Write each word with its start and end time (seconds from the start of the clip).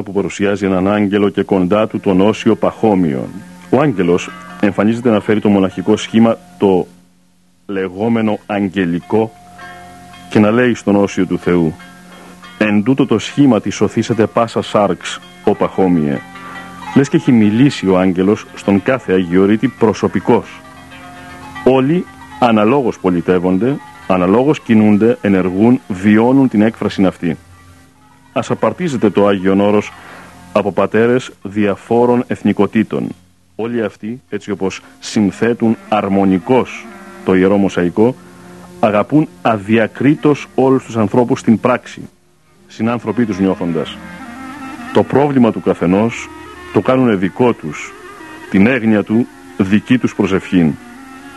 εικόνα 0.00 0.02
που 0.02 0.12
παρουσιάζει 0.12 0.66
έναν 0.66 0.88
άγγελο 0.88 1.28
και 1.28 1.42
κοντά 1.42 1.86
του 1.86 2.00
τον 2.00 2.20
Όσιο 2.20 2.56
Παχώμιον. 2.56 3.28
Ο 3.70 3.80
άγγελος 3.80 4.30
εμφανίζεται 4.60 5.10
να 5.10 5.20
φέρει 5.20 5.40
το 5.40 5.48
μοναχικό 5.48 5.96
σχήμα 5.96 6.36
το 6.58 6.86
λεγόμενο 7.66 8.38
αγγελικό 8.46 9.32
και 10.30 10.38
να 10.38 10.50
λέει 10.50 10.74
στον 10.74 10.96
Όσιο 10.96 11.26
του 11.26 11.38
Θεού 11.38 11.74
«Εν 12.58 12.82
τούτο 12.82 13.06
το 13.06 13.18
σχήμα 13.18 13.60
τη 13.60 13.70
σωθήσετε 13.70 14.26
πάσα 14.26 14.62
σάρξ, 14.62 15.20
ο 15.44 15.54
Παχώμιε». 15.54 16.18
Λες 16.96 17.08
και 17.08 17.16
έχει 17.16 17.32
μιλήσει 17.32 17.88
ο 17.88 17.98
άγγελος 17.98 18.46
στον 18.54 18.82
κάθε 18.82 19.12
Αγιορείτη 19.12 19.68
προσωπικός. 19.68 20.60
Όλοι 21.64 22.04
αναλόγως 22.40 22.98
πολιτεύονται, 22.98 23.76
αναλόγως 24.08 24.60
κινούνται, 24.60 25.18
ενεργούν, 25.20 25.80
βιώνουν 25.88 26.48
την 26.48 26.62
έκφραση 26.62 27.04
αυτή. 27.04 27.36
Ας 28.32 28.50
απαρτίζεται 28.50 29.10
το 29.10 29.26
Άγιον 29.26 29.60
Όρος 29.60 29.92
από 30.52 30.72
πατέρες 30.72 31.30
διαφόρων 31.42 32.24
εθνικοτήτων. 32.26 33.08
Όλοι 33.56 33.82
αυτοί, 33.82 34.20
έτσι 34.28 34.50
όπως 34.50 34.80
συνθέτουν 35.00 35.76
αρμονικός 35.88 36.86
το 37.24 37.34
Ιερό 37.34 37.56
Μοσαϊκό, 37.56 38.14
αγαπούν 38.80 39.28
αδιακρίτως 39.42 40.46
όλους 40.54 40.84
τους 40.84 40.96
ανθρώπους 40.96 41.40
στην 41.40 41.60
πράξη, 41.60 42.08
συνάνθρωποι 42.66 43.24
τους 43.24 43.38
νιώθοντας. 43.38 43.96
Το 44.92 45.02
πρόβλημα 45.02 45.52
του 45.52 45.60
καθενός 45.60 46.28
το 46.72 46.80
κάνουν 46.80 47.18
δικό 47.18 47.52
τους, 47.52 47.92
την 48.50 48.66
έγνοια 48.66 49.02
του 49.02 49.26
δική 49.56 49.98
τους 49.98 50.14
προσευχήν. 50.14 50.72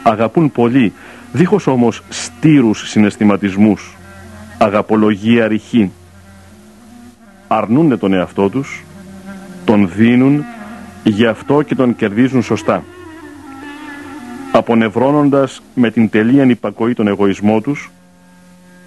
Αγαπούν 0.04 0.52
πολύ, 0.52 0.94
δίχως 1.32 1.68
όμως 1.68 2.02
στήρους 2.10 2.90
συναισθηματισμούς, 2.90 3.96
αγαπολογία 4.58 5.48
ρηχή. 5.48 5.92
Αρνούνται 7.56 7.98
τον 7.98 8.14
εαυτό 8.14 8.50
τους, 8.50 8.84
τον 9.66 9.90
δίνουν, 9.96 10.44
γι' 11.04 11.26
αυτό 11.26 11.62
και 11.62 11.76
τον 11.76 11.96
κερδίζουν 11.96 12.44
σωστά. 12.44 12.84
Απονευρώνοντας 14.52 15.62
με 15.74 15.92
την 15.92 16.10
τελείαν 16.10 16.50
υπακοή 16.50 16.94
τον 16.94 17.08
εγωισμό 17.08 17.62
τους, 17.62 17.92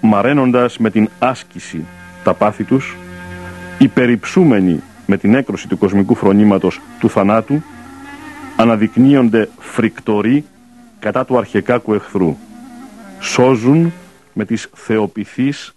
μαραίνοντας 0.01 0.77
με 0.77 0.89
την 0.89 1.09
άσκηση 1.19 1.85
τα 2.23 2.33
πάθη 2.33 2.63
τους, 2.63 2.95
υπεριψούμενοι 3.77 4.81
με 5.05 5.17
την 5.17 5.35
έκρωση 5.35 5.67
του 5.67 5.77
κοσμικού 5.77 6.15
φρονήματος 6.15 6.81
του 6.99 7.09
θανάτου, 7.09 7.63
αναδεικνύονται 8.55 9.49
φρικτοροί 9.59 10.45
κατά 10.99 11.25
του 11.25 11.37
αρχεκάκου 11.37 11.93
εχθρού. 11.93 12.35
Σώζουν 13.19 13.93
με 14.33 14.45
τις 14.45 14.69
θεοπιθείς 14.73 15.75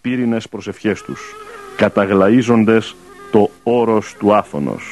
πύρινες 0.00 0.48
προσευχές 0.48 1.02
τους, 1.02 1.34
καταγλαίζοντες 1.78 2.96
το 3.30 3.50
όρος 3.62 4.14
του 4.18 4.34
άφωνος. 4.34 4.84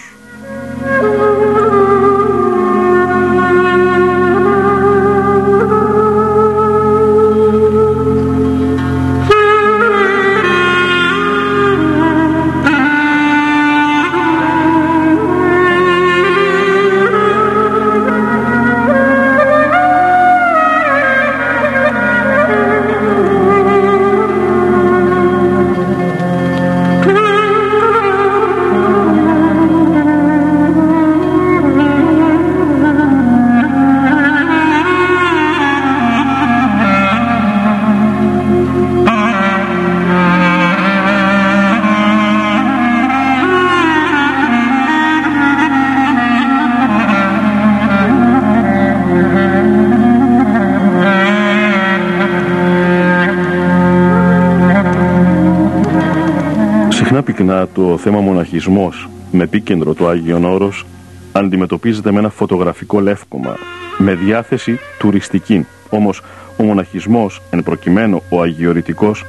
Πυκνά 57.56 57.68
το 57.74 57.98
θέμα 57.98 58.20
μοναχισμός 58.20 59.08
με 59.30 59.44
επίκεντρο 59.44 59.94
το 59.94 60.08
Άγιον 60.08 60.44
Όρος 60.44 60.86
αντιμετωπίζεται 61.32 62.12
με 62.12 62.18
ένα 62.18 62.28
φωτογραφικό 62.28 63.00
λεύκομα 63.00 63.56
με 63.98 64.14
διάθεση 64.14 64.78
τουριστική. 64.98 65.66
Όμως 65.90 66.22
ο 66.56 66.62
μοναχισμός, 66.62 67.42
εν 67.50 67.62
προκειμένου 67.62 68.22
ο 68.28 68.42
αγιορητικός, 68.42 69.24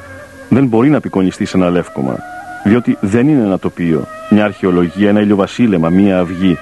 δεν 0.49 0.65
μπορεί 0.65 0.89
να 0.89 0.97
απεικονιστεί 0.97 1.45
σε 1.45 1.57
ένα 1.57 1.69
λεύκομα, 1.69 2.15
διότι 2.63 2.97
δεν 3.01 3.27
είναι 3.27 3.41
ένα 3.41 3.59
τοπίο, 3.59 4.07
μια 4.29 4.43
αρχαιολογία, 4.43 5.09
ένα 5.09 5.21
ηλιοβασίλεμα, 5.21 5.89
μια 5.89 6.19
αυγή. 6.19 6.57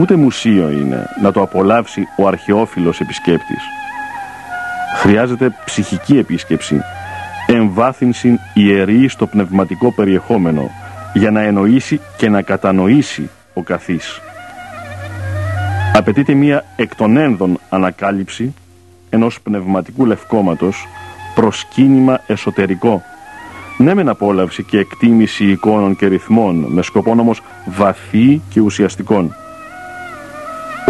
Ούτε 0.00 0.16
μουσείο 0.16 0.70
είναι 0.70 1.06
να 1.22 1.32
το 1.32 1.42
απολαύσει 1.42 2.02
ο 2.18 2.26
αρχαιόφιλος 2.26 3.00
επισκέπτης. 3.00 3.62
Χρειάζεται 4.96 5.54
ψυχική 5.64 6.18
επίσκεψη, 6.18 6.80
εμβάθυνση 7.46 8.38
ιερή 8.54 9.08
στο 9.08 9.26
πνευματικό 9.26 9.92
περιεχόμενο 9.92 10.70
για 11.12 11.30
να 11.30 11.40
εννοήσει 11.40 12.00
και 12.16 12.28
να 12.28 12.42
κατανοήσει 12.42 13.30
ο 13.54 13.62
καθής. 13.62 14.20
Απαιτείται 15.94 16.34
μία 16.34 16.64
εκ 16.76 16.94
των 16.94 17.16
ένδων 17.16 17.58
ανακάλυψη 17.68 18.54
ενός 19.10 19.40
πνευματικού 19.40 20.06
λευκόματος 20.06 20.86
προσκύνημα 21.34 22.20
εσωτερικό. 22.26 23.02
Ναι 23.78 23.94
μεν 23.94 24.08
απόλαυση 24.08 24.62
και 24.62 24.78
εκτίμηση 24.78 25.44
εικόνων 25.44 25.96
και 25.96 26.06
ρυθμών 26.06 26.66
με 26.68 26.82
σκοπό 26.82 27.10
όμως 27.10 27.42
βαθύ 27.66 28.40
και 28.50 28.60
ουσιαστικών. 28.60 29.34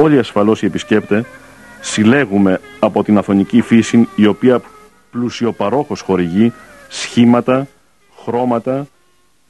Όλοι 0.03 0.19
ασφαλώς 0.19 0.62
οι 0.62 0.67
επισκέπτε 0.67 1.25
συλλέγουμε 1.81 2.61
από 2.78 3.05
την 3.05 3.19
αθωνική 3.19 3.61
φύση 3.61 4.09
η 4.17 4.27
οποία 4.27 4.61
πλουσιοπαρόχως 5.11 6.01
χορηγεί 6.01 6.53
σχήματα, 6.89 7.67
χρώματα, 8.25 8.87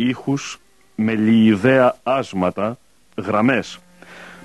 ήχους, 0.00 0.60
με 0.94 1.14
λιειδαία 1.14 1.96
άσματα, 2.02 2.78
γραμμές. 3.16 3.78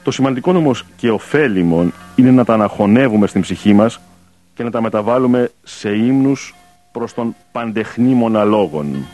Το 0.03 0.11
σημαντικό 0.11 0.51
όμως 0.51 0.85
και 0.95 1.11
ωφέλιμο 1.11 1.91
είναι 2.15 2.31
να 2.31 2.45
τα 2.45 2.53
αναχωνεύουμε 2.53 3.27
στην 3.27 3.41
ψυχή 3.41 3.73
μας 3.73 3.99
και 4.53 4.63
να 4.63 4.71
τα 4.71 4.81
μεταβάλουμε 4.81 5.51
σε 5.63 5.89
ύμνους 5.89 6.55
προς 6.91 7.13
τον 7.13 7.35
παντεχνήμονα 7.51 8.43
λόγων. 8.43 9.05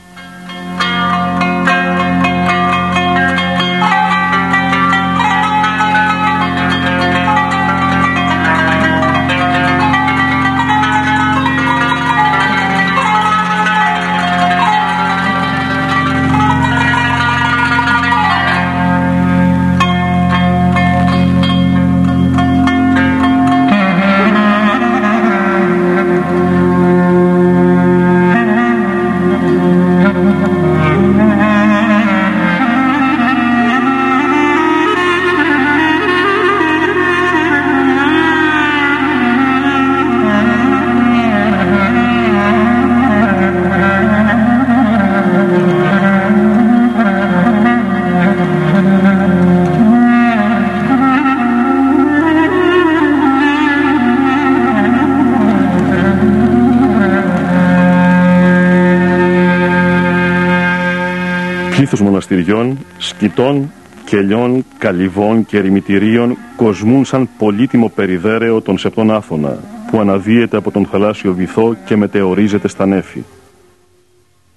Μοναστηριών, 62.20 62.78
σκητών, 62.98 63.72
κελιών, 64.06 64.66
καλυβών 64.78 65.46
και 65.46 65.58
ερημητηρίων 65.58 66.38
κοσμούν 66.56 67.06
σαν 67.06 67.30
πολύτιμο 67.38 67.92
περιδέρεο 67.96 68.62
των 68.62 68.78
σεπτών 68.78 69.12
Άθωνα, 69.12 69.58
που 69.92 70.00
αναδύεται 70.00 70.58
από 70.58 70.72
τον 70.72 70.86
θαλάσσιο 70.86 71.34
βυθό 71.34 71.76
και 71.86 71.96
μετεωρίζεται 71.96 72.68
στα 72.68 72.86
νέφη. 72.86 73.24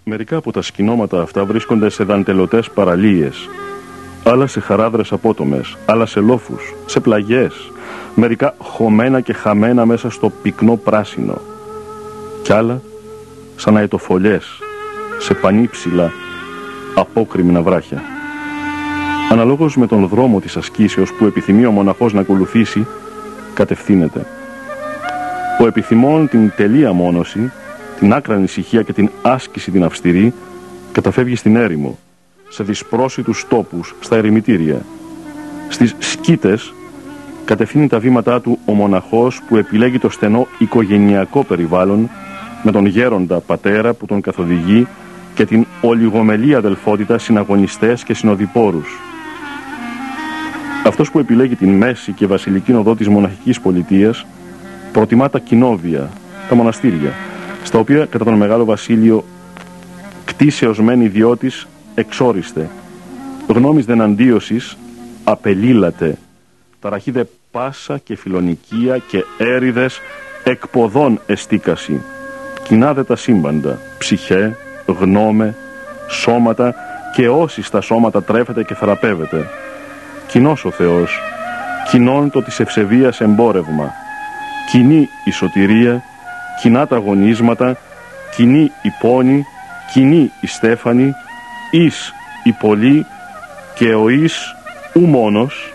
Μερικά 0.05 0.37
από 0.37 0.53
τα 0.53 0.63
σκηνώματα 0.63 1.21
αυτά 1.21 1.45
βρίσκονται 1.45 1.91
σε 1.91 2.05
δαντελωτές 2.05 2.71
παραλίες, 2.71 3.49
άλλα 4.25 4.47
σε 4.47 4.61
χαράδρες 4.61 5.13
απότομες, 5.13 5.77
άλλα 5.87 6.07
σε 6.07 6.21
λόφους, 6.21 6.75
σε 6.87 7.01
πλαγιές, 7.01 7.71
μερικά 8.15 8.55
χωμένα 8.59 9.21
και 9.21 9.33
χαμένα 9.33 9.87
μέσα 9.87 10.11
στο 10.11 10.31
πυκνό 10.43 10.77
πράσινο, 10.77 11.41
κι 12.43 12.53
άλλα 12.53 12.81
σαν 13.57 13.77
αετοφολιές, 13.77 14.59
σε 15.19 15.35
πανύψηλα 15.35 16.13
απόκριμνα 17.03 17.63
βράχια. 17.63 18.03
Αναλόγως 19.31 19.77
με 19.77 19.87
τον 19.87 20.09
δρόμο 20.09 20.41
της 20.41 20.57
ασκήσεως 20.57 21.13
που 21.13 21.25
επιθυμεί 21.25 21.67
ο 21.67 21.71
μοναχός 21.71 22.13
να 22.13 22.21
ακολουθήσει, 22.21 22.87
κατευθύνεται. 23.55 24.27
Ο 25.61 25.67
επιθυμών 25.67 26.29
την 26.29 26.53
τελεία 26.57 26.93
μόνωση, 26.93 27.53
την 27.99 28.13
άκρα 28.13 28.39
ησυχία 28.39 28.83
και 28.83 28.93
την 28.93 29.11
άσκηση 29.23 29.71
την 29.71 29.85
αυστηρή, 29.85 30.33
καταφεύγει 30.93 31.37
στην 31.37 31.57
έρημο, 31.57 31.99
σε 32.49 32.63
δυσπρόσιτους 32.63 33.47
τόπους, 33.49 33.95
στα 34.01 34.17
ερημητήρια. 34.17 34.81
Στις 35.69 35.95
σκήτες 35.99 36.75
κατευθύνει 37.45 37.87
τα 37.87 37.99
βήματά 37.99 38.41
του 38.41 38.59
ο 38.65 38.73
μοναχός 38.73 39.41
που 39.49 39.57
επιλέγει 39.57 39.99
το 39.99 40.09
στενό 40.11 40.47
οικογενειακό 40.59 41.45
περιβάλλον 41.45 42.11
με 42.63 42.71
τον 42.71 42.87
γέροντα 42.87 43.41
πατέρα 43.41 43.95
που 43.95 44.07
τον 44.07 44.21
καθοδηγεί 44.21 44.87
και 45.35 45.45
την 45.45 45.67
ολιγομελή 45.81 46.55
αδελφότητα 46.55 47.19
συναγωνιστές 47.19 48.05
και 48.05 48.15
συνοδοιπόρους. 48.15 49.01
Αυτός 50.87 51.11
που 51.11 51.19
επιλέγει 51.19 51.57
την 51.57 51.77
μέση 51.77 52.13
και 52.13 52.27
βασιλική 52.27 52.73
οδό 52.73 52.95
της 52.95 53.09
μοναχικής 53.09 53.61
πολιτείας 53.61 54.27
προτιμά 54.93 55.31
τα 55.31 55.39
κοινόβια, 55.39 56.11
τα 56.49 56.55
μοναστήρια, 56.55 57.13
στα 57.63 57.79
οποία 57.79 58.07
κατά 58.07 58.25
τον 58.25 58.35
Μεγάλο 58.35 58.65
Βασίλειο 58.65 59.25
κτίσεως 60.25 60.81
μεν 60.81 61.01
ιδιώτης 61.01 61.67
εξόριστε, 61.95 62.69
γνώμης 63.47 63.85
δεν 63.85 64.01
αντίωσης 64.01 64.77
απελήλατε, 65.25 66.17
ταραχίδε 66.81 67.29
πάσα 67.51 67.99
και 67.99 68.17
φιλονικία 68.17 68.99
και 68.99 69.25
έριδες 69.39 70.01
εκποδών 70.45 71.21
εστίκαση, 71.27 72.01
κοινάδε 72.63 73.05
τα 73.05 73.17
σύμπαντα, 73.17 73.79
ψυχέ, 73.99 74.57
γνώμε, 74.87 75.55
σώματα 76.09 76.75
και 77.15 77.29
όσοι 77.29 77.63
στα 77.63 77.81
σώματα 77.81 78.23
τρέφεται 78.23 78.63
και 78.63 78.75
θεραπεύεται. 78.75 79.49
Κοινός 80.27 80.65
ο 80.65 80.71
Θεός, 80.71 81.21
κοινών 81.91 82.31
το 82.31 82.43
της 82.43 82.61
ευσεβίας 82.61 83.21
εμπόρευμα, 83.21 83.93
κοινή 84.71 85.09
η 85.25 85.31
σωτηρία, 85.31 86.03
κοινά 86.61 86.87
τα 86.87 86.97
αγωνίσματα, 86.97 87.77
κοινή 88.37 88.73
η 88.83 88.89
πόνη, 89.01 89.45
κοινή 89.93 90.33
η 90.41 90.47
στέφανη, 90.47 91.13
εις 91.71 92.13
η 92.45 92.53
πολλή 92.53 93.07
και 93.75 93.95
ο 93.95 94.09
εις 94.09 94.55
ου 94.93 95.01
μόνος, 95.01 95.73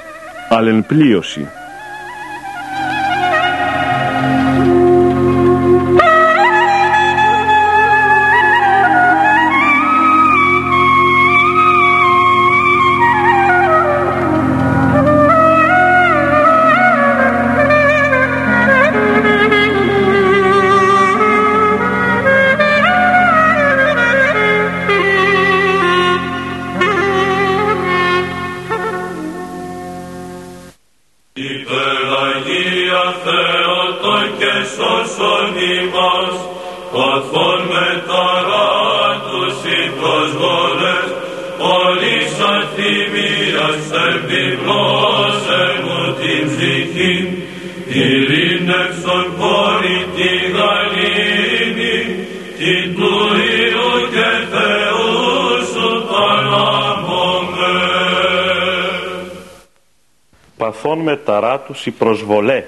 αλενπλίωση. 43.92 45.28
παθών 60.58 61.00
με 61.00 61.16
ταράτους 61.16 61.88
προσβολέ, 61.98 62.64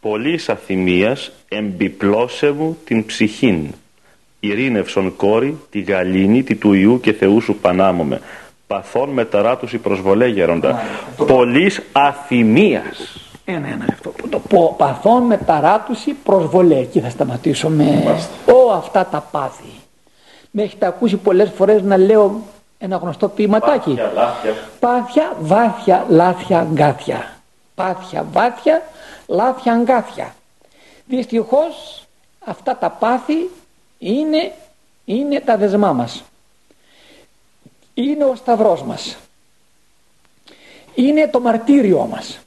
πολλής 0.00 0.48
αθυμίας 0.48 1.32
εμπιπλώσεμου 1.48 2.78
την 2.84 3.06
ψυχήν. 3.06 3.66
Ειρήνευσον 4.40 5.16
κόρη, 5.16 5.58
τη 5.70 5.80
γαλήνη, 5.80 6.42
τη 6.42 6.54
του 6.54 6.72
Ιού 6.72 7.00
και 7.00 7.12
Θεού 7.12 7.40
σου 7.40 7.54
πανάμομαι. 7.54 8.20
Παθών 8.66 9.08
με 9.08 9.24
ταράτους 9.24 9.72
η 9.72 9.78
προσβολές 9.78 10.32
γέροντα. 10.32 10.80
Πολλής 11.26 11.82
αθυμίας. 11.92 13.20
Ένα, 13.44 13.68
ένα 13.68 13.84
αυτό. 13.90 14.12
Το 14.30 14.38
πω, 14.38 14.74
παθών 14.78 15.22
με 15.22 15.36
ταράτουση 15.36 16.12
προσβολές. 16.12 16.78
Εκεί 16.78 17.00
θα 17.00 17.10
σταματήσω 17.10 17.68
με 17.68 18.16
ό, 18.46 18.72
αυτά 18.72 19.06
τα 19.06 19.28
πάθη. 19.30 19.72
Με 20.50 20.62
έχετε 20.62 20.86
ακούσει 20.86 21.16
πολλές 21.16 21.50
φορές 21.56 21.82
να 21.82 21.96
λέω 21.96 22.40
ένα 22.78 22.96
γνωστό 22.96 23.28
ποιηματάκι. 23.28 23.90
Πάθια, 23.94 24.12
λάθια. 24.14 24.54
Πάθια, 24.80 25.36
βάθια, 25.40 26.04
λάθια, 26.08 26.66
γκάθια. 26.72 27.36
Πάθια, 27.74 28.26
βάθια, 28.32 28.82
λάθια, 29.26 29.80
γκάθια. 29.82 30.34
Δυστυχώς 31.06 32.02
αυτά 32.44 32.76
τα 32.76 32.90
πάθη 32.90 33.50
είναι, 33.98 34.52
είναι 35.04 35.40
τα 35.40 35.56
δεσμά 35.56 35.92
μας. 35.92 36.24
Είναι 37.98 38.24
ο 38.24 38.34
σταυρός 38.34 38.82
μας. 38.82 39.16
Είναι 40.94 41.28
το 41.28 41.40
μαρτύριό 41.40 42.06
μας. 42.10 42.38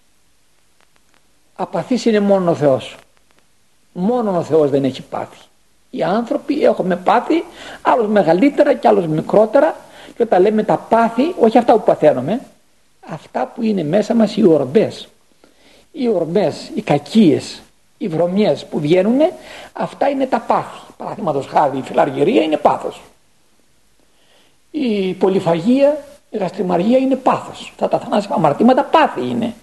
Απαθής 1.56 2.06
είναι 2.06 2.20
μόνο 2.20 2.52
ο 2.52 2.56
Θεός. 2.56 2.96
Μόνο 3.92 4.38
ο 4.38 4.44
Θεός 4.44 4.70
δεν 4.70 4.84
έχει 4.84 5.02
πάθη. 5.02 5.38
Οι 5.90 6.04
άνθρωποι 6.04 6.64
έχουμε 6.64 6.96
πάθη, 6.96 7.44
άλλος 7.82 8.08
μεγαλύτερα 8.08 8.74
και 8.74 8.88
άλλος 8.88 9.08
μικρότερα 9.08 9.76
και 10.16 10.24
όταν 10.24 10.42
λέμε 10.42 10.64
τα 10.64 10.78
πάθη, 10.78 11.36
όχι 11.40 11.58
αυτά 11.58 11.74
που 11.74 11.84
παθαίνουμε, 11.84 12.42
αυτά 13.10 13.52
που 13.56 13.64
είναι 13.64 13.84
μέσα 13.84 14.14
μας 14.14 14.36
οι 14.36 14.44
ορμπές. 14.44 15.08
Οι 15.92 16.08
ορμπές, 16.08 16.72
οι 16.76 16.82
κακίες, 16.82 17.62
οι 17.98 18.08
βρωμιές 18.08 18.66
που 18.66 18.80
βγαίνουν, 18.80 19.20
αυτά 19.74 20.10
είναι 20.10 20.26
τα 20.26 20.40
πάθη. 20.40 20.80
Παραδείγματος 20.98 21.46
χάρη 21.46 21.78
η 21.78 21.82
φιλαργυρία 21.82 22.42
είναι 22.42 22.58
πάθος. 22.58 23.02
Η 24.72 25.14
πολυφαγία, 25.14 26.04
η 26.30 26.38
γαστριμαργία 26.38 26.98
είναι 26.98 27.16
πάθος. 27.16 27.70
Αυτά 27.72 27.88
τα 27.88 28.00
θανάσιμα 28.00 28.36
αμαρτήματα 28.36 28.84
πάθη 28.84 29.22
είναι. 29.22 29.54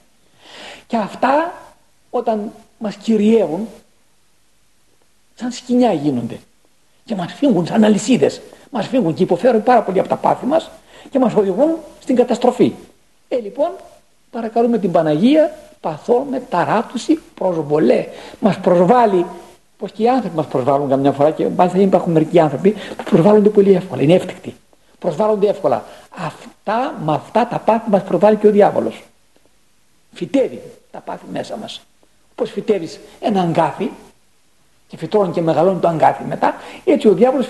Και 0.87 0.97
αυτά 0.97 1.53
όταν 2.11 2.53
μας 2.79 2.95
κυριεύουν, 2.95 3.69
σαν 5.35 5.53
σκηνιά 5.53 5.93
γίνονται 5.93 6.39
και 7.05 7.15
μας 7.15 7.33
φύγουν 7.33 7.67
σαν 7.67 7.85
αλυσίδες 7.85 8.41
μας 8.71 8.87
φύγουν 8.87 9.15
και 9.15 9.23
υποφέρουν 9.23 9.63
πάρα 9.63 9.83
πολύ 9.83 9.99
από 9.99 10.09
τα 10.09 10.17
πάθη 10.17 10.47
μας 10.47 10.71
και 11.11 11.19
μας 11.19 11.35
οδηγούν 11.35 11.77
στην 12.01 12.17
καταστροφή. 12.17 12.73
Ε, 13.29 13.37
λοιπόν, 13.37 13.71
παρακαλούμε 14.31 14.79
την 14.79 14.91
Παναγία, 14.93 15.55
παθώμε 15.81 16.43
ταράτουση 16.49 17.21
προσβολέ. 17.35 18.07
Μας 18.41 18.59
προσβάλλει, 18.59 19.27
πως 19.79 19.93
και 19.93 20.03
οι 20.03 20.09
άνθρωποι 20.09 20.37
μας 20.37 20.47
προσβάλλουν 20.47 20.89
καμιά 20.89 21.13
φορά 21.13 21.31
και 21.31 21.49
μάλιστα 21.57 21.79
υπάρχουν 21.79 22.13
μερικοί 22.13 22.39
άνθρωποι 22.39 22.71
που 22.97 23.05
προσβάλλονται 23.05 23.49
πολύ 23.49 23.73
εύκολα, 23.73 24.03
είναι 24.03 24.15
εύτικτοι. 24.15 24.55
Προσβάλλονται 25.07 25.49
εύκολα. 25.49 25.85
Αυτά, 26.27 26.95
με 27.05 27.13
αυτά 27.13 27.47
τα 27.47 27.59
πάθη 27.59 27.91
μας 27.91 28.03
προβάλλει 28.03 28.37
και 28.37 28.47
ο 28.47 28.51
διάβολος. 28.51 29.05
Φυτεύει 30.13 30.63
τα 30.91 30.99
πάθη 30.99 31.25
μέσα 31.33 31.57
μας. 31.57 31.81
Πώ 32.35 32.45
φυτεύεις 32.45 33.01
ένα 33.21 33.41
αγκάθι, 33.41 33.91
και 34.89 34.97
φυτρώνει 34.97 35.33
και 35.33 35.41
μεγαλώνει 35.41 35.79
το 35.79 35.89
αγκάθι 35.89 36.25
μετά, 36.29 36.55
έτσι 36.85 37.09
ο 37.09 37.13
διάβολος 37.13 37.47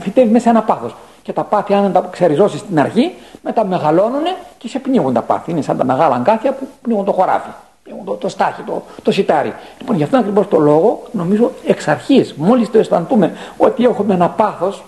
φυτεύει 0.00 0.30
μέσα 0.30 0.50
ένα 0.50 0.62
πάθος. 0.62 0.94
Και 1.22 1.32
τα 1.32 1.42
πάθη, 1.44 1.74
αν 1.74 1.92
τα 1.92 2.08
ξεριζώσεις 2.10 2.60
στην 2.60 2.80
αρχή, 2.80 3.14
μετά 3.42 3.64
μεγαλώνουν 3.64 4.24
και 4.58 4.68
σε 4.68 4.78
πνίγουν 4.78 5.12
τα 5.12 5.22
πάθη. 5.22 5.50
Είναι 5.50 5.62
σαν 5.62 5.76
τα 5.76 5.84
μεγάλα 5.84 6.14
αγκάθια 6.14 6.52
που 6.52 6.68
πνίγουν 6.82 7.04
το 7.04 7.12
χωράφι, 7.12 7.50
πνίγουν 7.82 8.04
το, 8.04 8.12
το 8.12 8.28
στάχι, 8.28 8.62
το, 8.62 8.82
το 9.02 9.12
σιτάρι. 9.12 9.54
Λοιπόν, 9.78 9.96
γι' 9.96 10.02
αυτό 10.02 10.16
ακριβώς 10.16 10.48
το 10.48 10.58
λόγο, 10.58 11.02
νομίζω 11.12 11.50
εξ 11.66 11.88
αρχής, 11.88 12.34
μόλις 12.34 12.70
το 12.70 12.78
αισθανθούμε 12.78 13.32
ότι 13.56 13.84
έχουμε 13.84 14.14
ένα 14.14 14.28
πάθος, 14.28 14.82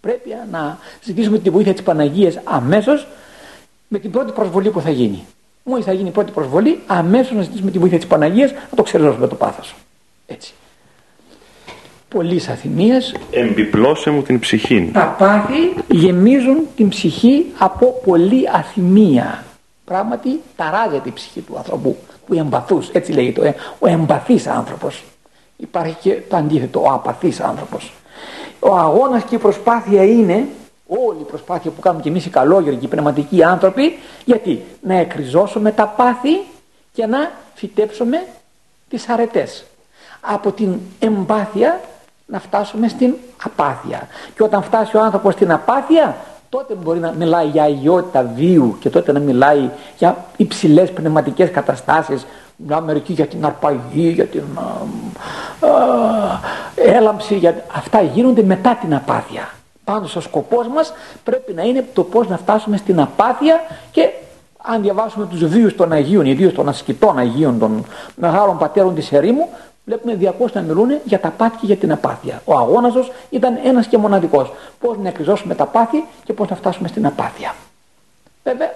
πρέπει 0.00 0.28
να 0.50 0.78
ζητήσουμε 1.04 1.38
τη 1.38 1.50
βοήθεια 1.50 1.72
της 1.72 1.82
Παναγίας 1.82 2.38
αμέσως 2.44 3.06
με 3.88 3.98
την 3.98 4.10
πρώτη 4.10 4.32
προσβολή 4.32 4.70
που 4.70 4.80
θα 4.80 4.90
γίνει. 4.90 5.24
Μόλις 5.62 5.84
θα 5.84 5.92
γίνει 5.92 6.08
η 6.08 6.12
πρώτη 6.12 6.32
προσβολή, 6.32 6.80
αμέσως 6.86 7.36
να 7.36 7.42
ζητήσουμε 7.42 7.70
τη 7.70 7.78
βοήθεια 7.78 7.98
της 7.98 8.06
Παναγίας 8.06 8.50
να 8.52 8.76
το 8.76 8.82
ξεριζώσουμε 8.82 9.26
το 9.26 9.34
πάθος. 9.34 9.74
Έτσι. 10.26 10.52
πολλής 12.08 12.48
αθυμίας 12.48 13.12
Εμπιπλώσε 13.30 14.10
μου 14.10 14.22
την 14.22 14.38
ψυχή. 14.38 14.90
τα 14.92 15.14
πάθη 15.18 15.74
γεμίζουν 15.88 16.66
την 16.76 16.88
ψυχή 16.88 17.46
από 17.58 18.00
πολλή 18.04 18.48
αθυμία 18.52 19.44
πράγματι 19.84 20.40
ταράζεται 20.56 21.08
η 21.08 21.12
ψυχή 21.12 21.40
του 21.40 21.56
ανθρώπου 21.56 21.96
που 22.26 22.34
εμπαθούς 22.34 22.88
έτσι 22.92 23.12
λέγεται 23.12 23.54
ο 23.78 23.88
εμπαθής 23.88 24.46
άνθρωπος 24.46 25.04
υπάρχει 25.56 25.96
και 26.00 26.18
το 26.28 26.36
αντίθετο 26.36 26.80
ο 26.80 26.92
απαθής 26.92 27.40
άνθρωπος 27.40 27.92
ο 28.68 28.76
αγώνας 28.76 29.22
και 29.22 29.34
η 29.34 29.38
προσπάθεια 29.38 30.04
είναι 30.04 30.48
όλη 30.86 31.20
η 31.20 31.24
προσπάθεια 31.24 31.70
που 31.70 31.80
κάνουμε 31.80 32.02
και 32.02 32.08
εμείς 32.08 32.26
οι 32.26 32.30
καλόγεροι 32.30 32.76
και 32.76 32.84
οι 32.84 32.88
πνευματικοί 32.88 33.44
άνθρωποι 33.44 33.98
γιατί 34.24 34.64
να 34.80 34.94
εκριζώσουμε 34.94 35.72
τα 35.72 35.86
πάθη 35.86 36.40
και 36.92 37.06
να 37.06 37.30
φυτέψουμε 37.54 38.26
τις 38.88 39.08
αρετές. 39.08 39.64
Από 40.20 40.52
την 40.52 40.78
εμπάθεια 40.98 41.80
να 42.26 42.40
φτάσουμε 42.40 42.88
στην 42.88 43.14
απάθεια. 43.44 44.08
Και 44.34 44.42
όταν 44.42 44.62
φτάσει 44.62 44.96
ο 44.96 45.00
άνθρωπος 45.00 45.34
στην 45.34 45.52
απάθεια 45.52 46.16
τότε 46.48 46.74
μπορεί 46.74 46.98
να 46.98 47.12
μιλάει 47.12 47.46
για 47.46 47.62
αγιότητα 47.62 48.32
βίου 48.36 48.76
και 48.80 48.90
τότε 48.90 49.12
να 49.12 49.18
μιλάει 49.18 49.70
για 49.98 50.24
υψηλές 50.36 50.92
πνευματικές 50.92 51.50
καταστάσεις 51.50 52.26
μια 52.66 52.80
μερική 52.80 53.12
για 53.12 53.26
την 53.26 53.44
αρπαγή, 53.44 54.08
για 54.08 54.26
την 54.26 54.42
α, 54.54 55.66
α, 55.66 56.40
έλαμψη, 56.74 57.34
για... 57.34 57.64
αυτά 57.74 58.02
γίνονται 58.02 58.42
μετά 58.42 58.78
την 58.80 58.94
απάθεια. 58.94 59.48
Πάντως 59.84 60.16
ο 60.16 60.20
σκοπός 60.20 60.68
μας 60.68 60.92
πρέπει 61.24 61.52
να 61.52 61.62
είναι 61.62 61.84
το 61.92 62.02
πώς 62.02 62.28
να 62.28 62.36
φτάσουμε 62.36 62.76
στην 62.76 63.00
απάθεια 63.00 63.60
και 63.90 64.10
αν 64.62 64.82
διαβάσουμε 64.82 65.26
τους 65.26 65.44
βίους 65.44 65.74
των 65.74 65.92
Αγίων, 65.92 66.26
ιδίως 66.26 66.52
των 66.52 66.68
ασκητών 66.68 67.18
Αγίων, 67.18 67.58
των 67.58 67.84
μεγάλων 68.14 68.58
πατέρων 68.58 68.94
της 68.94 69.12
ερήμου, 69.12 69.48
βλέπουμε 69.84 70.14
διακόσια 70.14 70.60
να 70.60 70.66
μιλούν 70.66 70.90
για 71.04 71.20
τα 71.20 71.28
πάθη 71.28 71.56
και 71.56 71.66
για 71.66 71.76
την 71.76 71.92
απάθεια. 71.92 72.42
Ο 72.44 72.56
αγώνας 72.56 72.92
τους 72.92 73.10
ήταν 73.30 73.58
ένας 73.64 73.86
και 73.86 73.98
μοναδικός. 73.98 74.52
Πώς 74.80 74.96
να 74.98 75.08
εκριζώσουμε 75.08 75.54
τα 75.54 75.64
πάθη 75.66 76.04
και 76.24 76.32
πώς 76.32 76.48
να 76.48 76.56
φτάσουμε 76.56 76.88
στην 76.88 77.06
απάθεια. 77.06 77.54
Βέβαια, 78.44 78.72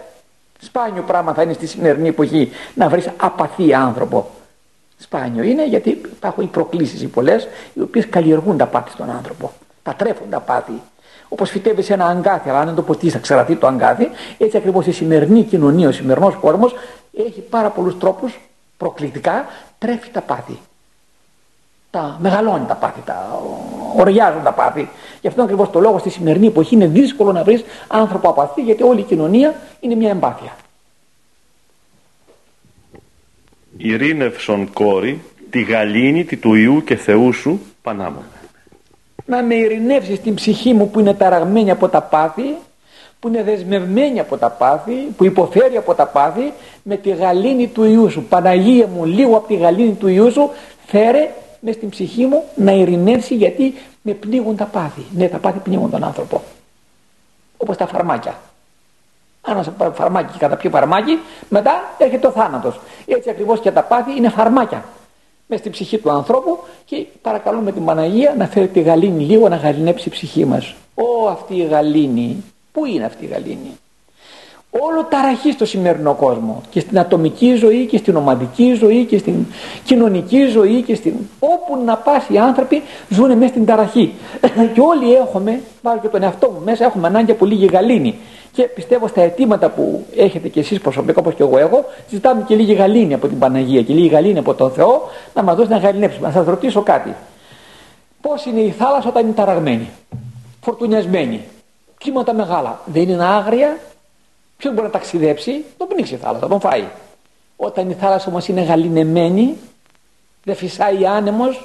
σπάνιο 0.62 1.02
πράγμα 1.02 1.34
θα 1.34 1.42
είναι 1.42 1.52
στη 1.52 1.66
σημερινή 1.66 2.08
εποχή 2.08 2.50
να 2.74 2.88
βρεις 2.88 3.10
απαθή 3.16 3.74
άνθρωπο. 3.74 4.30
Σπάνιο 4.98 5.42
είναι 5.42 5.66
γιατί 5.66 5.90
υπάρχουν 5.90 6.44
οι 6.44 6.46
προκλήσεις 6.46 7.02
οι 7.02 7.06
πολλές 7.06 7.48
οι 7.74 7.80
οποίες 7.80 8.08
καλλιεργούν 8.08 8.56
τα 8.56 8.66
πάθη 8.66 8.90
στον 8.90 9.10
άνθρωπο. 9.10 9.52
Τα 9.82 9.94
τρέφουν 9.94 10.30
τα 10.30 10.40
πάθη. 10.40 10.72
Όπως 11.28 11.50
φυτεύεις 11.50 11.90
ένα 11.90 12.06
αγκάθι, 12.06 12.48
αλλά 12.48 12.58
αν 12.58 12.66
δεν 12.66 12.74
το 12.74 12.82
ποτίσει 12.82 13.12
θα 13.12 13.18
ξεραθεί 13.18 13.56
το 13.56 13.66
αγκάθι, 13.66 14.08
έτσι 14.38 14.56
ακριβώς 14.56 14.86
η 14.86 14.92
σημερινή 14.92 15.42
κοινωνία, 15.42 15.88
ο 15.88 15.92
σημερινός 15.92 16.34
κόσμος 16.34 16.74
έχει 17.16 17.40
πάρα 17.40 17.68
πολλούς 17.70 17.98
τρόπους 17.98 18.40
προκλητικά 18.76 19.46
τρέφει 19.78 20.10
τα 20.10 20.20
πάθη. 20.20 20.58
Τα 21.92 22.18
μεγαλώνει 22.20 22.64
τα 22.68 22.74
πάθη, 22.74 23.00
τα 23.04 23.40
οριάζουν 23.96 24.42
τα 24.42 24.52
πάθη. 24.52 24.88
Γι' 25.20 25.26
αυτό 25.26 25.42
ακριβώς 25.42 25.70
το 25.70 25.80
λόγο 25.80 25.98
στη 25.98 26.10
σημερινή 26.10 26.46
εποχή 26.46 26.74
είναι 26.74 26.86
δύσκολο 26.86 27.32
να 27.32 27.42
βρεις 27.42 27.64
άνθρωπο 27.88 28.28
απαθή, 28.28 28.60
γιατί 28.60 28.82
όλη 28.82 29.00
η 29.00 29.02
κοινωνία 29.02 29.54
είναι 29.80 29.94
μια 29.94 30.10
εμπάθεια. 30.10 30.56
Ειρήνευσον 33.76 34.72
κόρη, 34.72 35.22
τη 35.50 35.62
γαλήνη, 35.62 36.24
τη 36.24 36.36
του 36.36 36.54
Υιού 36.54 36.82
και 36.84 36.96
Θεού 36.96 37.32
σου, 37.32 37.60
Πανάμω 37.82 38.22
να 39.26 39.42
με 39.42 39.54
ειρηνεύσεις 39.54 40.20
την 40.20 40.34
ψυχή 40.34 40.72
μου 40.72 40.90
που 40.90 41.00
είναι 41.00 41.14
ταραγμένη 41.14 41.70
από 41.70 41.88
τα 41.88 42.02
πάθη 42.02 42.54
που 43.20 43.28
είναι 43.28 43.42
δεσμευμένη 43.42 44.20
από 44.20 44.36
τα 44.36 44.50
πάθη 44.50 44.92
που 45.16 45.24
υποφέρει 45.24 45.76
από 45.76 45.94
τα 45.94 46.06
πάθη 46.06 46.52
με 46.82 46.96
τη 46.96 47.10
γαλήνη 47.10 47.66
του 47.66 47.84
Ιού 47.84 48.10
σου 48.10 48.22
Παναγία 48.22 48.86
μου 48.86 49.04
λίγο 49.04 49.36
από 49.36 49.46
τη 49.46 49.54
γαλήνη 49.54 49.92
του 49.92 50.08
Ιού 50.08 50.32
σου 50.32 50.50
φέρε 50.86 51.30
μες 51.64 51.74
στην 51.74 51.88
ψυχή 51.88 52.26
μου 52.26 52.44
να 52.54 52.72
ειρηνεύσει 52.72 53.34
γιατί 53.34 53.74
με 54.02 54.12
πνίγουν 54.12 54.56
τα 54.56 54.64
πάθη. 54.64 55.02
Ναι 55.14 55.28
τα 55.28 55.38
πάθη 55.38 55.58
πνίγουν 55.58 55.90
τον 55.90 56.04
άνθρωπο. 56.04 56.42
Όπως 57.56 57.76
τα 57.76 57.86
φαρμάκια. 57.86 58.34
Αν 59.40 59.56
ένα 59.56 59.92
φαρμάκι 59.92 60.38
κατά 60.38 60.56
πιο 60.56 60.70
φαρμάκι 60.70 61.18
μετά 61.48 61.94
έρχεται 61.98 62.26
ο 62.26 62.30
θάνατος. 62.30 62.80
Έτσι 63.06 63.30
ακριβώς 63.30 63.60
και 63.60 63.70
τα 63.70 63.82
πάθη 63.82 64.16
είναι 64.16 64.28
φαρμάκια. 64.28 64.84
Μες 65.46 65.58
στην 65.58 65.72
ψυχή 65.72 65.98
του 65.98 66.10
ανθρώπου 66.10 66.58
και 66.84 67.06
παρακαλούμε 67.22 67.72
την 67.72 67.84
Παναγία 67.84 68.34
να 68.38 68.46
φέρει 68.46 68.68
τη 68.68 68.80
γαλήνη 68.80 69.24
λίγο 69.24 69.48
να 69.48 69.56
γαλινέψει 69.56 70.08
η 70.08 70.10
ψυχή 70.10 70.44
μας. 70.44 70.74
Ω 70.94 71.28
αυτή 71.28 71.56
η 71.56 71.64
γαλήνη, 71.64 72.44
πού 72.72 72.84
είναι 72.84 73.04
αυτή 73.04 73.24
η 73.24 73.28
γαλήνη; 73.28 73.78
Όλο 74.80 75.04
ταραχή 75.04 75.52
στο 75.52 75.64
σημερινό 75.64 76.14
κόσμο 76.14 76.62
και 76.70 76.80
στην 76.80 76.98
ατομική 76.98 77.54
ζωή 77.54 77.86
και 77.86 77.96
στην 77.96 78.16
ομαδική 78.16 78.72
ζωή 78.72 79.04
και 79.04 79.18
στην 79.18 79.46
κοινωνική 79.84 80.46
ζωή 80.46 80.82
και 80.82 80.94
στην... 80.94 81.14
όπου 81.38 81.82
να 81.84 81.96
πας 81.96 82.24
οι 82.28 82.38
άνθρωποι 82.38 82.82
ζουν 83.08 83.36
μέσα 83.36 83.48
στην 83.48 83.66
ταραχή 83.66 84.14
και 84.74 84.80
όλοι 84.80 85.14
έχουμε, 85.14 85.60
βάζω 85.82 85.98
και 85.98 86.08
τον 86.08 86.22
εαυτό 86.22 86.50
μου 86.50 86.62
μέσα, 86.64 86.84
έχουμε 86.84 87.06
ανάγκη 87.06 87.30
από 87.30 87.44
λίγη 87.44 87.66
γαλήνη 87.66 88.18
και 88.52 88.62
πιστεύω 88.62 89.06
στα 89.06 89.20
αιτήματα 89.20 89.68
που 89.68 90.06
έχετε 90.16 90.48
κι 90.48 90.58
εσείς 90.58 90.80
προσωπικά 90.80 91.20
όπως 91.20 91.34
και 91.34 91.42
εγώ 91.42 91.58
έχω, 91.58 91.84
ζητάμε 92.08 92.44
και 92.46 92.54
λίγη 92.54 92.72
γαλήνη 92.72 93.14
από 93.14 93.28
την 93.28 93.38
Παναγία 93.38 93.82
και 93.82 93.92
λίγη 93.92 94.08
γαλήνη 94.08 94.38
από 94.38 94.54
τον 94.54 94.70
Θεό 94.70 95.08
να 95.34 95.42
μας 95.42 95.56
δώσει 95.56 95.70
να 95.70 95.76
γαλινέψουμε. 95.76 96.26
Να 96.26 96.32
σας 96.32 96.46
ρωτήσω 96.46 96.82
κάτι. 96.82 97.14
Πώς 98.20 98.44
είναι 98.44 98.60
η 98.60 98.70
θάλασσα 98.70 99.08
όταν 99.08 99.24
είναι 99.24 99.34
ταραγμένη, 99.34 99.90
φορτουνιασμένη, 100.60 101.44
κύματα 101.98 102.34
μεγάλα. 102.34 102.80
Δεν 102.84 103.08
είναι 103.08 103.24
άγρια, 103.24 103.76
ποιο 104.62 104.70
μπορεί 104.70 104.86
να 104.86 104.90
ταξιδέψει, 104.90 105.64
τον 105.76 105.88
πνίξει 105.88 106.14
η 106.14 106.16
θάλασσα, 106.16 106.48
τον 106.48 106.60
φάει. 106.60 106.84
Όταν 107.56 107.90
η 107.90 107.94
θάλασσα 107.94 108.28
όμως 108.28 108.48
είναι 108.48 108.60
γαλινεμένη, 108.60 109.56
δεν 110.44 110.54
φυσάει 110.54 111.06
άνεμος, 111.06 111.64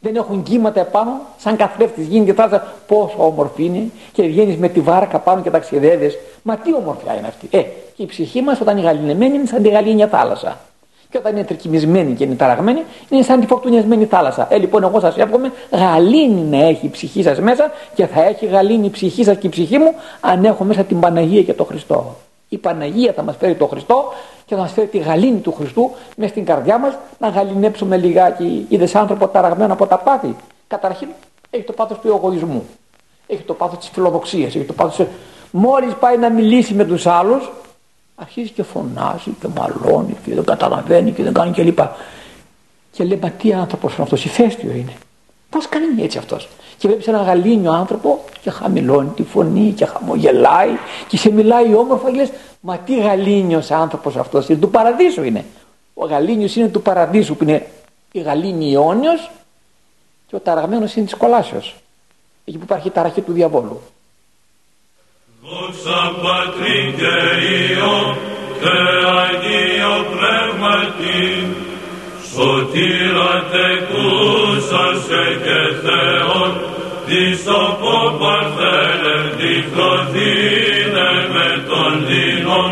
δεν 0.00 0.16
έχουν 0.16 0.42
κύματα 0.42 0.80
επάνω, 0.80 1.20
σαν 1.38 1.56
καθρέφτης 1.56 2.06
γίνεται 2.06 2.30
η 2.30 2.34
θάλασσα. 2.34 2.74
Πόσο 2.86 3.26
όμορφη 3.26 3.64
είναι 3.64 3.90
και 4.12 4.22
βγαίνεις 4.22 4.56
με 4.56 4.68
τη 4.68 4.80
βάρκα 4.80 5.18
πάνω 5.18 5.42
και 5.42 5.50
ταξιδεύεις. 5.50 6.18
Μα 6.42 6.56
τι 6.56 6.74
ομορφιά 6.74 7.14
είναι 7.14 7.26
αυτή. 7.26 7.48
Ε, 7.50 7.62
και 7.96 8.02
η 8.02 8.06
ψυχή 8.06 8.42
μας 8.42 8.60
όταν 8.60 8.76
είναι 8.76 8.86
γαλινεμένη 8.86 9.34
είναι 9.34 9.46
σαν 9.46 9.62
τη 9.62 9.68
γαλήνια 9.68 10.08
θάλασσα. 10.08 10.60
Και 11.10 11.18
όταν 11.18 11.36
είναι 11.36 11.44
τρικυμισμένη 11.44 12.14
και 12.14 12.24
είναι 12.24 12.34
ταραγμένη, 12.34 12.82
είναι 13.08 13.22
σαν 13.22 13.40
τη 13.40 13.46
φορτουνιασμένη 13.46 14.04
θάλασσα. 14.04 14.46
Ε, 14.50 14.58
λοιπόν, 14.58 14.82
εγώ 14.82 15.00
σας 15.00 15.16
εύχομαι 15.16 15.52
γαλήνη 15.70 16.40
να 16.40 16.66
έχει 16.66 16.86
η 16.86 16.88
ψυχή 16.88 17.22
σας 17.22 17.40
μέσα 17.40 17.70
και 17.94 18.06
θα 18.06 18.24
έχει 18.24 18.46
γαλήνη 18.46 18.86
η 18.86 18.90
ψυχή 18.90 19.24
σας 19.24 19.36
και 19.36 19.46
η 19.46 19.50
ψυχή 19.50 19.78
μου 19.78 19.94
αν 20.20 20.44
έχω 20.44 20.64
μέσα 20.64 20.82
την 20.82 21.00
Παναγία 21.00 21.42
και 21.42 21.52
τον 21.52 21.66
Χριστό. 21.66 22.16
Η 22.48 22.56
Παναγία 22.58 23.12
θα 23.12 23.22
μας 23.22 23.36
φέρει 23.36 23.54
τον 23.54 23.68
Χριστό 23.68 24.12
και 24.46 24.54
θα 24.54 24.60
μας 24.60 24.72
φέρει 24.72 24.86
τη 24.86 24.98
γαλήνη 24.98 25.38
του 25.38 25.52
Χριστού 25.52 25.90
μέσα 26.16 26.30
στην 26.30 26.44
καρδιά 26.44 26.78
μας 26.78 26.94
να 27.18 27.28
γαλινέψουμε 27.28 27.96
λιγάκι. 27.96 28.66
Είδες 28.68 28.94
άνθρωπο 28.94 29.28
ταραγμένο 29.28 29.72
από 29.72 29.86
τα 29.86 29.98
πάθη. 29.98 30.36
Καταρχήν 30.66 31.08
έχει 31.50 31.64
το 31.64 31.72
πάθος 31.72 31.98
του 31.98 32.08
εγωισμού. 32.08 32.64
Έχει 33.26 33.42
το 33.42 33.54
πάθος 33.54 33.78
της 33.78 33.88
φιλοδοξίας. 33.88 34.54
Έχει 34.54 34.64
το 34.64 34.72
πάθος. 34.72 35.06
Μόλις 35.50 35.94
πάει 35.94 36.16
να 36.16 36.30
μιλήσει 36.30 36.74
με 36.74 36.84
τους 36.84 37.06
άλλους, 37.06 37.52
αρχίζει 38.16 38.50
και 38.50 38.62
φωνάζει 38.62 39.30
και 39.40 39.48
μαλώνει 39.56 40.16
και 40.24 40.34
δεν 40.34 40.44
καταλαβαίνει 40.44 41.12
και 41.12 41.22
δεν 41.22 41.32
κάνει 41.32 41.52
κλπ. 41.52 41.76
Και, 41.76 41.84
και 42.92 43.04
λέει, 43.04 43.18
μα 43.22 43.30
τι 43.30 43.52
άνθρωπος 43.52 43.94
είναι 43.94 44.02
αυτός, 44.02 44.24
ηφαίστειο 44.24 44.70
είναι. 44.70 44.92
Πώς 45.50 45.68
κάνει 45.68 46.02
έτσι 46.02 46.18
αυτός. 46.18 46.48
Και 46.78 46.88
βλέπει 46.88 47.04
έναν 47.06 47.24
γαλήνιο 47.24 47.72
άνθρωπο 47.72 48.24
και 48.40 48.50
χαμηλώνει 48.50 49.08
τη 49.08 49.22
φωνή 49.22 49.72
και 49.72 49.86
χαμογελάει 49.86 50.70
και 51.08 51.16
σε 51.16 51.30
μιλάει 51.30 51.74
όμορφα 51.74 52.10
και 52.10 52.16
λες 52.16 52.30
Μα 52.68 52.78
τι 52.78 52.98
γαλήνιος 52.98 53.70
άνθρωπος 53.70 54.16
αυτός 54.16 54.48
είναι, 54.48 54.58
του 54.58 54.70
παραδείσου 54.70 55.22
είναι. 55.22 55.44
Ο 55.94 56.06
γαλήνιος 56.06 56.56
είναι 56.56 56.68
του 56.68 56.82
παραδείσου 56.82 57.36
που 57.36 57.44
είναι 57.44 57.66
η 58.12 58.20
γαλήνη 58.20 58.70
Ιόνιος 58.70 59.30
και 60.26 60.36
ο 60.36 60.40
ταραγμένος 60.40 60.94
είναι 60.94 61.04
της 61.04 61.14
κολάσεως. 61.14 61.76
Εκεί 62.44 62.58
που 62.58 62.64
υπάρχει 62.64 62.88
η 62.88 62.90
ταραχή 62.90 63.20
του 63.20 63.32
διαβόλου. 63.32 63.80
Δόξα 65.50 66.00
Πατρί 66.22 66.78
και 66.98 67.16
Υιό 67.54 68.00
και 68.62 68.76
Αγίο 69.20 69.96
Πνεύματι, 70.12 71.24
σωτήρα 72.30 73.34
τεκούσασε 73.52 75.24
και 75.44 75.60
Θεόν, 75.82 76.52
της 77.06 77.44
το 77.44 77.62
παρθένε 78.20 79.16
διχθωθήνε 79.38 81.10
με 81.34 81.48
τον 81.68 81.92
δίνον, 82.06 82.70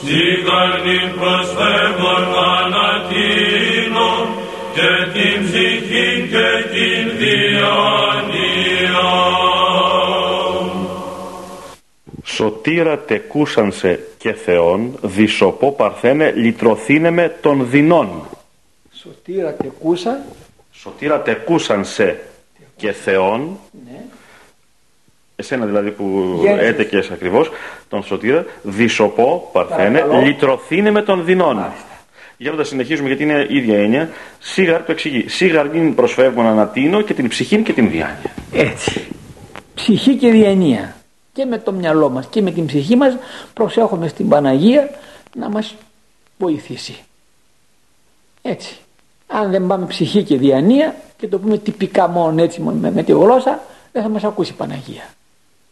σιγανή 0.00 1.00
προσφεύγων 1.18 2.24
ανατείνων 2.56 4.24
και 4.74 4.90
την 5.14 5.36
ψυχή 5.44 6.08
και 6.32 6.48
την 6.72 7.02
διάνοια. 7.18 8.12
Σωτήρα 12.34 12.98
τεκούσανσε 12.98 14.00
και 14.18 14.32
Θεόν, 14.32 14.98
δισοπό 15.02 15.72
παρθένε, 15.72 16.30
λυτρωθήνε 16.30 17.10
με 17.10 17.36
των 17.40 17.70
δεινών. 17.70 18.08
Σωτήρα 18.92 19.52
τεκούσα. 19.52 20.24
Σωτήρα 20.72 21.20
τεκούσανσε 21.20 22.20
και 22.76 22.92
Θεόν, 22.92 23.58
ναι. 23.84 24.04
εσένα 25.36 25.66
δηλαδή 25.66 25.90
που 25.90 26.38
Γέννησες. 26.42 26.68
έτεκες 26.68 27.10
ακριβώς, 27.10 27.50
τον 27.88 28.02
Σωτήρα, 28.02 28.44
δισοπό, 28.62 29.50
παρθένε, 29.52 30.04
λυτρωθήνε 30.24 30.90
με 30.90 31.02
τον 31.02 31.24
δεινών. 31.24 31.72
Για 32.36 32.52
να 32.52 32.64
συνεχίσουμε 32.64 33.08
γιατί 33.08 33.22
είναι 33.22 33.46
ίδια 33.50 33.78
έννοια. 33.78 34.10
Σίγαρ 34.38 34.82
το 34.82 34.92
εξηγεί. 34.92 35.28
Σίγαρ 35.28 35.68
μην 35.68 35.94
προσφεύγουν 35.94 36.46
ανατείνω 36.46 37.00
και 37.00 37.14
την 37.14 37.28
ψυχή 37.28 37.62
και 37.62 37.72
την 37.72 37.90
διάνοια. 37.90 38.34
Έτσι. 38.52 39.06
Ψυχή 39.74 40.14
και 40.14 40.30
διανία. 40.30 40.96
Και 41.32 41.44
με 41.44 41.58
το 41.58 41.72
μυαλό 41.72 42.08
μας 42.08 42.26
και 42.26 42.42
με 42.42 42.50
την 42.50 42.66
ψυχή 42.66 42.96
μας 42.96 43.16
προσέχουμε 43.54 44.08
στην 44.08 44.28
Παναγία 44.28 44.90
να 45.36 45.48
μας 45.48 45.74
βοηθήσει. 46.38 47.04
Έτσι. 48.42 48.76
Αν 49.26 49.50
δεν 49.50 49.66
πάμε 49.66 49.86
ψυχή 49.86 50.22
και 50.22 50.36
διανία 50.36 50.94
και 51.16 51.28
το 51.28 51.38
πούμε 51.38 51.58
τυπικά 51.58 52.08
μόνο 52.08 52.42
έτσι 52.42 52.60
με, 52.60 52.90
με 52.90 53.02
τη 53.02 53.12
γλώσσα 53.12 53.62
δεν 53.92 54.02
θα 54.02 54.08
μας 54.08 54.24
ακούσει 54.24 54.52
η 54.52 54.54
Παναγία. 54.54 55.02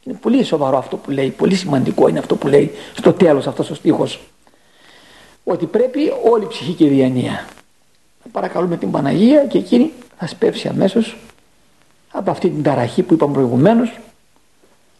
Είναι 0.04 0.18
πολύ 0.20 0.44
σοβαρό 0.44 0.78
αυτό 0.78 0.96
που 0.96 1.10
λέει, 1.10 1.30
πολύ 1.30 1.54
σημαντικό 1.54 2.08
είναι 2.08 2.18
αυτό 2.18 2.36
που 2.36 2.48
λέει 2.48 2.70
στο 2.94 3.12
τέλος 3.12 3.46
αυτός 3.46 3.70
ο 3.70 3.74
στίχος. 3.74 4.20
Ότι 5.44 5.66
πρέπει 5.66 6.12
όλη 6.30 6.44
η 6.44 6.46
ψυχή 6.46 6.72
και 6.72 6.84
η 6.84 6.88
διανία. 6.88 7.48
Παρακαλούμε 8.32 8.76
την 8.76 8.90
Παναγία 8.90 9.44
και 9.44 9.58
εκείνη 9.58 9.92
θα 10.18 10.26
σπεύσει 10.26 10.68
αμέσως 10.68 11.16
από 12.10 12.30
αυτή 12.30 12.48
την 12.48 12.62
ταραχή 12.62 13.02
που 13.02 13.14
είπαμε 13.14 13.32
προηγουμένως 13.32 13.98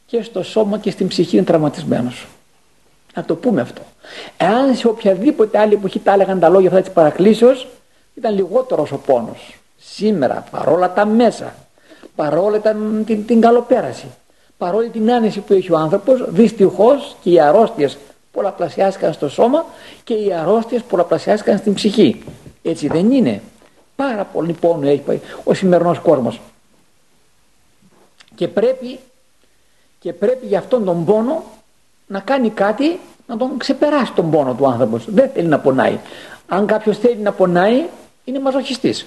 και 0.06 0.22
στο 0.22 0.44
σώμα 0.44 0.78
και 0.78 0.92
στην 0.92 1.08
ψυχή 1.08 1.36
είναι 1.36 1.46
τραυματισμένος. 1.46 2.28
Να 3.14 3.24
το 3.24 3.36
πούμε 3.36 3.62
αυτό. 3.62 3.82
Εάν 4.38 4.76
σε 4.76 4.88
οποιαδήποτε 4.88 5.60
άλλη 5.60 5.74
εποχή 5.74 6.00
τα 6.00 6.14
έλεγαν 6.14 6.40
τα 6.40 6.50
λόγια 6.50 6.70
αυτά 6.70 6.82
της 6.82 6.92
παρακλήσεως, 6.92 7.68
ήταν 8.14 8.36
λιγότερος 8.36 8.92
ο 8.92 8.98
πόνος. 8.98 9.56
Σήμερα, 9.78 10.46
παρόλα 10.52 10.94
τα 10.94 11.06
μέσα, 11.06 11.54
παρόλα 12.16 12.60
την, 12.60 13.06
την, 13.06 13.26
την 13.26 13.42
καλοπέραση, 13.42 14.06
παρόλη 14.58 14.90
την 14.90 15.12
άνεση 15.12 15.40
που 15.40 15.54
έχει 15.54 15.72
ο 15.72 15.78
άνθρωπος, 15.78 16.26
δυστυχώς 16.28 17.16
και 17.22 17.30
οι 17.30 17.40
αρρώστιες 17.40 17.98
πολλαπλασιάστηκαν 18.32 19.14
στο 19.14 19.30
σώμα 19.30 19.66
και 20.04 20.14
οι 20.14 20.34
αρρώστιες 20.34 20.82
πολλαπλασιάστηκαν 20.82 21.58
στην 21.58 21.74
ψυχή. 21.74 22.24
Έτσι 22.64 22.88
δεν 22.88 23.12
είναι. 23.12 23.42
Πάρα 23.96 24.24
πολύ 24.24 24.54
πόνο 24.54 24.88
έχει 24.88 25.22
ο 25.44 25.54
σημερινός 25.54 26.00
κόσμος. 26.00 26.42
Και 28.36 28.48
πρέπει, 28.48 29.00
και 30.00 30.14
πρέπει 30.14 30.46
για 30.46 30.60
αυτόν 30.60 30.86
τον 30.86 31.06
πόνο 31.06 31.44
να 32.08 32.20
κάνει 32.20 32.50
κάτι 32.50 33.00
να 33.28 33.38
τον 33.38 33.58
ξεπεράσει 33.58 34.14
τον 34.14 34.32
πόνο 34.32 34.54
του 34.54 34.68
άνθρωπος. 34.68 35.06
Δεν 35.08 35.30
θέλει 35.30 35.48
να 35.48 35.60
πονάει. 35.60 36.00
Αν 36.48 36.66
κάποιος 36.66 36.98
θέλει 36.98 37.22
να 37.22 37.32
πονάει 37.32 37.86
είναι 38.24 38.40
μαζοχιστής. 38.40 39.06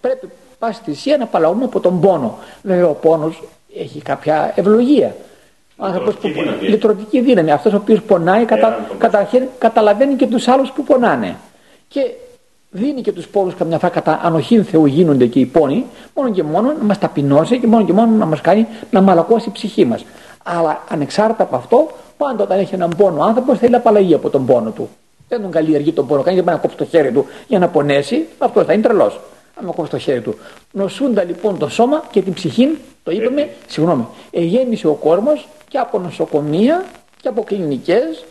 Πρέπει 0.00 0.28
πάση 0.58 0.80
θυσία 0.84 1.16
να 1.16 1.26
παλαούμε 1.26 1.64
από 1.64 1.80
τον 1.80 2.00
πόνο. 2.00 2.38
Βέβαια 2.62 2.88
ο 2.88 2.94
πόνος 2.94 3.42
έχει 3.76 4.02
κάποια 4.02 4.52
ευλογία. 4.54 5.14
Ο 5.76 5.84
άνθρωπος 5.84 6.14
που 6.14 6.28
δύναμη. 6.28 6.68
λυτρωτική 6.68 7.20
δύναμη. 7.20 7.50
Αυτός 7.50 7.72
ο 7.72 7.76
οποίος 7.76 8.02
πονάει 8.02 8.44
κατα, 8.44 8.86
καταρχήν 8.98 9.42
καταλαβαίνει 9.58 10.14
και 10.14 10.26
τους 10.26 10.48
άλλους 10.48 10.70
που 10.70 10.82
πονάνε. 10.82 11.36
Και 11.88 12.00
δίνει 12.70 13.00
και 13.00 13.12
τους 13.12 13.28
πόνους 13.28 13.54
καμιά 13.54 13.78
φορά 13.78 13.92
κατά 13.92 14.20
ανοχήν 14.22 14.64
Θεού 14.64 14.86
γίνονται 14.86 15.26
και 15.26 15.40
οι 15.40 15.46
πόνοι 15.46 15.84
μόνο 16.14 16.30
και 16.30 16.42
μόνο 16.42 16.72
να 16.72 16.84
μας 16.84 16.98
ταπεινώσει 16.98 17.58
και 17.58 17.66
μόνο 17.66 17.84
και 17.84 17.92
μόνο 17.92 18.16
να 18.16 18.26
μας 18.26 18.40
κάνει 18.40 18.66
να 18.90 19.00
μαλακώσει 19.00 19.48
η 19.48 19.52
ψυχή 19.52 19.84
μας. 19.84 20.04
Αλλά 20.44 20.82
ανεξάρτητα 20.88 21.42
από 21.42 21.56
αυτό 21.56 21.88
πάντα 22.16 22.44
όταν 22.44 22.58
έχει 22.58 22.74
έναν 22.74 22.94
πόνο 22.96 23.20
ο 23.20 23.24
άνθρωπος 23.24 23.58
θέλει 23.58 23.74
απαλλαγή 23.74 24.14
από 24.14 24.30
τον 24.30 24.46
πόνο 24.46 24.70
του. 24.70 24.88
Δεν 25.28 25.42
τον 25.42 25.50
καλλιεργεί 25.50 25.92
τον 25.92 26.06
πόνο, 26.06 26.22
κάνει 26.22 26.36
δεν 26.36 26.44
πάει 26.44 26.54
να 26.54 26.60
κόψει 26.60 26.76
το 26.76 26.84
χέρι 26.84 27.12
του 27.12 27.26
για 27.46 27.58
να 27.58 27.68
πονέσει, 27.68 28.26
αυτό 28.38 28.64
θα 28.64 28.72
είναι 28.72 28.82
τρελός 28.82 29.20
άμα 29.60 29.72
κόψει 29.72 29.90
το 29.90 29.98
χέρι 29.98 30.20
του. 30.20 30.38
Νοσούντα 30.72 31.24
λοιπόν 31.24 31.58
το 31.58 31.68
σώμα 31.68 32.04
και 32.10 32.22
την 32.22 32.32
ψυχή, 32.32 32.78
το 33.02 33.10
είπαμε, 33.10 33.40
ε. 33.40 33.48
συγγνώμη, 33.66 34.06
εγέννησε 34.30 34.88
ο 34.88 34.92
κόρμος 34.92 35.48
και 35.68 35.78
από 35.78 35.98
νοσοκομεία 35.98 36.84
και 37.20 37.28
από 37.28 37.42
κλινικές 37.42 38.24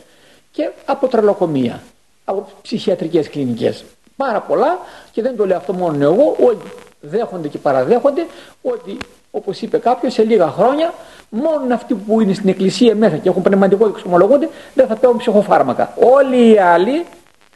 και 0.51 0.69
από 0.85 1.07
τρελοκομεία, 1.07 1.83
από 2.25 2.47
ψυχιατρικές 2.61 3.29
κλινικές. 3.29 3.83
Πάρα 4.15 4.41
πολλά 4.41 4.79
και 5.11 5.21
δεν 5.21 5.35
το 5.35 5.45
λέω 5.45 5.57
αυτό 5.57 5.73
μόνο 5.73 6.03
εγώ, 6.03 6.35
όλοι 6.39 6.61
δέχονται 7.01 7.47
και 7.47 7.57
παραδέχονται 7.57 8.25
ότι 8.61 8.97
όπως 9.31 9.61
είπε 9.61 9.77
κάποιος 9.77 10.13
σε 10.13 10.23
λίγα 10.23 10.47
χρόνια 10.47 10.93
μόνο 11.29 11.73
αυτοί 11.73 11.93
που 11.93 12.21
είναι 12.21 12.33
στην 12.33 12.49
εκκλησία 12.49 12.95
μέσα 12.95 13.17
και 13.17 13.29
έχουν 13.29 13.41
πνευματικό 13.41 13.85
και 13.85 13.91
εξομολογούνται 13.95 14.49
δεν 14.73 14.87
θα 14.87 14.95
παίρνουν 14.95 15.17
ψυχοφάρμακα. 15.17 15.93
Όλοι 15.99 16.51
οι 16.51 16.57
άλλοι 16.59 17.05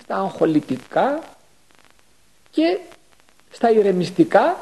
στα 0.04 0.16
αγχολητικά 0.16 1.20
και 2.52 2.80
στα 3.52 3.72
ηρεμιστικά 3.72 4.58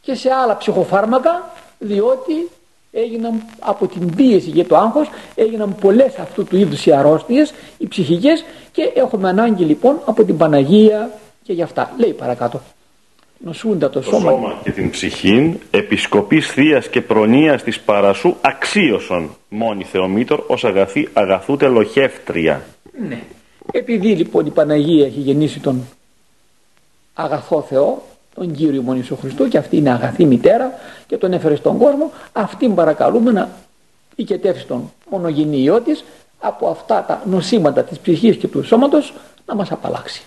και 0.00 0.14
σε 0.14 0.30
άλλα 0.30 0.56
ψυχοφάρμακα 0.56 1.52
διότι 1.78 2.50
έγιναν 2.92 3.42
από 3.58 3.86
την 3.86 4.14
πίεση 4.14 4.50
για 4.50 4.66
το 4.66 4.76
άγχος 4.76 5.08
έγιναν 5.34 5.74
πολλές 5.80 6.18
αυτού 6.18 6.44
του 6.44 6.56
είδους 6.56 6.86
οι 6.86 6.92
αρρώστιες, 6.92 7.52
οι 7.78 7.88
ψυχικές 7.88 8.44
και 8.72 8.92
έχουμε 8.94 9.28
ανάγκη 9.28 9.64
λοιπόν 9.64 10.00
από 10.04 10.24
την 10.24 10.36
Παναγία 10.36 11.10
και 11.42 11.52
γι' 11.52 11.62
αυτά. 11.62 11.92
Λέει 11.96 12.12
παρακάτω. 12.12 12.60
Νοσούντα 13.38 13.90
το, 13.90 14.00
το 14.00 14.10
σώμα. 14.10 14.30
σώμα 14.30 14.60
και 14.62 14.70
την 14.70 14.90
ψυχήν 14.90 15.58
επισκοπής 15.70 16.46
θείας 16.50 16.88
και 16.88 17.00
προνοίας 17.00 17.62
της 17.62 17.80
παρασού 17.80 18.34
αξίωσον 18.40 19.36
μόνη 19.48 19.84
Θεομήτωρ 19.84 20.44
ως 20.46 20.64
αγαθή 20.64 21.08
αγαθού 21.12 21.56
τελοχεύτρια. 21.56 22.64
Ναι. 23.08 23.22
Επειδή 23.72 24.08
λοιπόν 24.08 24.46
η 24.46 24.50
Παναγία 24.50 25.06
έχει 25.06 25.20
γεννήσει 25.20 25.60
τον 25.60 25.86
αγαθό 27.14 27.62
Θεό 27.62 28.02
τον 28.34 28.52
Κύριο 28.52 28.82
Μονή 28.82 28.98
Ιησού 28.98 29.16
Χριστού 29.16 29.48
και 29.48 29.58
αυτή 29.58 29.76
είναι 29.76 29.90
αγαθή 29.90 30.24
μητέρα 30.24 30.72
και 31.06 31.16
τον 31.16 31.32
έφερε 31.32 31.54
στον 31.54 31.78
κόσμο. 31.78 32.10
Αυτήν 32.32 32.74
παρακαλούμε 32.74 33.30
να 33.32 33.48
οικετεύσει 34.14 34.66
τον 34.66 34.92
μονογενή 35.10 35.62
ιό 35.62 35.80
της 35.80 36.04
από 36.38 36.68
αυτά 36.68 37.04
τα 37.08 37.22
νοσήματα 37.24 37.82
της 37.82 37.98
ψυχής 37.98 38.36
και 38.36 38.48
του 38.48 38.64
σώματος 38.64 39.14
να 39.46 39.54
μας 39.54 39.72
απαλλάξει. 39.72 40.22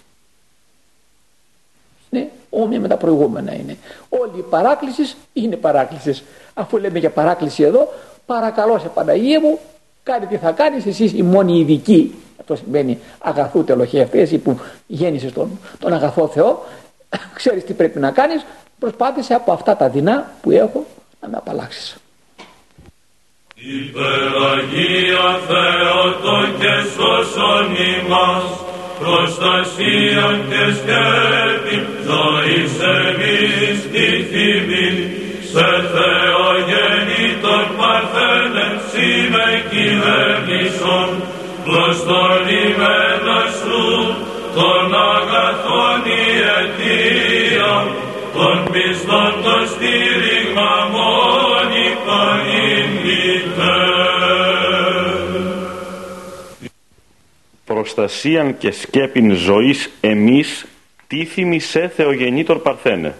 Ναι, 2.09 2.27
όμοια 2.49 2.79
με 2.79 2.87
τα 2.87 2.97
προηγούμενα 2.97 3.53
είναι. 3.53 3.77
Όλη 4.09 4.37
η 4.37 4.45
παράκληση 4.49 5.15
είναι 5.33 5.55
παράκλησης. 5.55 6.23
Αφού 6.53 6.77
λέμε 6.77 6.99
για 6.99 7.09
παράκληση 7.09 7.63
εδώ 7.63 7.87
παρακαλώ 8.25 8.79
σε 8.79 8.87
Παναγία 8.87 9.41
μου 9.41 9.59
κάνε 10.03 10.25
τι 10.25 10.37
θα 10.37 10.51
κάνεις 10.51 10.85
εσείς 10.85 11.13
η 11.13 11.21
μόνη 11.21 11.59
ειδική 11.59 12.15
αυτό 12.39 12.55
σημαίνει 12.55 12.99
αγαθού 13.19 13.63
τελοχέ 13.63 14.09
εσύ 14.11 14.37
που 14.37 14.59
γέννησες 14.87 15.33
τον, 15.33 15.59
τον 15.79 15.93
αγαθό 15.93 16.27
Θεό 16.27 16.65
ξέρεις 17.33 17.63
τι 17.63 17.73
πρέπει 17.73 17.99
να 17.99 18.11
κάνεις. 18.11 18.45
Προσπάθησε 18.79 19.33
από 19.33 19.51
αυτά 19.51 19.75
τα 19.75 19.89
δεινά 19.89 20.31
που 20.41 20.51
έχω 20.51 20.85
να 21.21 21.27
με 21.27 21.37
απαλλάξεις. 21.37 21.97
Υπεραγία 23.55 25.39
Θεότο 25.47 26.37
και 26.59 26.73
σώσον 26.95 27.75
ημάς 27.75 28.43
προστασία 28.99 30.25
και 30.49 30.63
σκέπη 30.77 31.77
ζωής 32.07 32.73
εμείς 32.97 33.77
τη 33.91 34.07
θυμή 34.29 34.89
σε 35.51 35.69
Θεογεννήτων 35.93 37.65
παρθένε 37.77 38.67
σήμε 38.89 39.49
κυβέρνησον 39.71 41.09
προς 41.65 41.97
τον 42.09 42.41
ημένα 42.65 43.39
σου 43.59 44.15
των 44.57 44.93
αγαθών 44.93 46.01
η 46.05 46.23
αιτία, 46.53 47.87
των 48.33 48.71
πιστών 48.71 49.33
το 49.43 49.65
στήριγμα 49.65 50.89
μόνη 50.91 51.85
πανηγητέ. 52.05 53.77
Προστασίαν 57.65 58.57
και 58.57 58.71
σκέπιν 58.71 59.35
ζωής 59.35 59.89
εμείς, 60.01 60.65
τι 61.07 61.25
θυμισέ 61.25 61.91
Θεογενήτορ 61.95 62.57
Παρθένε. 62.57 63.15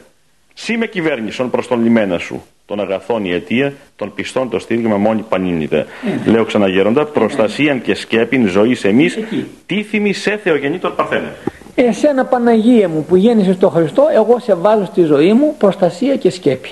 Σήμε 0.53 0.87
κυβέρνησον 0.87 1.49
προς 1.49 1.67
τον 1.67 1.83
λιμένα 1.83 2.17
σου, 2.17 2.45
τον 2.67 2.79
αγαθών 2.79 3.25
η 3.25 3.31
αιτία, 3.31 3.73
των 3.95 4.13
πιστών 4.13 4.49
το 4.49 4.59
στήριγμα 4.59 4.97
μόνη 4.97 5.21
πανίνητε. 5.29 5.85
Λέω 6.25 6.45
ξαναγέροντα, 6.45 7.05
προστασίαν 7.05 7.81
και 7.81 7.95
σκέπιν 7.95 8.47
ζωής 8.47 8.83
εμείς 8.83 9.17
τίθιμη 9.65 10.13
σε 10.13 10.37
Θεογεννήτωρ 10.37 10.91
Παρθένε. 10.91 11.35
Εσένα 11.75 12.25
Παναγία 12.25 12.89
μου 12.89 13.03
που 13.03 13.15
γέννησε 13.15 13.53
στο 13.53 13.69
Χριστό, 13.69 14.07
εγώ 14.13 14.39
σε 14.39 14.53
βάζω 14.53 14.85
στη 14.85 15.01
ζωή 15.01 15.33
μου 15.33 15.55
προστασία 15.57 16.15
και 16.15 16.29
σκέπη. 16.29 16.69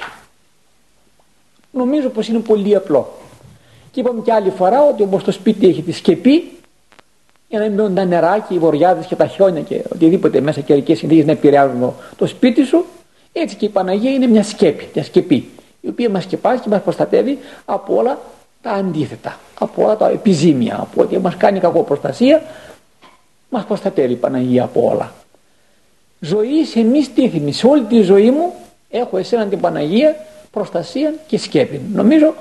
Νομίζω 1.71 2.09
πως 2.09 2.27
είναι 2.27 2.39
πολύ 2.39 2.75
απλό. 2.75 3.17
Και 3.91 3.99
είπαμε 3.99 4.21
και 4.21 4.33
άλλη 4.33 4.49
φορά 4.49 4.83
ότι 4.83 5.03
όπως 5.03 5.23
το 5.23 5.31
σπίτι 5.31 5.67
έχει 5.67 5.81
τη 5.81 5.91
σκεπή, 5.91 6.43
για 7.47 7.59
να 7.59 7.65
μην 7.65 7.75
μπαίνουν 7.75 7.95
τα 7.95 8.05
νερά 8.05 8.45
και 8.47 8.53
οι 8.53 8.57
βοριάδες 8.57 9.05
και 9.05 9.15
τα 9.15 9.27
χιόνια 9.27 9.61
και 9.61 9.81
οτιδήποτε 9.93 10.41
μέσα 10.41 10.61
καιρικές 10.61 10.97
συνθήκες 10.97 11.25
να 11.25 11.31
επηρεάζουν 11.31 11.93
το 12.17 12.25
σπίτι 12.25 12.63
σου, 12.63 12.85
έτσι 13.33 13.55
και 13.55 13.65
η 13.65 13.69
Παναγία 13.69 14.11
είναι 14.11 14.27
μια 14.27 14.43
σκέπη, 14.43 14.87
μια 14.93 15.03
σκεπή, 15.03 15.49
η 15.85 15.87
οποία 15.87 16.09
μας 16.09 16.23
σκεπάζει 16.23 16.61
και 16.61 16.69
μας 16.69 16.81
προστατεύει 16.81 17.39
από 17.65 17.95
όλα 17.95 18.19
τα 18.61 18.71
αντίθετα, 18.71 19.39
από 19.59 19.83
όλα 19.83 19.97
τα 19.97 20.09
επιζήμια, 20.09 20.77
από 20.81 21.01
ό,τι 21.01 21.17
μας 21.17 21.35
κάνει 21.37 21.59
κακό 21.59 21.83
προστασία, 21.83 22.41
μας 23.49 23.65
προστατεύει 23.65 24.13
η 24.13 24.15
Παναγία 24.15 24.63
από 24.63 24.89
όλα. 24.91 25.11
Ζωή 26.19 26.65
σε 26.65 26.81
μη 26.81 27.03
στήθιμη, 27.03 27.51
σε 27.51 27.67
όλη 27.67 27.83
τη 27.83 28.01
ζωή 28.01 28.31
μου 28.31 28.53
έχω 28.89 29.17
εσένα 29.17 29.45
την 29.45 29.59
Παναγία 29.59 30.15
προστασία 30.51 31.13
και 31.27 31.37
σκέπη. 31.37 31.81
Νομίζω 31.93 32.33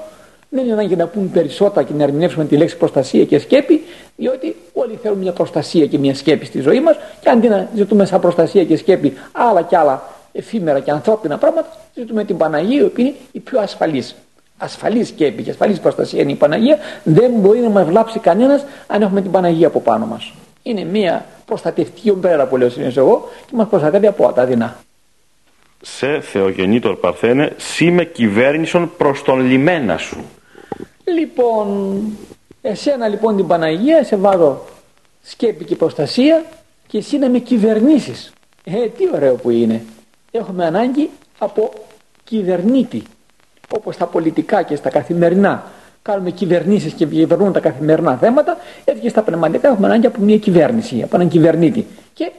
δεν 0.48 0.64
είναι 0.64 0.72
ανάγκη 0.72 0.96
να 0.96 1.06
πούμε 1.06 1.28
περισσότερα 1.32 1.86
και 1.86 1.92
να 1.92 2.02
ερμηνεύσουμε 2.02 2.44
τη 2.44 2.56
λέξη 2.56 2.76
προστασία 2.76 3.24
και 3.24 3.38
σκέπη, 3.38 3.82
διότι 4.16 4.56
όλοι 4.72 4.98
θέλουν 5.02 5.18
μια 5.18 5.32
προστασία 5.32 5.86
και 5.86 5.98
μια 5.98 6.14
σκέπη 6.14 6.46
στη 6.46 6.60
ζωή 6.60 6.80
μας 6.80 6.96
και 7.20 7.28
αντί 7.28 7.48
να 7.48 7.68
ζητούμε 7.74 8.04
σαν 8.04 8.20
προστασία 8.20 8.64
και 8.64 8.76
σκέπη 8.76 9.12
άλλα 9.32 9.62
και 9.62 9.76
άλλα 9.76 10.13
εφήμερα 10.34 10.80
και 10.80 10.90
ανθρώπινα 10.90 11.38
πράγματα, 11.38 11.68
ζητούμε 11.94 12.24
την 12.24 12.36
Παναγία, 12.36 12.80
η 12.80 12.84
οποία 12.84 13.04
είναι 13.04 13.14
η 13.32 13.40
πιο 13.40 13.60
ασφαλής. 13.60 14.14
Ασφαλής 14.58 15.08
σκέπη 15.08 15.42
και 15.42 15.50
ασφαλής 15.50 15.80
προστασία 15.80 16.22
είναι 16.22 16.32
η 16.32 16.34
Παναγία. 16.34 16.78
Δεν 17.02 17.30
μπορεί 17.30 17.58
να 17.58 17.68
μας 17.68 17.86
βλάψει 17.86 18.18
κανένας 18.18 18.64
αν 18.86 19.02
έχουμε 19.02 19.22
την 19.22 19.30
Παναγία 19.30 19.66
από 19.66 19.80
πάνω 19.80 20.06
μας. 20.06 20.32
Είναι 20.62 20.84
μια 20.84 21.24
προστατευτική 21.46 22.10
ομπρέλα 22.10 22.46
που 22.46 22.56
λέω 22.56 22.70
εγώ 22.94 23.28
και 23.46 23.56
μας 23.56 23.68
προστατεύει 23.68 24.06
από 24.06 24.32
τα 24.32 24.44
δεινά 24.44 24.76
σε 25.84 26.20
Θεογεννήτωρ 26.20 26.96
Παρθένε, 26.96 27.52
σύ 27.56 27.90
με 27.90 28.04
κυβέρνησον 28.04 28.90
προς 28.96 29.22
τον 29.22 29.40
λιμένα 29.40 29.98
σου. 29.98 30.24
Λοιπόν, 31.04 31.98
εσένα 32.62 33.08
λοιπόν 33.08 33.36
την 33.36 33.46
Παναγία 33.46 34.04
σε 34.04 34.16
βάζω 34.16 34.64
σκέπη 35.22 35.64
και 35.64 35.76
προστασία 35.76 36.44
και 36.86 36.98
εσύ 36.98 37.18
να 37.18 37.28
με 37.28 37.38
κυβερνήσεις. 37.38 38.32
Ε, 38.64 38.88
τι 38.88 39.08
ωραίο 39.14 39.34
που 39.34 39.50
είναι. 39.50 39.84
Έχουμε 40.36 40.64
ανάγκη 40.64 41.10
από 41.38 41.70
κυβερνήτη. 42.24 43.02
Όπως 43.76 43.94
στα 43.94 44.06
πολιτικά 44.06 44.62
και 44.62 44.76
στα 44.76 44.90
καθημερινά 44.90 45.64
κάνουμε 46.02 46.30
κυβερνήσεις 46.30 46.92
και 46.92 47.06
κυβερνούν 47.06 47.52
τα 47.52 47.60
καθημερινά 47.60 48.16
θέματα, 48.16 48.56
έτσι 48.84 49.02
και 49.02 49.08
στα 49.08 49.22
πνευματικά 49.22 49.68
έχουμε 49.68 49.86
ανάγκη 49.86 50.06
από 50.06 50.20
μια 50.20 50.38
κυβέρνηση, 50.38 51.02
από 51.02 51.16
έναν 51.16 51.28
κυβερνήτη. 51.28 51.86
Και 52.14 52.32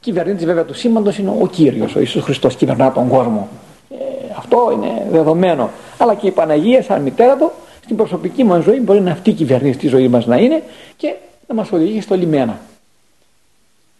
κυβερνήτης 0.00 0.44
βέβαια 0.44 0.64
του 0.64 0.74
σήμαντος 0.74 1.18
είναι 1.18 1.30
ο 1.40 1.46
κύριος, 1.46 1.94
ο 1.94 1.98
Ιησούς 1.98 2.24
Χριστός, 2.24 2.56
κυβερνά 2.56 2.92
τον 2.92 3.08
κόσμο. 3.08 3.48
Ε, 3.90 3.96
αυτό 4.36 4.70
είναι 4.72 5.06
δεδομένο. 5.10 5.70
Αλλά 5.98 6.14
και 6.14 6.26
η 6.26 6.30
Παναγία, 6.30 6.82
σαν 6.82 7.02
μητέρα 7.02 7.36
του, 7.36 7.50
στην 7.84 7.96
προσωπική 7.96 8.44
μας 8.44 8.64
ζωή 8.64 8.80
μπορεί 8.80 9.00
να 9.00 9.10
αυτή 9.10 9.30
η 9.30 9.32
κυβερνήση 9.32 9.78
της 9.78 9.90
ζωής 9.90 10.08
μας 10.08 10.26
να 10.26 10.36
είναι 10.36 10.62
και 10.96 11.14
να 11.48 11.54
μας 11.54 11.72
οδηγεί 11.72 12.00
στο 12.00 12.14
λιμένα. 12.14 12.60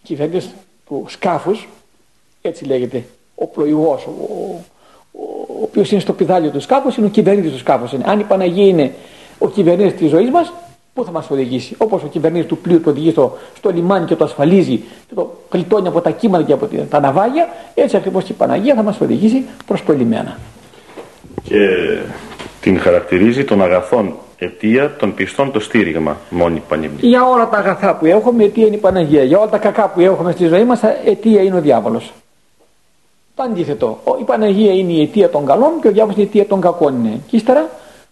Κυβερνήτη 0.03 0.47
του 0.87 1.05
σκάφους, 1.09 1.68
έτσι 2.42 2.64
λέγεται, 2.64 3.05
ο 3.35 3.47
πλοηγός, 3.47 4.07
ο, 4.07 4.11
ο, 4.11 4.61
ο, 5.12 5.23
ο 5.49 5.62
οποίος 5.62 5.90
είναι 5.90 6.01
στο 6.01 6.12
πιδάλιο 6.12 6.51
του 6.51 6.61
σκάφους, 6.61 6.97
είναι 6.97 7.07
ο 7.07 7.11
κυβερνήτης 7.11 7.53
του 7.53 7.59
σκάφους. 7.59 7.92
Αν 8.03 8.21
η 8.21 8.25
Παναγία 8.25 8.66
είναι 8.66 8.92
ο 9.38 9.49
κυβερνήτης 9.49 9.95
της 9.95 10.11
ζωής 10.11 10.31
μας, 10.31 10.53
Πού 10.95 11.05
θα 11.05 11.11
μας 11.11 11.31
οδηγήσει, 11.31 11.75
όπως 11.79 12.03
ο 12.03 12.07
κυβερνήτης 12.07 12.47
του 12.47 12.59
πλοίου 12.59 12.81
το 12.81 12.90
οδηγεί 12.90 13.11
στο, 13.11 13.38
στο 13.57 13.71
λιμάνι 13.71 14.07
και 14.07 14.14
το 14.14 14.25
ασφαλίζει 14.25 14.77
και 15.09 15.14
το 15.14 15.38
κλειτώνει 15.49 15.88
από 15.88 16.01
τα 16.01 16.11
κύματα 16.11 16.45
και 16.45 16.53
από 16.53 16.68
τα 16.90 17.01
ναυάγια, 17.01 17.49
έτσι 17.75 17.97
ακριβώς 17.97 18.25
και 18.25 18.33
η 18.33 18.35
Παναγία 18.35 18.75
θα 18.75 18.83
μας 18.83 19.01
οδηγήσει 19.01 19.45
προς 19.66 19.85
το 19.85 19.92
λιμένα. 19.92 20.38
Και 21.42 21.59
την 22.61 22.81
χαρακτηρίζει 22.81 23.45
των 23.45 23.62
αγαθών 23.62 24.14
αιτία 24.38 24.97
των 24.97 25.14
πιστών 25.14 25.53
το 25.53 25.61
στήριγμα 25.61 26.16
μόνη 26.31 26.62
πανέμια. 26.68 26.99
Για 27.01 27.29
όλα 27.29 27.49
τα 27.49 27.59
αγαθά 27.59 27.97
που 27.97 28.07
έχουμε, 28.07 28.45
αιτία 28.45 28.66
είναι 28.66 28.77
η 28.77 28.79
Παναγία. 28.79 29.25
Για 29.25 29.38
όλα 29.38 29.51
τα 29.51 29.59
κακά 29.59 29.88
που 29.88 30.01
έχουμε 30.01 30.33
στη 30.33 30.47
ζωή 30.47 30.64
μας, 30.64 30.81
αιτία 31.05 31.42
είναι 31.42 31.57
ο 31.57 31.61
διάβολος. 31.61 32.12
Το 33.35 33.42
αντίθετο. 33.42 33.99
Η 34.21 34.23
Παναγία 34.25 34.73
είναι 34.73 34.92
η 34.92 35.03
αιτία 35.03 35.31
των 35.31 35.47
καλών 35.47 35.71
και 35.81 35.88
ο 35.88 35.90
διάβολο 35.90 36.14
είναι 36.16 36.27
η 36.27 36.29
αιτία 36.29 36.47
των 36.47 36.61
κακών. 36.61 37.05
Είναι. 37.05 37.21
Και 37.27 37.37
ύστερα 37.37 37.68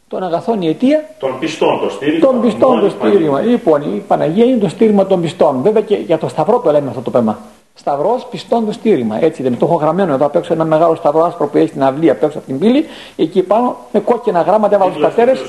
των 0.09 0.23
αγαθών 0.23 0.63
η 0.63 0.69
αιτία 0.69 1.05
των 1.19 1.39
πιστών 1.39 1.81
το 1.81 1.91
στήριγμα. 1.91 2.27
Των 2.27 2.41
πιστών 2.41 2.81
το 2.81 2.89
στήριγμα. 2.89 3.41
Λοιπόν, 3.41 3.83
η 3.95 4.03
Παναγία 4.09 4.45
είναι 4.45 4.59
το 4.59 4.69
στήριγμα 4.69 5.07
των 5.07 5.21
πιστών. 5.21 5.63
Βέβαια 5.63 5.83
και 5.83 5.97
για 5.97 6.19
το 6.19 6.29
Σταυρό 6.29 6.59
το 6.59 6.71
λέμε 6.71 6.89
αυτό 6.89 7.01
το 7.01 7.11
πέμα. 7.11 7.39
Σταυρός 7.75 8.27
πιστών 8.31 8.67
το 8.67 8.73
στήριγμα. 8.73 9.25
Έτσι 9.25 9.43
δεν 9.43 9.59
το 9.59 9.67
έχω 9.67 9.75
γραμμένο 9.75 10.13
εδώ 10.13 10.27
απ' 10.27 10.37
έξω 10.37 10.53
ένα 10.53 10.65
μεγάλο 10.65 10.95
σταυρό 10.95 11.25
άσπρο 11.25 11.47
που 11.47 11.57
έχει 11.57 11.69
στην 11.69 11.83
αυλή 11.83 12.11
απ' 12.11 12.23
έξω 12.23 12.39
από 12.39 12.47
την 12.47 12.59
πύλη. 12.59 12.85
Εκεί 13.17 13.43
πάνω 13.43 13.77
με 13.93 14.01
κόκκινα 14.01 14.41
γράμματα 14.41 14.75
έβαλα 14.75 14.93
τους 14.93 15.03
πατέρες. 15.03 15.41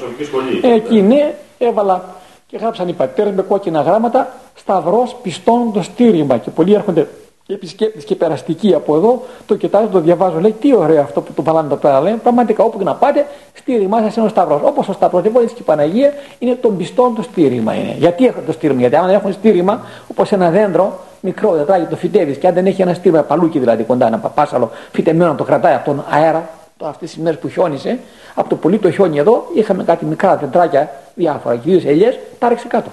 Εκεί 0.62 1.01
ναι, 1.01 1.34
έβαλα 1.57 2.03
και 2.47 2.57
γράψαν 2.57 2.88
οι 2.88 2.93
πατέρες 2.93 3.34
με 3.34 3.41
κόκκινα 3.41 3.81
γράμματα 3.81 4.34
Σταυρός 4.55 5.15
πιστών 5.21 5.71
το 5.73 5.81
στήριγμα. 5.81 6.38
Και 6.38 6.49
πολλοί 6.49 6.73
έρχονται 6.73 7.07
και 7.45 7.54
επισκέπτε 7.54 7.99
και 7.99 8.15
περαστικοί 8.15 8.73
από 8.73 8.95
εδώ, 8.95 9.21
το 9.45 9.56
κοιτάζω, 9.56 9.88
το 9.88 9.99
διαβάζω, 9.99 10.39
λέει 10.39 10.56
τι 10.62 10.75
ωραίο 10.75 11.01
αυτό 11.01 11.21
που 11.21 11.34
το 11.34 11.41
παλάνε 11.41 11.67
εδώ 11.67 11.75
πέρα. 11.75 12.01
Λέει, 12.01 12.13
πραγματικά 12.13 12.63
όπου 12.63 12.77
και 12.77 12.84
να 12.84 12.95
πάτε, 12.95 13.25
στήριγμά 13.54 14.01
σας 14.01 14.15
είναι 14.15 14.25
ο 14.25 14.30
Σταυρό. 14.30 14.62
Όπως 14.63 14.88
ο 14.88 14.93
Σταυρό, 14.93 15.21
δεν 15.21 15.32
έτσι 15.41 15.56
και 15.56 15.62
η 15.62 15.65
Παναγία 15.65 16.13
είναι 16.39 16.56
των 16.56 16.77
πιστών 16.77 17.15
το 17.15 17.21
στήριγμα. 17.21 17.73
Είναι. 17.73 17.95
Γιατί 17.97 18.25
έχουν 18.25 18.45
το 18.45 18.51
στήριγμα, 18.51 18.82
Γιατί 18.82 18.95
αν 18.95 19.10
έχουν 19.10 19.34
στήριγμα, 19.34 19.82
όπως 20.08 20.32
ένα 20.32 20.49
δέντρο 20.49 20.99
μικρό, 21.19 21.51
τετράγει, 21.51 21.86
το 21.86 21.95
φυτεύεις 21.95 22.38
και 22.38 22.47
αν 22.47 22.54
δεν 22.54 22.65
έχει 22.65 22.82
ένα 22.82 22.93
στήριγμα, 22.93 23.21
παλούκι 23.21 23.60
δηλαδή 23.60 23.84
κοντά, 23.84 24.08
ένα 24.08 24.17
παπάσαλο 24.17 24.71
φυτεμένο, 24.91 25.36
το 25.36 25.43
κρατάει 25.43 25.73
από 25.73 25.86
τον 25.86 26.06
αέρα, 26.10 26.49
αυτές 26.84 27.10
τις 27.10 27.19
μέρες 27.23 27.39
που 27.39 27.49
χιόνισε, 27.49 27.99
από 28.36 28.49
το 28.49 28.56
πολύ 28.56 28.77
το 28.77 28.91
χιόνι 28.91 29.17
εδώ, 29.17 29.47
είχαμε 29.54 29.84
κάτι 29.84 30.06
μικρά 30.06 30.36
δεντράκια 30.38 30.91
διάφορα, 31.15 31.56
κυρίως 31.56 31.86
ελιές, 31.86 32.19
τα 32.39 32.56
κάτω. 32.67 32.89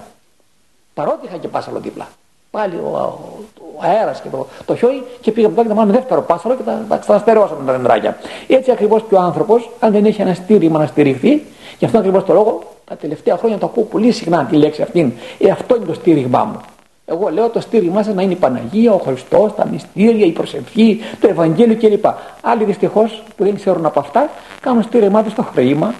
Παρότι 0.93 1.25
είχα 1.27 1.37
και 1.37 1.47
πάσαλο 1.47 1.79
δίπλα. 1.79 2.07
Πάλι 2.51 2.75
ο, 2.75 2.89
ο, 2.89 3.19
ο 3.58 3.58
αέρας 3.81 4.21
και 4.21 4.29
το, 4.31 4.47
το 4.65 4.75
χιόνι 4.75 5.03
και 5.21 5.31
πήγαμε 5.31 5.55
τότε 5.55 5.67
να 5.67 5.73
μάθουμε 5.73 5.93
δεύτερο 5.93 6.21
πάσαρο 6.21 6.55
και 6.55 6.63
τα, 6.63 6.99
τα, 7.05 7.17
στερεώσαμε 7.17 7.65
τα 7.65 7.71
δεντράκια. 7.71 8.17
Έτσι 8.47 8.71
ακριβώς 8.71 9.03
και 9.09 9.15
ο 9.15 9.19
άνθρωπος, 9.19 9.69
αν 9.79 9.91
δεν 9.91 10.05
έχει 10.05 10.21
ένα 10.21 10.33
στήριγμα 10.33 10.79
να 10.79 10.85
στηριχθεί, 10.85 11.41
γι' 11.79 11.85
αυτό 11.85 11.97
ακριβώς 11.97 12.23
το 12.23 12.33
λόγο 12.33 12.61
τα 12.89 12.95
τελευταία 12.95 13.37
χρόνια 13.37 13.57
το 13.57 13.65
ακούω 13.65 13.83
πολύ 13.83 14.11
συχνά 14.11 14.45
τη 14.49 14.55
λέξη 14.55 14.81
αυτήν. 14.81 15.11
Ε, 15.39 15.49
αυτό 15.49 15.75
είναι 15.75 15.85
το 15.85 15.93
στήριγμά 15.93 16.43
μου. 16.43 16.59
Εγώ 17.05 17.29
λέω 17.29 17.49
το 17.49 17.59
στήριγμά 17.59 18.03
σας 18.03 18.13
να 18.13 18.21
είναι 18.21 18.33
η 18.33 18.35
Παναγία, 18.35 18.93
ο 18.93 18.97
Χριστός, 18.97 19.55
τα 19.55 19.67
μυστήρια, 19.67 20.25
η 20.25 20.31
προσευχή, 20.31 20.99
το 21.19 21.27
Ευαγγέλιο 21.27 21.75
κλπ. 21.75 22.05
Άλλοι 22.41 22.63
δυστυχώς 22.63 23.23
που 23.37 23.43
δεν 23.43 23.55
ξέρουν 23.55 23.85
από 23.85 23.99
αυτά 23.99 24.29
κάνουν 24.61 24.83
στήριγμά 24.83 25.23
τους 25.23 25.31
στο 25.31 25.43
χρήμα, 25.43 25.93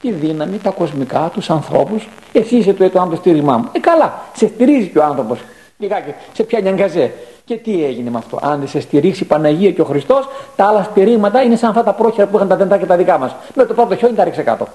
τη 0.00 0.10
δύναμη, 0.10 0.58
τα 0.58 0.70
κοσμικά, 0.70 1.30
τους 1.32 1.50
ανθρώπους. 1.50 2.08
Εσύ 2.32 2.56
είσαι 2.56 2.72
το, 2.72 2.90
το, 2.90 3.06
το 3.10 3.16
στήριγμά 3.16 3.56
μου. 3.56 3.68
Ε, 3.72 3.78
καλά, 3.78 4.22
σε 4.34 4.46
στηρίζει 4.46 4.88
και 4.88 4.98
ο 4.98 5.04
άνθρωπος 5.04 5.38
λιγάκι, 5.80 6.14
σε 6.32 6.42
πιάνει 6.42 6.68
αγκαζέ. 6.68 7.12
Και 7.44 7.56
τι 7.56 7.84
έγινε 7.84 8.10
με 8.10 8.18
αυτό. 8.18 8.38
Αν 8.42 8.58
δεν 8.58 8.68
σε 8.68 8.80
στηρίξει 8.80 9.22
η 9.22 9.26
Παναγία 9.26 9.70
και 9.70 9.80
ο 9.80 9.84
Χριστός, 9.84 10.28
τα 10.56 10.66
άλλα 10.66 10.82
στηρίγματα 10.82 11.42
είναι 11.42 11.56
σαν 11.56 11.70
αυτά 11.70 11.82
τα 11.82 11.92
πρόχειρα 11.92 12.26
που 12.26 12.36
είχαν 12.36 12.48
τα 12.48 12.56
δεντάκια 12.56 12.86
τα 12.86 12.96
δικά 12.96 13.18
μας. 13.18 13.34
Με 13.54 13.64
το 13.64 13.74
πρώτο 13.74 13.96
χιόνι 13.96 14.14
τα 14.14 14.24
ρίξε 14.24 14.42
κάτω. 14.42 14.68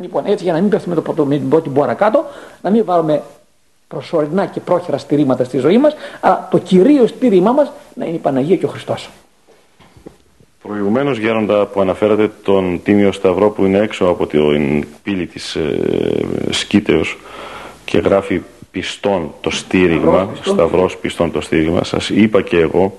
Λοιπόν, 0.00 0.26
έτσι 0.26 0.44
για 0.44 0.52
να 0.52 0.60
μην 0.60 0.68
πέφτουμε 0.68 0.94
το 0.94 1.02
πρώτο, 1.02 1.24
με 1.24 1.36
την 1.36 1.48
πρώτη 1.48 1.68
μπόρα 1.68 1.94
κάτω, 1.94 2.24
να 2.62 2.70
μην 2.70 2.84
βάλουμε 2.84 3.22
προσωρινά 3.88 4.46
και 4.46 4.60
πρόχειρα 4.60 4.98
στηρίγματα 4.98 5.44
στη 5.44 5.58
ζωή 5.58 5.78
μας, 5.78 5.94
αλλά 6.20 6.48
το 6.50 6.58
κυρίως 6.58 7.10
στήριγμά 7.10 7.52
μας 7.52 7.72
να 7.94 8.04
είναι 8.04 8.14
η 8.14 8.18
Παναγία 8.18 8.56
και 8.56 8.66
ο 8.66 8.68
Χριστός. 8.68 9.10
Προηγουμένως, 10.62 11.18
Γέροντα, 11.18 11.66
που 11.66 11.80
αναφέρατε 11.80 12.30
τον 12.42 12.80
Τίμιο 12.82 13.12
Σταυρό 13.12 13.50
που 13.50 13.64
είναι 13.64 13.78
έξω 13.78 14.04
από 14.04 14.26
την 14.26 14.86
πύλη 15.02 15.26
της 15.26 15.54
ε, 15.54 15.80
Σκήτεω 16.50 17.00
και 17.84 17.98
γράφει 17.98 18.42
πιστών 18.78 19.34
το 19.40 19.50
στήριγμα, 19.50 20.28
σταυρός 20.42 20.96
πιστών 20.96 21.32
το 21.32 21.40
στήριγμα, 21.40 21.84
σας 21.84 22.10
είπα 22.10 22.42
και 22.42 22.58
εγώ 22.58 22.98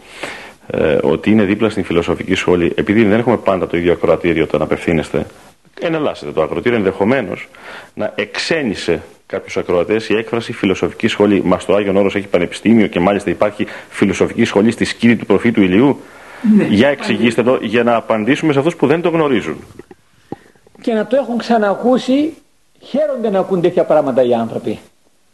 ε, 0.68 0.98
ότι 1.02 1.32
είναι 1.32 1.44
δίπλα 1.44 1.70
στην 1.70 1.84
φιλοσοφική 1.84 2.36
σχολή, 2.36 2.72
επειδή 2.76 3.04
δεν 3.04 3.20
έχουμε 3.20 3.38
πάντα 3.38 3.68
το 3.68 3.78
ίδιο 3.78 3.92
ακροατήριο 3.92 4.44
όταν 4.44 4.62
απευθύνεστε, 4.62 5.26
εναλλάσσετε 5.82 6.32
το 6.32 6.42
ακροατήριο 6.42 6.78
ενδεχομένως 6.78 7.48
να 7.94 8.14
εξένησε 8.16 9.04
κάποιους 9.26 9.58
ακροατές 9.58 10.10
η 10.10 10.16
έκφραση 10.16 10.54
φιλοσοφική 10.54 11.08
σχολή. 11.08 11.42
Μας 11.46 11.66
το 11.66 11.76
Άγιον 11.76 11.98
Όρος 11.98 12.16
έχει 12.16 12.28
πανεπιστήμιο 12.28 12.88
και 12.88 13.00
μάλιστα 13.00 13.30
υπάρχει 13.30 13.68
φιλοσοφική 13.90 14.46
σχολή 14.46 14.72
στη 14.72 14.86
σκήνη 14.86 15.16
του 15.16 15.26
προφήτου 15.26 15.62
ηλιού. 15.62 16.00
Ναι, 16.56 16.64
για 16.64 16.88
εξηγήστε 16.88 17.44
το 17.44 17.60
για 17.62 17.84
να 17.84 17.96
απαντήσουμε 17.96 18.54
σε 18.54 18.60
αυτούς 18.60 18.76
που 18.76 18.88
δεν 18.88 19.02
το 19.02 19.10
γνωρίζουν. 19.10 19.58
Και 20.82 20.94
να 20.94 21.08
το 21.08 21.16
έχουν 21.16 21.38
ξανακούσει, 21.38 22.34
χαίρονται 22.80 23.30
να 23.30 23.40
ακούν 23.40 23.62
τέτοια 23.62 23.84
πράγματα 23.84 24.24
οι 24.24 24.34
άνθρωποι. 24.34 24.80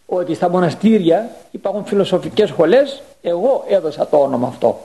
Ότι 0.05 0.33
στα 0.33 0.49
μοναστήρια 0.49 1.29
υπάρχουν 1.51 1.85
φιλοσοφικές 1.85 2.49
σχολές. 2.49 3.01
Εγώ 3.21 3.63
έδωσα 3.67 4.07
το 4.07 4.17
όνομα 4.17 4.47
αυτό. 4.47 4.79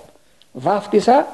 Βάφτισα 0.53 1.27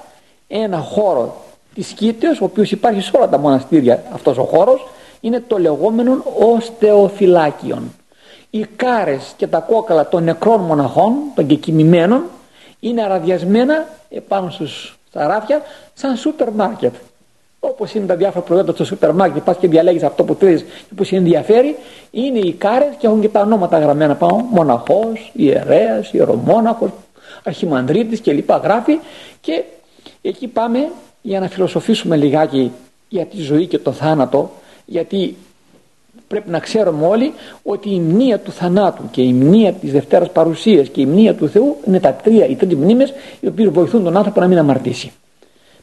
ένα 0.49 0.79
χώρο 0.79 1.37
της 1.75 1.93
Κήτεως 1.93 2.41
ο 2.41 2.45
οποίος 2.45 2.71
υπάρχει 2.71 3.01
σε 3.01 3.11
όλα 3.17 3.29
τα 3.29 3.39
μοναστήρια. 3.39 4.03
Αυτός 4.13 4.39
ο 4.39 4.45
χώρος 4.45 4.87
είναι 5.21 5.43
το 5.47 5.59
λεγόμενο 5.59 6.25
οστεοφυλάκιον. 6.39 7.95
Οι 8.51 8.67
κάρες 8.77 9.35
και 9.37 9.47
τα 9.47 9.59
κόκαλα 9.59 10.09
των 10.09 10.25
νεκρών 10.25 10.61
μοναχών 10.61 11.15
των 11.35 11.47
κεκοιμημένων 11.47 12.23
είναι 12.81 13.03
αραδιασμένα 13.03 13.87
επάνω 14.09 14.51
στους, 14.51 14.99
στα 15.09 15.27
ράφια 15.27 15.63
σαν 15.95 16.17
σούπερ 16.17 16.51
μάρκετ 16.51 16.95
όπως 17.69 17.95
είναι 17.95 18.07
τα 18.07 18.17
διάφορα 18.17 18.45
προϊόντα 18.45 18.73
στο 18.73 18.85
σούπερ 18.85 19.13
μάρκετ 19.13 19.43
πας 19.43 19.57
και 19.57 19.69
διαλέγεις 19.69 20.03
αυτό 20.03 20.25
που 20.25 20.35
θέλεις 20.35 20.63
και 20.63 20.95
που 20.97 21.05
σε 21.05 21.17
ενδιαφέρει 21.17 21.77
είναι 22.11 22.39
οι 22.39 22.53
κάρες 22.53 22.95
και 22.99 23.07
έχουν 23.07 23.21
και 23.21 23.29
τα 23.29 23.41
ονόματα 23.41 23.79
γραμμένα 23.79 24.15
πάνω 24.15 24.49
μοναχός, 24.51 25.31
ιερέας, 25.33 26.13
ιερομόναχος 26.13 26.91
αρχιμανδρίτης 27.45 28.21
και 28.21 28.33
λοιπά 28.33 28.57
γράφει 28.57 28.99
και 29.41 29.65
εκεί 30.23 30.47
πάμε 30.47 30.89
για 31.23 31.41
να 31.41 31.49
φιλοσοφήσουμε 31.49 32.17
λιγάκι 32.17 32.73
για 33.09 33.25
τη 33.25 33.41
ζωή 33.41 33.67
και 33.67 33.79
το 33.79 33.93
θάνατο 33.93 34.51
γιατί 34.85 35.37
πρέπει 36.29 36.51
να 36.51 36.59
ξέρουμε 36.59 37.07
όλοι 37.07 37.33
ότι 37.63 37.91
η 37.91 38.01
μνήα 38.01 38.39
του 38.39 38.53
θανάτου 38.53 39.03
και 39.11 39.23
η 39.23 39.33
μνήα 39.33 39.73
της 39.73 39.93
Δευτέρας 39.93 40.31
Παρουσίας 40.31 40.89
και 40.89 41.01
η 41.01 41.07
μνήα 41.07 41.35
του 41.35 41.49
Θεού 41.49 41.77
είναι 41.87 42.01
τα 42.01 42.13
τρία, 42.13 42.47
οι 42.47 42.55
τρεις 42.55 42.75
μνήμες 42.75 43.13
οι 43.41 43.47
οποίες 43.47 43.69
βοηθούν 43.69 44.05
τον 44.05 44.17
άνθρωπο 44.17 44.41
να 44.41 44.47
μην 44.47 44.59
αμαρτήσει. 44.59 45.13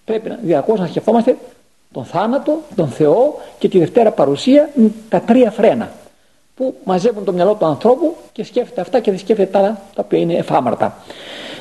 Πρέπει 0.06 0.30
να 0.30 0.40
διαρκώς 0.42 0.80
να 0.80 0.88
σκεφτόμαστε 0.88 1.38
τον 1.94 2.06
θάνατο, 2.06 2.60
τον 2.76 2.88
Θεό 2.88 3.42
και 3.60 3.70
τη 3.70 3.80
Δευτέρα 3.80 4.12
Παρουσία 4.12 4.70
τα 5.10 5.22
τρία 5.22 5.52
φρένα 5.52 5.92
που 6.56 6.76
μαζεύουν 6.84 7.24
το 7.24 7.32
μυαλό 7.32 7.54
του 7.54 7.66
ανθρώπου 7.66 8.16
και 8.32 8.44
σκέφτεται 8.44 8.82
αυτά 8.82 9.00
και 9.00 9.12
δεν 9.12 9.20
σκέφτεται 9.20 9.52
τα 9.52 9.60
άλλα 9.60 9.82
τα 9.96 10.04
οποία 10.06 10.20
είναι 10.20 10.34
εφάμαρτα. 10.34 10.98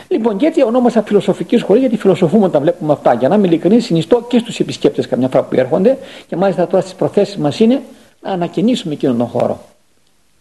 Λοιπόν, 0.08 0.36
και 0.36 0.46
έτσι 0.46 0.62
ονόμασα 0.62 1.02
φιλοσοφική 1.02 1.56
σχολή, 1.56 1.80
γιατί 1.80 1.96
φιλοσοφούμε 1.96 2.44
όταν 2.44 2.62
βλέπουμε 2.62 2.92
αυτά. 2.92 3.14
Για 3.14 3.28
να 3.28 3.34
είμαι 3.34 3.46
ειλικρινής, 3.46 3.84
συνιστώ 3.84 4.26
και 4.28 4.38
στους 4.38 4.60
επισκέπτες 4.60 5.08
καμιά 5.08 5.28
φορά 5.28 5.42
που 5.42 5.54
έρχονται 5.54 5.98
και 6.26 6.36
μάλιστα 6.36 6.66
τώρα 6.66 6.82
στις 6.82 6.94
προθέσεις 6.94 7.36
μας 7.36 7.60
είναι 7.60 7.82
να 8.20 8.30
ανακαινήσουμε 8.30 8.94
εκείνον 8.94 9.18
τον 9.18 9.26
χώρο. 9.26 9.60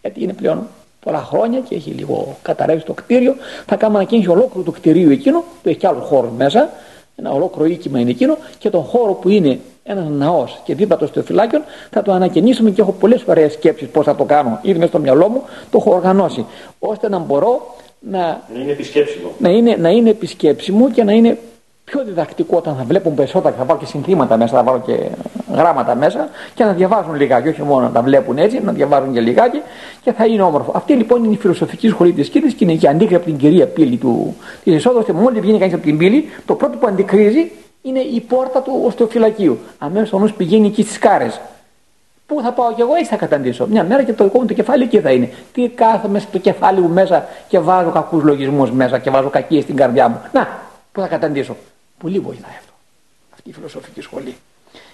Γιατί 0.01 0.23
είναι 0.23 0.33
πλέον 0.33 0.67
πολλά 0.99 1.19
χρόνια 1.19 1.59
και 1.59 1.75
έχει 1.75 1.89
λίγο 1.89 2.37
καταρρεύσει 2.41 2.85
το 2.85 2.93
κτίριο. 2.93 3.35
Θα 3.65 3.75
κάνουμε 3.75 3.99
ανακαίνιση 3.99 4.29
ολόκληρου 4.29 4.63
του 4.63 4.71
κτηρίου 4.71 5.11
εκείνο, 5.11 5.39
που 5.39 5.69
έχει 5.69 5.77
και 5.77 5.87
άλλο 5.87 5.99
χώρο 5.99 6.33
μέσα. 6.37 6.69
Ένα 7.15 7.31
ολόκληρο 7.31 7.69
οίκημα 7.69 7.99
είναι 7.99 8.09
εκείνο 8.09 8.37
και 8.57 8.69
τον 8.69 8.83
χώρο 8.83 9.13
που 9.13 9.29
είναι 9.29 9.59
ένας 9.83 10.09
ναός 10.09 10.61
και 10.63 10.75
δίπλα 10.75 10.97
το 10.97 11.07
στεοφυλάκιο 11.07 11.61
θα 11.89 12.01
το 12.01 12.11
ανακαινήσουμε 12.11 12.69
και 12.69 12.81
έχω 12.81 12.91
πολλές 12.91 13.23
ωραίες 13.27 13.53
σκέψεις 13.53 13.87
πώς 13.87 14.05
θα 14.05 14.15
το 14.15 14.23
κάνω. 14.23 14.59
Ήδη 14.61 14.77
μέσα 14.77 14.89
στο 14.89 14.99
μυαλό 14.99 15.29
μου 15.29 15.41
το 15.71 15.77
έχω 15.77 15.95
οργανώσει 15.95 16.45
ώστε 16.79 17.09
να 17.09 17.17
μπορώ 17.17 17.75
να, 17.99 18.19
να 18.53 18.59
είναι 18.61 18.71
επισκέψιμο. 18.71 19.29
Να 19.37 19.49
είναι, 19.49 19.75
να 19.75 19.89
είναι 19.89 20.09
επισκέψιμο 20.09 20.91
και 20.91 21.03
να 21.03 21.11
είναι 21.11 21.37
πιο 21.83 22.03
διδακτικό 22.03 22.57
όταν 22.57 22.75
θα 22.75 22.83
βλέπουν 22.83 23.15
περισσότερα, 23.15 23.55
θα 23.55 23.63
βάλω 23.63 23.79
και 23.79 23.85
συνθήματα 23.85 24.37
μέσα, 24.37 24.55
θα 24.55 24.63
βάλω 24.63 24.81
και 24.85 25.09
γράμματα 25.53 25.95
μέσα 25.95 26.29
και 26.53 26.63
να 26.63 26.71
διαβάζουν 26.71 27.15
λιγάκι, 27.15 27.47
όχι 27.47 27.61
μόνο 27.61 27.81
να 27.81 27.91
τα 27.91 28.01
βλέπουν 28.01 28.37
έτσι, 28.37 28.61
να 28.63 28.71
διαβάζουν 28.71 29.13
και 29.13 29.19
λιγάκι 29.19 29.61
και 30.03 30.11
θα 30.11 30.25
είναι 30.25 30.41
όμορφο. 30.41 30.71
Αυτή 30.75 30.93
λοιπόν 30.93 31.23
είναι 31.23 31.33
η 31.33 31.37
φιλοσοφική 31.37 31.89
σχολή 31.89 32.11
της 32.11 32.29
Κίτη 32.29 32.53
και 32.53 32.63
είναι 32.63 32.73
και 32.73 32.87
αντίκρι 32.87 33.15
από 33.15 33.25
την 33.25 33.37
κυρία 33.37 33.67
πύλη 33.67 33.97
του 33.97 34.35
της 34.63 34.75
εισόδου. 34.75 35.03
Και 35.03 35.13
μόλις 35.13 35.41
βγαίνει 35.41 35.59
κανείς 35.59 35.73
από 35.73 35.83
την 35.83 35.97
πύλη, 35.97 36.29
το 36.45 36.55
πρώτο 36.55 36.77
που 36.77 36.87
αντικρίζει 36.87 37.51
είναι 37.81 37.99
η 37.99 38.19
πόρτα 38.19 38.61
του 38.61 38.81
οστεοφυλακίου. 38.85 39.59
Αμέσως 39.77 40.13
όμως 40.13 40.33
πηγαίνει 40.33 40.67
εκεί 40.67 40.83
στις 40.83 40.97
κάρες. 40.97 41.41
Πού 42.25 42.41
θα 42.41 42.51
πάω 42.51 42.73
κι 42.73 42.81
εγώ, 42.81 42.95
έτσι 42.95 43.09
θα 43.09 43.15
καταντήσω. 43.15 43.67
Μια 43.67 43.83
μέρα 43.83 44.03
και 44.03 44.13
το 44.13 44.23
δικό 44.23 44.39
μου 44.39 44.45
το 44.45 44.53
κεφάλι 44.53 44.83
εκεί 44.83 44.99
θα 44.99 45.11
είναι. 45.11 45.29
Τι 45.53 45.69
κάθομαι 45.69 46.19
στο 46.19 46.37
κεφάλι 46.37 46.79
μου 46.79 46.89
μέσα 46.89 47.27
και 47.47 47.59
βάζω 47.59 47.89
κακούς 47.89 48.23
λογισμούς 48.23 48.71
μέσα 48.71 48.99
και 48.99 49.09
βάζω 49.09 49.29
κακίες 49.29 49.63
στην 49.63 49.75
καρδιά 49.75 50.07
μου. 50.07 50.21
Να, 50.31 50.47
πού 50.91 51.01
θα 51.01 51.07
καταντήσω. 51.07 51.55
Πολύ 51.97 52.19
βοηθάει 52.19 52.53
αυτό. 52.59 52.73
Αυτή 53.33 53.49
η 53.49 53.53
φιλοσοφική 53.53 54.01
σχολή. 54.01 54.35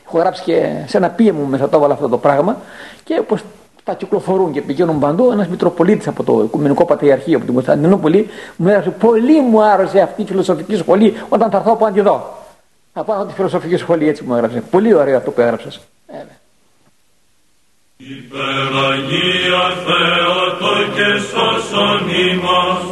Έχω 0.08 0.17
γράψει 0.17 0.43
και 0.43 0.84
σε 0.86 0.98
ένα 0.98 1.10
πίε 1.10 1.32
μου 1.32 1.46
μέσα 1.46 1.70
το 1.70 1.78
έβαλα 1.78 1.93
αυτό 1.93 2.10
το 2.10 2.17
πράγμα 2.17 2.58
και 3.04 3.17
όπως 3.20 3.43
τα 3.84 3.93
κυκλοφορούν 3.93 4.52
και 4.52 4.62
πηγαίνουν 4.62 5.00
παντού. 5.00 5.32
Ένας 5.32 5.48
Μητροπολίτης 5.48 6.08
από 6.08 6.24
το 6.24 6.41
Οικουμενικό 6.46 6.86
Πατριαρχείο 6.86 7.36
από 7.36 7.46
την 7.46 7.54
Κωνσταντινούπολη 7.54 8.30
μου 8.56 8.67
έγραψε 8.67 8.89
Πολύ 8.89 9.41
μου 9.41 9.63
άρεσε 9.63 10.00
αυτή 10.00 10.22
η 10.22 10.26
φιλοσοφική 10.26 10.76
σχολή 10.76 11.13
όταν 11.30 11.50
θα 11.50 11.58
έρθω 11.58 11.72
από 11.72 11.86
αντιδώ. 11.86 12.34
Να 12.93 13.04
πάω 13.04 13.26
τη 13.26 13.34
φιλοσοφική 13.34 13.78
σχολή 13.78 14.08
έτσι 14.08 14.24
μου 14.24 14.36
έγραψε. 14.36 14.63
Πολύ 14.72 14.93
ωραίο 14.93 15.17
αυτό 15.17 15.32
που 15.32 15.41
έγραψες. 15.41 15.80
Ε, 16.08 16.17
Υπεραγία 17.98 19.63
Θεότο 19.86 20.74
και 20.96 21.20
σώσον 21.30 22.10
ημάς, 22.30 22.84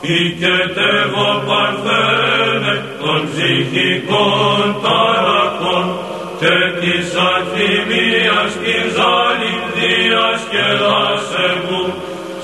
οικετεύω 0.00 1.28
παρθένε 1.46 2.84
των 3.00 3.28
ψυχικών 3.30 4.76
ταραχών 4.82 6.05
και 6.40 6.56
της 6.80 7.06
αθυμίας 7.34 8.52
της 8.62 8.84
ζάλιν 8.96 9.60
διασκεδάσε 9.76 11.48
μου, 11.64 11.82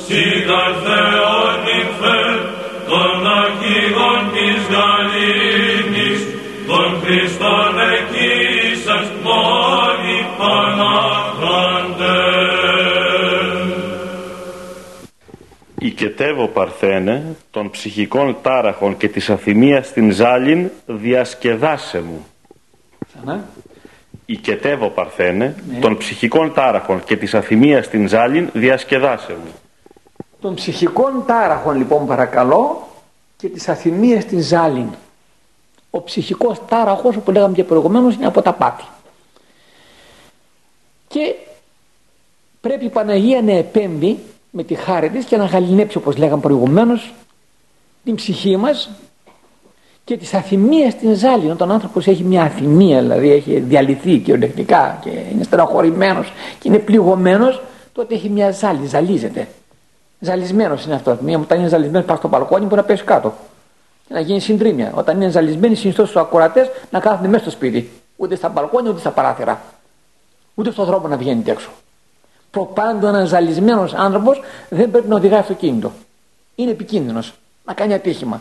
σιγαρ 0.07 0.73
Θεόν 0.85 1.61
υφέρ 1.81 2.37
των 2.91 3.27
αρχηγών 3.43 4.21
της 4.35 4.61
γαλήνης, 4.73 6.21
των 6.67 6.89
Χριστών 7.03 7.75
εκείσας 7.97 9.07
μόνοι 9.23 9.73
Οικετεύω 15.79 16.47
Παρθένε 16.49 17.37
των 17.51 17.71
ψυχικών 17.71 18.37
τάραχων 18.43 18.97
και 18.97 19.09
της 19.09 19.31
αφημίας 19.31 19.87
στην 19.87 20.11
Ζάλιν 20.11 20.71
διασκεδάσε 20.87 22.01
μου. 22.01 22.27
Ξανά. 23.07 23.45
Οικετεύω 24.27 24.89
Παρθένε 24.89 25.57
ναι. 25.71 25.79
των 25.79 25.97
ψυχικών 25.97 26.55
τάραχων 26.55 27.05
και 27.05 27.17
της 27.17 27.35
αφημίας 27.35 27.85
στην 27.85 28.09
Ζάλιν 28.09 28.51
διασκεδάσε 28.53 29.33
μου. 29.33 29.53
Των 30.41 30.55
ψυχικών 30.55 31.25
τάραχων 31.27 31.77
λοιπόν 31.77 32.07
παρακαλώ 32.07 32.89
και 33.37 33.49
της 33.49 33.69
αφημίας 33.69 34.23
στην 34.23 34.41
Ζάλιν. 34.41 34.89
Ο 35.91 36.03
ψυχικός 36.03 36.61
τάραχος 36.69 37.19
που 37.19 37.31
λέγαμε 37.31 37.55
και 37.55 37.65
προηγουμένως 37.65 38.15
είναι 38.15 38.27
από 38.27 38.43
τα 38.43 38.53
πάτη. 38.53 38.85
Και 41.09 41.35
πρέπει 42.61 42.85
η 42.85 42.89
Παναγία 42.89 43.43
να 43.43 43.53
επέμβει 43.53 44.19
με 44.51 44.63
τη 44.63 44.75
χάρη 44.75 45.11
της 45.11 45.25
και 45.25 45.37
να 45.37 45.45
γαλινέψει 45.45 45.97
όπως 45.97 46.17
λέγαμε 46.17 46.41
προηγουμένως 46.41 47.13
την 48.05 48.15
ψυχή 48.15 48.57
μας 48.57 48.91
και 50.05 50.17
τις 50.17 50.35
αθυμίες 50.35 50.93
στην 50.93 51.15
ζάλη 51.15 51.51
όταν 51.51 51.71
ο 51.71 51.73
άνθρωπος 51.73 52.07
έχει 52.07 52.23
μια 52.23 52.43
αθυμία 52.43 53.01
δηλαδή 53.01 53.33
έχει 53.33 53.59
διαλυθεί 53.61 54.19
κυριολεκτικά 54.19 54.99
και 55.03 55.11
είναι 55.33 55.43
στεναχωρημένος 55.43 56.33
και 56.61 56.69
είναι 56.69 56.79
πληγωμένος 56.79 57.63
τότε 57.93 58.15
έχει 58.15 58.29
μια 58.29 58.51
ζάλη, 58.51 58.87
ζαλίζεται. 58.87 59.49
Ζαλισμένος 60.21 60.85
είναι 60.85 60.95
αυτός. 60.95 61.19
Όταν 61.41 61.59
είναι 61.59 61.69
ζαλισμένος 61.69 62.07
πάει 62.07 62.17
στο 62.17 62.29
μπαλκόνι 62.29 62.65
μπορεί 62.65 62.77
να 62.77 62.85
πέσει 62.85 63.05
κάτω. 63.05 63.35
Και 64.09 64.15
να 64.15 64.21
γίνει 64.21 64.41
συντρίμια. 64.41 64.93
Όταν 64.95 65.21
είναι 65.21 65.31
ζαλισμένοι 65.31 65.75
συνιστώ 65.75 66.05
στους 66.05 66.17
ακουρατές 66.17 66.71
να 66.91 67.01
κάθονται 67.01 67.29
μέσα 67.29 67.43
στο 67.43 67.51
σπίτι. 67.51 67.91
Ούτε 68.17 68.35
στα 68.37 68.49
μπαλκόνια 68.49 68.91
ούτε 68.91 69.01
στα 69.01 69.11
παράθυρα. 69.11 69.61
Ούτε 70.55 70.71
στον 70.71 70.85
δρόμο 70.85 71.09
να 71.09 71.17
βγαίνει 71.17 71.43
έξω. 71.47 71.71
Προπάντου 72.51 73.07
ένας 73.07 73.29
ζαλισμένος 73.29 73.95
άνθρωπος 73.95 74.41
δεν 74.69 74.91
πρέπει 74.91 75.09
να 75.09 75.17
οδηγάει 75.17 75.41
αυτοκίνητο. 75.41 75.93
Είναι 76.55 76.71
επικίνδυνος. 76.71 77.35
Να 77.65 77.73
κάνει 77.75 77.95
ατύχημα. 77.95 78.41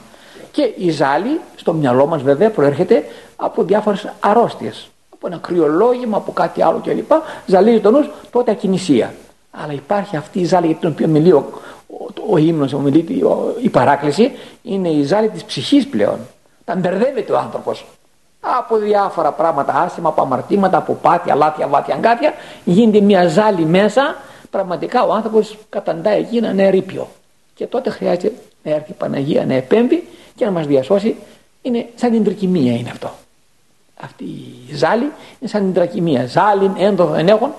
Και 0.51 0.73
η 0.77 0.89
ζάλη 0.89 1.39
στο 1.55 1.73
μυαλό 1.73 2.05
μας 2.05 2.21
βέβαια 2.21 2.49
προέρχεται 2.49 3.05
από 3.35 3.63
διάφορες 3.63 4.13
αρρώστιες. 4.19 4.89
Από 5.09 5.27
ένα 5.27 5.37
κρυολόγημα, 5.37 6.17
από 6.17 6.31
κάτι 6.31 6.61
άλλο 6.61 6.81
κλπ. 6.83 7.11
Ζαλίζει 7.45 7.79
τον 7.79 7.93
νους, 7.93 8.09
τότε 8.31 8.51
ακινησία. 8.51 9.13
Αλλά 9.51 9.73
υπάρχει 9.73 10.15
αυτή 10.15 10.39
η 10.39 10.45
ζάλη 10.45 10.65
για 10.65 10.75
την 10.75 10.89
οποία 10.89 11.07
μιλεί 11.07 11.31
ο, 11.31 11.49
ο, 11.87 12.05
ο 12.29 12.37
ύμνος, 12.37 12.73
ο, 12.73 12.81
η 13.61 13.69
παράκληση, 13.69 14.31
είναι 14.63 14.89
η 14.89 15.03
ζάλη 15.03 15.29
της 15.29 15.43
ψυχής 15.43 15.87
πλέον. 15.87 16.19
Τα 16.65 16.75
μπερδεύεται 16.75 17.31
ο 17.31 17.37
άνθρωπος 17.37 17.85
από 18.41 18.77
διάφορα 18.77 19.31
πράγματα 19.31 19.73
άσχημα, 19.73 20.09
από 20.09 20.21
αμαρτήματα, 20.21 20.77
από 20.77 20.93
πάτια, 20.93 21.35
λάθια, 21.35 21.67
βάτια, 21.67 21.95
αγκάτια 21.95 22.33
γίνεται 22.63 23.01
μια 23.01 23.27
ζάλη 23.27 23.65
μέσα 23.65 24.15
πραγματικά 24.49 25.03
ο 25.03 25.13
άνθρωπος 25.13 25.57
καταντάει 25.69 26.19
εκεί 26.19 26.39
να 26.39 26.49
είναι 26.49 26.63
ερήπιο 26.63 27.07
και 27.53 27.65
τότε 27.65 27.89
χρειάζεται 27.89 28.33
να 28.63 28.71
έρθει 28.71 28.91
η 28.91 28.95
Παναγία 28.97 29.45
να 29.45 29.53
επέμβει 29.53 30.07
και 30.35 30.45
να 30.45 30.51
μας 30.51 30.67
διασώσει 30.67 31.15
είναι 31.61 31.89
σαν 31.95 32.11
την 32.11 32.23
τρικυμία 32.23 32.73
είναι 32.73 32.89
αυτό 32.89 33.11
αυτή 34.01 34.23
η 34.69 34.75
ζάλη 34.75 35.11
είναι 35.39 35.49
σαν 35.49 35.61
την 35.61 35.73
τρακυμία 35.73 36.25
ζάλιν, 36.25 36.71
έντοδο, 36.77 37.13
ενέχον 37.13 37.51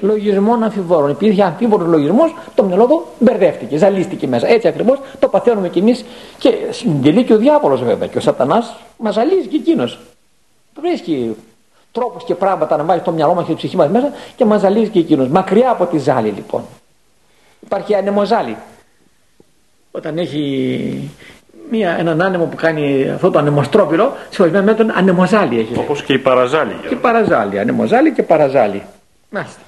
λογισμών 0.00 0.62
αμφιβόρων. 0.62 1.10
Υπήρχε 1.10 1.42
αμφίβολος 1.42 1.88
λογισμός, 1.88 2.34
το 2.54 2.62
μυαλό 2.62 2.86
του 2.86 3.06
μπερδεύτηκε, 3.18 3.76
ζαλίστηκε 3.76 4.26
μέσα. 4.26 4.48
Έτσι 4.48 4.68
ακριβώς 4.68 4.98
το 5.18 5.28
παθαίνουμε 5.28 5.68
κι 5.68 5.78
εμείς 5.78 6.04
και 6.38 6.54
συντελεί 6.70 7.24
και 7.24 7.32
ο 7.32 7.36
διάβολος 7.36 7.82
βέβαια. 7.82 8.08
Και 8.08 8.18
ο 8.18 8.20
Σατανάς 8.20 8.76
μας 8.98 9.14
ζαλίζει 9.14 9.46
και 9.46 9.56
εκείνος. 9.56 9.98
Βρίσκει 10.80 11.36
τρόπους 11.92 12.24
και 12.24 12.34
πράγματα 12.34 12.76
να 12.76 12.84
βάλει 12.84 13.00
στο 13.00 13.12
μυαλό 13.12 13.34
μας 13.34 13.44
και 13.44 13.50
τη 13.50 13.56
ψυχή 13.56 13.76
μας 13.76 13.88
μέσα 13.88 14.12
και 14.36 14.44
μας 14.44 14.60
ζαλίζει 14.60 14.90
και 14.90 14.98
εκείνος. 14.98 15.28
Μακριά 15.28 15.70
από 15.70 15.86
τη 15.86 15.98
ζάλη 15.98 16.28
λοιπόν. 16.28 16.62
Υπάρχει 17.60 17.94
ανεμοζάλι. 17.94 18.56
Όταν 19.90 20.18
έχει 20.18 21.10
μια, 21.70 21.96
έναν 21.98 22.22
άνεμο 22.22 22.44
που 22.44 22.56
κάνει 22.56 23.10
αυτό 23.14 23.30
το 23.30 23.38
ανεμοστρόπυρο, 23.38 24.16
σε 24.30 24.62
με 24.62 24.74
τον 24.74 24.92
ανεμοζάλι 24.94 25.58
έχει. 25.58 25.78
Όπως 25.78 26.02
και 26.02 26.12
η 26.12 26.18
παραζάλι. 26.18 26.76
Και 26.88 26.96
παραζάλι, 26.96 27.58
ανεμοζάλι 27.58 28.12
και 28.12 28.22
παραζάλι. 28.22 28.82
Μάλιστα. 29.30 29.60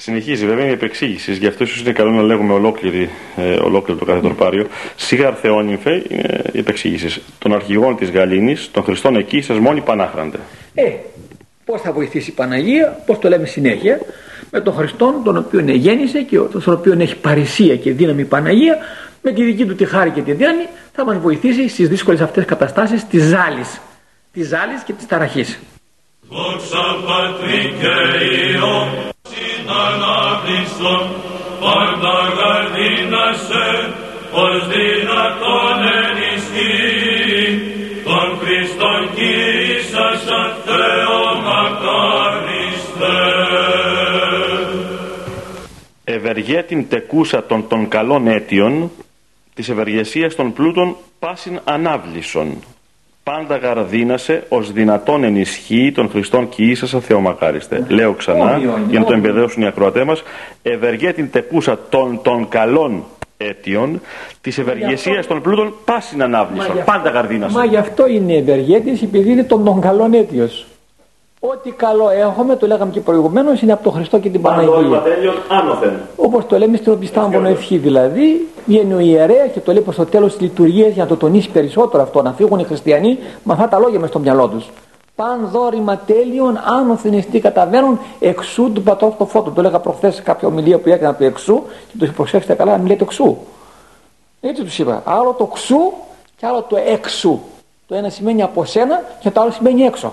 Συνεχίζει 0.00 0.46
βέβαια 0.46 0.66
η 0.66 0.70
επεξήγηση, 0.70 1.32
γι' 1.32 1.46
αυτό 1.46 1.64
ίσως 1.64 1.80
είναι 1.80 1.92
καλό 1.92 2.10
να 2.10 2.22
λέγουμε 2.22 2.52
ολόκληρη, 2.52 3.10
ε, 3.36 3.54
ολόκληρο 3.54 3.98
το 3.98 4.04
κάθε 4.04 4.20
τροπάριο. 4.20 4.66
Σίγαρ 4.96 5.34
Θεόνυμφε 5.40 6.02
είναι 6.08 6.42
η 6.52 6.58
επεξήγηση 6.58 7.22
των 7.38 7.54
αρχηγών 7.54 7.96
της 7.96 8.10
Γαλήνης, 8.10 8.70
των 8.72 8.82
Χριστών 8.82 9.16
εκεί, 9.16 9.40
σας 9.40 9.58
μόνοι 9.58 9.80
πανάχραντες. 9.80 10.40
Ε, 10.74 10.90
πώς 11.64 11.80
θα 11.80 11.92
βοηθήσει 11.92 12.30
η 12.30 12.32
Παναγία, 12.32 13.02
πώς 13.06 13.18
το 13.18 13.28
λέμε 13.28 13.46
συνέχεια, 13.46 14.00
με 14.50 14.60
τον 14.60 14.74
Χριστόν 14.74 15.14
τον 15.24 15.36
οποίο 15.36 15.60
γέννησε 15.60 16.22
και 16.22 16.36
τον 16.36 16.62
οποίο 16.66 16.96
έχει 16.98 17.16
παρησία 17.16 17.76
και 17.76 17.92
δύναμη 17.92 18.20
η 18.20 18.24
Παναγία, 18.24 18.78
με 19.22 19.32
τη 19.32 19.42
δική 19.44 19.66
του 19.66 19.74
τη 19.74 19.84
χάρη 19.84 20.10
και 20.10 20.22
τη 20.22 20.32
δύναμη, 20.32 20.68
θα 20.92 21.04
μας 21.04 21.18
βοηθήσει 21.18 21.68
στις 21.68 21.88
δύσκολες 21.88 22.20
αυτές 22.20 22.44
καταστάσεις 22.44 23.06
της 23.06 23.22
ζάλης. 23.22 23.80
Της 24.32 24.48
ζάλης 24.48 24.82
και 24.82 24.92
της 24.92 25.06
ταραχής. 25.06 25.58
Δόξα 26.30 26.84
Πατρί 27.06 27.74
και 27.80 27.94
Υιό, 28.24 28.76
συνανάπτυστον, 29.32 31.02
πάντα 31.60 32.16
γαρδίνασε, 32.38 33.66
ως 34.32 34.68
δυνατόν 34.68 35.78
ενισχύει, 36.02 37.62
τον 38.04 38.38
Χριστόν 38.40 39.02
Κύρισασα 39.14 40.56
Θεό 40.64 41.20
μακάριστε. 41.46 43.16
Ευεργέτην 46.04 46.88
τεκούσα 46.88 47.44
των 47.44 47.68
των 47.68 47.88
καλών 47.88 48.26
αίτιων, 48.26 48.90
της 49.58 49.68
ευεργεσίας 49.68 50.34
των 50.34 50.52
πλούτων 50.52 50.96
πάσιν 51.18 51.60
ανάβλησον, 51.64 52.54
πάντα 53.22 53.56
γαρδίνασε 53.56 54.44
ως 54.48 54.72
δυνατόν 54.72 55.24
ενισχύει 55.24 55.92
των 55.92 56.08
Χριστών 56.08 56.48
και 56.48 56.62
ίσασα 56.62 57.00
Θεομακάριστε. 57.00 57.86
Λέω 57.88 58.12
ξανά, 58.12 58.60
για 58.88 58.98
να 58.98 59.04
το 59.04 59.12
εμπεδέωσουν 59.12 59.62
οι 59.62 59.66
ακροατές 59.66 60.04
μας, 60.04 60.22
ευεργέτην 60.62 61.30
τεκούσα 61.30 61.78
των, 61.88 62.20
των 62.22 62.48
καλών 62.48 63.04
αίτιων 63.36 64.00
της 64.40 64.58
ευεργεσίας 64.58 65.26
των 65.26 65.42
πλούτων 65.42 65.74
πάσιν 65.84 66.22
ανάβλησον. 66.22 66.84
Πάντα 66.84 67.10
γαρδίνασε. 67.10 67.56
Μα 67.56 67.64
γι' 67.64 67.76
αυτό 67.76 68.06
είναι 68.06 68.34
ευεργέτης, 68.34 69.02
επειδή 69.02 69.30
είναι 69.30 69.44
των, 69.44 69.64
των 69.64 69.80
καλών 69.80 70.14
αίτιος. 70.14 70.66
Ό,τι 71.40 71.70
καλό 71.70 72.08
έχουμε, 72.10 72.56
το 72.56 72.66
λέγαμε 72.66 72.92
και 72.92 73.00
προηγουμένως, 73.00 73.62
είναι 73.62 73.72
από 73.72 73.82
τον 73.82 73.92
Χριστό 73.92 74.18
και 74.18 74.28
την 74.28 74.40
Παναγία. 74.42 75.02
Όπως 76.16 76.46
το 76.46 76.58
λέμε 76.58 76.76
στην 76.76 76.92
Οπιστάμβονο 76.92 77.48
Ευχή, 77.48 77.76
δηλαδή, 77.76 78.48
βγαίνει 78.66 78.94
ο 78.94 78.98
ιερέας 78.98 79.50
και 79.52 79.60
το 79.60 79.72
λέει 79.72 79.82
προς 79.82 79.96
το 79.96 80.04
τέλος 80.06 80.32
της 80.32 80.40
λειτουργίας 80.40 80.92
για 80.92 81.02
να 81.02 81.08
το 81.08 81.16
τονίσει 81.16 81.50
περισσότερο 81.50 82.02
αυτό, 82.02 82.22
να 82.22 82.32
φύγουν 82.32 82.58
οι 82.58 82.64
χριστιανοί 82.64 83.18
με 83.42 83.52
αυτά 83.52 83.68
τα 83.68 83.78
λόγια 83.78 83.98
μες 83.98 84.08
στο 84.08 84.18
μυαλό 84.18 84.48
τους. 84.48 84.70
Παν 85.14 85.48
δόρημα 85.52 85.96
τέλειων, 86.06 86.58
άνωθεν 86.78 87.12
εστί 87.12 87.40
καταβαίνουν 87.40 87.98
εξού 88.18 88.72
του 88.72 88.82
πατρός 88.82 89.12
το 89.18 89.26
φώτο. 89.26 89.50
Το 89.50 89.60
έλεγα 89.60 89.78
προχθές 89.78 90.14
σε 90.14 90.22
κάποια 90.22 90.48
ομιλία 90.48 90.78
που 90.78 90.88
έκανα 90.88 91.14
του 91.14 91.24
εξού 91.24 91.62
και 91.88 91.98
τους 91.98 92.12
προσέξτε 92.12 92.54
καλά 92.54 92.70
να 92.70 92.78
μην 92.78 92.86
λέτε 92.86 93.04
εξού. 93.04 93.36
Έτσι 94.40 94.62
τους 94.62 94.78
είπα. 94.78 95.02
Άλλο 95.04 95.34
το 95.38 95.44
ξού 95.44 95.92
και 96.36 96.46
άλλο 96.46 96.64
το 96.68 96.76
έξου. 96.76 97.40
Το 97.86 97.94
ένα 97.94 98.08
σημαίνει 98.08 98.42
από 98.42 98.64
σένα 98.64 99.02
και 99.20 99.30
το 99.30 99.40
άλλο 99.40 99.50
σημαίνει 99.50 99.82
έξω. 99.82 100.12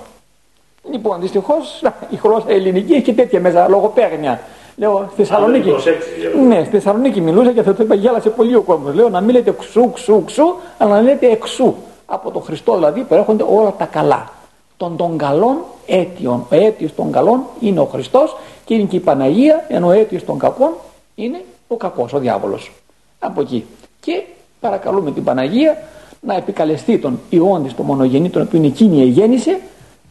Λοιπόν, 0.92 1.22
δυστυχώς 1.22 1.82
η 2.16 2.20
γλώσσα 2.24 2.46
ελληνική 2.48 2.94
έχει 2.94 3.14
τέτοια 3.14 3.40
μέσα 3.40 3.68
λογοπαίγνια. 3.70 4.40
Λέω 4.78 5.10
στη 5.12 5.24
Θεσσαλονίκη. 5.24 5.72
Ναι, 6.48 6.64
στη 6.64 6.70
Θεσσαλονίκη 6.70 7.22
μιλούσα 7.22 7.52
και 7.52 7.62
θα 7.62 7.74
το 7.74 7.84
είπα 7.84 7.96
γέλασε 7.96 8.30
πολύ 8.30 8.56
ο 8.56 8.62
κόσμος. 8.62 8.94
Λέω 8.94 9.10
να 9.10 9.22
μην 9.22 9.36
λέτε 9.36 9.56
ξου, 9.60 9.92
ξου, 9.92 10.24
ξου, 10.26 10.56
αλλά 10.78 10.96
να 10.96 11.02
λέτε 11.02 11.32
εξού. 11.32 11.74
Από 12.06 12.32
τον 12.32 12.42
Χριστό 12.42 12.74
δηλαδή 12.74 13.02
προέρχονται 13.02 13.46
όλα 13.50 13.74
τα 13.78 13.86
καλά. 13.86 14.30
Των 14.78 14.96
των 14.96 15.18
καλών 15.18 15.58
αίτιων. 15.86 16.46
Ο 16.52 16.56
αίτιος 16.56 16.96
των 16.96 17.12
καλών 17.12 17.44
είναι 17.60 17.80
ο 17.80 17.86
Χριστός 17.86 18.36
και 18.66 18.74
είναι 18.74 18.84
και 18.84 18.96
η 18.96 19.00
Παναγία, 19.00 19.66
ενώ 19.68 19.88
ο 19.88 19.92
αίτιος 19.92 20.26
των 20.26 20.38
κακών 20.38 20.72
είναι 21.16 21.42
ο 21.68 21.76
κακός, 21.76 22.14
ο 22.14 22.20
διάβολος. 22.20 22.72
Από 23.20 23.42
εκεί. 23.42 23.66
Και 24.00 24.24
παρακαλούμε 24.60 25.12
την 25.12 25.24
Παναγία 25.24 25.78
να 26.22 26.36
επικαλεστεί 26.36 26.98
τον 26.98 27.20
Ιόντι, 27.30 27.70
τον 27.70 27.86
μονογενή, 27.86 28.30
τον 28.30 28.42
οποίο 28.42 28.64
εκείνη 28.64 29.04
γέννησε, 29.04 29.60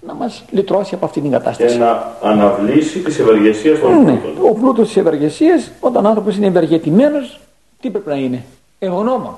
να 0.06 0.14
μας 0.14 0.44
λυτρώσει 0.50 0.94
από 0.94 1.04
αυτήν 1.04 1.22
την 1.22 1.30
κατάσταση. 1.30 1.74
Και 1.74 1.80
να 1.80 2.12
αναβλήσει 2.22 2.98
τις 2.98 3.18
ευεργεσίες 3.18 3.80
των 3.80 4.04
ναι, 4.04 4.20
Ο 4.50 4.54
πλούτος 4.54 4.86
της 4.86 4.96
ευεργεσίας, 4.96 5.70
όταν 5.80 6.04
ο 6.04 6.08
άνθρωπος 6.08 6.36
είναι 6.36 6.46
ευεργετημένος, 6.46 7.40
τι 7.80 7.90
πρέπει 7.90 8.08
να 8.08 8.16
είναι; 8.16 8.44
Ευγνώμων. 8.78 9.34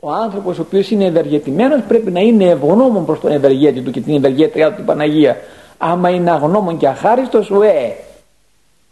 Ο 0.00 0.10
άνθρωπος 0.10 0.58
ο 0.58 0.62
οποίος 0.62 0.90
είναι 0.90 1.04
ευεργετημένος 1.04 1.80
πρέπει 1.88 2.10
να 2.10 2.20
είναι 2.20 2.44
ευγνώμων 2.44 3.04
προς 3.04 3.20
τον 3.20 3.30
ευεργέτη 3.32 3.80
του 3.80 3.90
και 3.90 4.00
την 4.00 4.14
ευεργέτριά 4.14 4.68
του 4.68 4.74
την 4.76 4.84
Παναγία. 4.84 5.36
Άμα 5.78 6.10
είναι 6.10 6.30
αγνώμων 6.30 6.76
και 6.76 6.88
αχάριστος, 6.88 7.50
ουέ. 7.50 7.96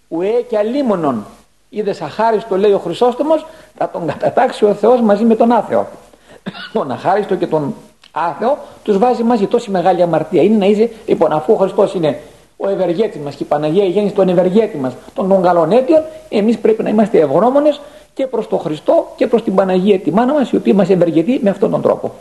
Ουέ 0.08 0.44
και 0.48 0.58
αλίμονον. 0.58 1.26
Είδες 1.70 2.00
αχάριστο 2.00 2.56
λέει 2.56 2.72
ο 2.72 2.78
Χρυσόστομος, 2.78 3.46
θα 3.76 3.90
τον 3.90 4.06
κατατάξει 4.06 4.64
ο 4.64 4.74
Θεός 4.74 5.00
μαζί 5.00 5.24
με 5.24 5.34
τον 5.34 5.52
άθεο. 5.52 5.88
τον 6.72 6.90
αχάριστο 6.90 7.34
και 7.34 7.46
τον 7.46 7.74
άθεο, 8.14 8.58
τους 8.82 8.98
βάζει 8.98 9.22
μαζί 9.22 9.46
τόση 9.46 9.70
μεγάλη 9.70 10.02
αμαρτία. 10.02 10.42
Είναι 10.42 10.56
να 10.56 10.66
είσαι, 10.66 10.90
λοιπόν, 11.06 11.32
αφού 11.32 11.52
ο 11.52 11.56
Χριστός 11.56 11.94
είναι 11.94 12.18
ο 12.56 12.68
ευεργέτης 12.68 13.20
μας 13.20 13.34
και 13.34 13.42
η 13.42 13.46
Παναγία 13.46 13.84
η 13.84 13.88
γέννηση 13.88 14.14
των 14.14 14.28
ευεργέτη 14.28 14.76
μας, 14.76 14.96
των, 15.14 15.28
των 15.28 15.42
καλών 15.42 15.72
αίτιων, 15.72 16.02
εμείς 16.28 16.58
πρέπει 16.58 16.82
να 16.82 16.88
είμαστε 16.88 17.18
ευγνώμονες 17.18 17.80
και 18.14 18.26
προς 18.26 18.48
τον 18.48 18.58
Χριστό 18.58 19.12
και 19.16 19.26
προς 19.26 19.42
την 19.42 19.54
Παναγία 19.54 19.98
τη 19.98 20.12
μάνα 20.12 20.32
μας, 20.32 20.50
η 20.50 20.56
οποία 20.56 20.74
μας 20.74 20.90
ευεργετεί 20.90 21.40
με 21.42 21.50
αυτόν 21.50 21.70
τον 21.70 21.82
τρόπο. 21.82 22.14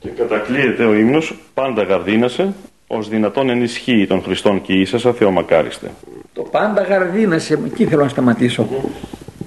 Και 0.00 0.08
κατακλείεται 0.08 0.84
ο 0.84 0.94
ύμνος, 0.94 1.38
πάντα 1.54 1.82
γαρδίνασε, 1.82 2.52
ως 2.86 3.08
δυνατόν 3.08 3.48
ενισχύει 3.48 4.06
τον 4.06 4.22
Χριστόν 4.22 4.62
και 4.62 4.72
ίσα 4.72 5.12
Θεομακάριστε. 5.12 5.90
Το 6.32 6.42
πάντα 6.42 6.82
γαρδίνασε, 6.82 7.58
εκεί 7.66 7.84
θέλω 7.84 8.02
να 8.02 8.08
σταματήσω. 8.08 8.66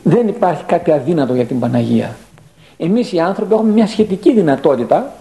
Δεν 0.04 0.28
υπάρχει 0.28 0.64
κάτι 0.64 0.92
αδύνατο 0.92 1.34
για 1.34 1.46
την 1.46 1.60
Παναγία. 1.60 2.16
Εμείς 2.78 3.12
οι 3.12 3.20
άνθρωποι 3.20 3.54
έχουμε 3.54 3.72
μια 3.72 3.88
σχετική 3.88 4.34
δυνατότητα 4.34 5.14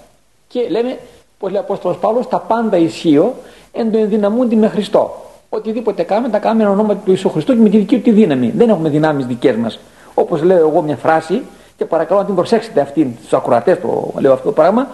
και 0.49 0.67
λέμε, 0.69 0.99
πώ 1.39 1.49
λέει 1.49 1.57
ο 1.57 1.61
Απόστολος 1.61 1.99
Παύλος, 1.99 2.29
τα 2.29 2.39
πάντα 2.39 2.77
ισχύω 2.77 3.35
εν 3.73 3.93
το 3.93 3.99
ενδυναμούνται 3.99 4.57
με 4.57 4.69
Χριστό. 4.69 5.23
Οτιδήποτε 5.49 6.03
κάνουμε, 6.03 6.29
τα 6.29 6.39
κάνουμε 6.39 6.65
εν 6.65 6.71
ονόματι 6.71 7.01
του 7.05 7.11
Ιησού 7.11 7.31
Χριστού 7.31 7.55
και 7.55 7.61
με 7.61 7.69
τη 7.69 7.79
δική 7.79 7.97
του 7.97 8.03
τη 8.03 8.11
δύναμη. 8.11 8.53
Δεν 8.57 8.69
έχουμε 8.69 8.89
δυνάμεις 8.89 9.27
δικές 9.27 9.57
μας. 9.57 9.79
Όπως 10.15 10.43
λέω 10.43 10.59
εγώ 10.59 10.83
μια 10.83 10.97
φράση, 10.97 11.43
και 11.77 11.85
παρακαλώ 11.85 12.21
να 12.21 12.27
την 12.27 12.35
προσέξετε 12.35 12.81
αυτήν 12.81 13.13
στου 13.27 13.37
ακροατές, 13.37 13.81
το 13.81 14.13
λέω 14.19 14.33
αυτό 14.33 14.45
το 14.45 14.53
πράγμα. 14.53 14.89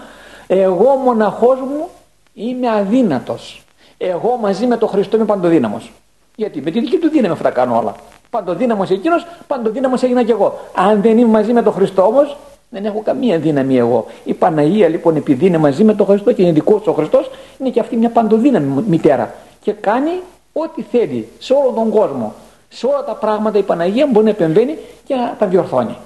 Εγώ 0.46 0.94
μοναχός 1.04 1.58
μου 1.60 1.88
είμαι 2.34 2.70
αδύνατος. 2.70 3.62
Εγώ 3.98 4.38
μαζί 4.40 4.66
με 4.66 4.76
τον 4.76 4.88
Χριστό 4.88 5.16
είμαι 5.16 5.26
παντοδύναμος. 5.26 5.92
Γιατί 6.36 6.60
με 6.60 6.70
τη 6.70 6.80
δική 6.80 6.98
του 6.98 7.08
δύναμη 7.08 7.32
αυτά 7.32 7.44
τα 7.44 7.50
κάνω 7.50 7.78
όλα. 7.78 7.94
Παντοδύναμος 8.30 8.90
εκείνος, 8.90 9.26
παντοδύναμος 9.46 10.02
έγινα 10.02 10.22
κι 10.22 10.30
εγώ. 10.30 10.58
Αν 10.74 11.02
δεν 11.02 11.18
είμαι 11.18 11.30
μαζί 11.30 11.52
με 11.52 11.62
τον 11.62 11.72
Χριστό 11.72 12.02
όμως, 12.02 12.36
δεν 12.74 12.84
έχω 12.84 13.02
καμία 13.04 13.38
δύναμη 13.38 13.76
εγώ. 13.76 14.06
Η 14.24 14.34
Παναγία 14.34 14.88
λοιπόν 14.88 15.16
επειδή 15.16 15.46
είναι 15.46 15.58
μαζί 15.58 15.84
με 15.84 15.94
τον 15.94 16.06
Χριστό 16.06 16.32
και 16.32 16.42
είναι 16.42 16.52
δικός 16.52 16.86
ο 16.86 16.92
Χριστός, 16.92 17.30
είναι 17.58 17.70
και 17.70 17.80
αυτή 17.80 17.96
μια 17.96 18.08
παντοδύναμη 18.08 18.84
μητέρα. 18.86 19.34
Και 19.60 19.72
κάνει 19.72 20.10
ό,τι 20.52 20.82
θέλει 20.82 21.28
σε 21.38 21.52
όλο 21.52 21.72
τον 21.74 21.90
κόσμο. 21.90 22.34
Σε 22.68 22.86
όλα 22.86 23.04
τα 23.04 23.14
πράγματα 23.14 23.58
η 23.58 23.62
Παναγία 23.62 24.08
μπορεί 24.12 24.24
να 24.24 24.30
επεμβαίνει 24.30 24.78
και 25.06 25.14
να 25.14 25.36
τα 25.38 25.46
διορθώνει. 25.46 25.96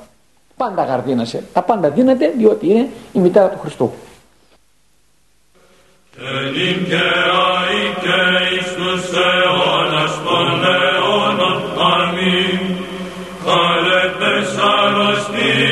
Πάντα 0.56 0.84
γαρδίνασε. 0.84 1.42
Τα 1.52 1.62
πάντα 1.62 1.88
δίνεται 1.88 2.32
διότι 2.36 2.70
είναι 2.70 2.88
η 3.12 3.18
μητέρα 3.18 3.48
του 3.48 3.58
Χριστού. 3.58 3.92
Ελοσσερής 15.38 15.67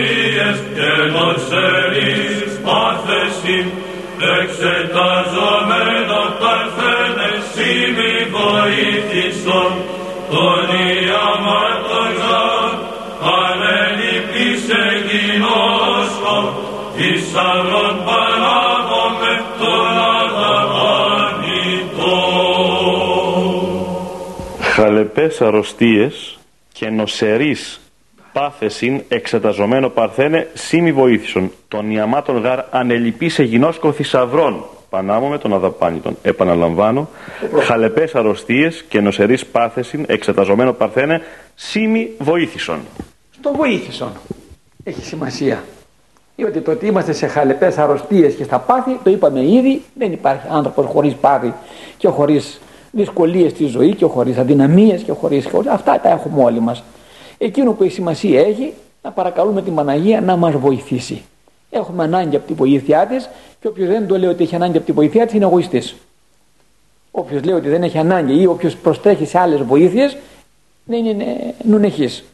Χαλεπές 24.61 25.41
αρρωστίες 25.41 26.39
και 26.73 26.91
νοσερείς 26.91 27.81
πάθεσιν 28.39 29.03
εξεταζομένο 29.09 29.89
παρθένε 29.89 30.49
σήμη 30.55 30.93
βοήθησον 30.93 31.51
των 31.69 31.91
ιαμάτων 31.91 32.37
γάρ 32.37 32.61
ανελειπή 32.71 33.29
σε 33.29 33.43
γινόσκο 33.43 33.93
θησαυρών 33.93 34.65
Πανάμω 34.91 35.39
τον 35.39 35.55
αδαπάνητον. 35.55 36.17
Επαναλαμβάνω, 36.23 37.09
χαλεπές 37.63 38.15
αρρωστίες 38.15 38.85
και 38.89 39.01
νοσερή 39.01 39.39
πάθεσιν, 39.53 40.05
εξεταζομένο 40.09 40.73
παρθένε, 40.73 41.23
σήμη 41.55 42.11
βοήθησον. 42.19 42.79
Στο 43.31 43.53
βοήθησον 43.57 44.11
έχει 44.85 45.05
σημασία. 45.05 45.65
Διότι 46.37 46.61
το 46.61 46.71
ότι 46.71 46.87
είμαστε 46.87 47.13
σε 47.13 47.27
χαλεπές 47.27 47.79
αρρωστίες 47.79 48.35
και 48.35 48.45
στα 48.45 48.59
πάθη, 48.59 48.99
το 49.03 49.11
είπαμε 49.11 49.41
ήδη, 49.41 49.83
δεν 49.95 50.13
υπάρχει 50.13 50.47
άνθρωπος 50.51 50.87
χωρίς 50.87 51.15
πάθη 51.15 51.53
και 51.97 52.09
χωρίς 52.09 52.61
δυσκολίες 52.91 53.51
στη 53.51 53.67
ζωή 53.67 53.95
και 53.95 54.05
χωρίς 54.05 54.39
αδυναμίες 54.39 55.03
και 55.03 55.13
χωρί. 55.13 55.45
Αυτά 55.71 56.01
τα 56.01 56.09
έχουμε 56.09 56.43
όλοι 56.43 56.61
μας. 56.61 56.85
Εκείνο 57.39 57.73
που 57.73 57.83
έχει 57.83 57.93
σημασία 57.93 58.41
έχει 58.41 58.73
να 59.03 59.11
παρακαλούμε 59.11 59.63
την 59.63 59.75
Παναγία 59.75 60.21
να 60.21 60.37
μας 60.37 60.55
βοηθήσει. 60.55 61.23
Έχουμε 61.71 62.03
ανάγκη 62.03 62.37
από 62.37 62.47
τη 62.47 62.53
βοήθειά 62.53 63.07
της 63.07 63.29
και 63.61 63.69
όποιος 63.69 63.89
δεν 63.89 64.07
το 64.07 64.19
λέει 64.19 64.29
ότι 64.29 64.43
έχει 64.43 64.55
ανάγκη 64.55 64.77
από 64.77 64.87
τη 64.87 64.93
βοήθειά 64.93 65.25
της 65.25 65.35
είναι 65.35 65.45
εγωιστής. 65.45 65.97
Όποιος 67.11 67.43
λέει 67.43 67.55
ότι 67.55 67.69
δεν 67.69 67.83
έχει 67.83 67.99
ανάγκη 67.99 68.41
ή 68.41 68.47
όποιος 68.47 68.77
προστρέχει 68.77 69.27
σε 69.27 69.39
άλλες 69.39 69.63
βοήθειες 69.63 70.17
δεν 70.85 71.05
είναι 71.05 71.55
νουνεχής. 71.63 72.25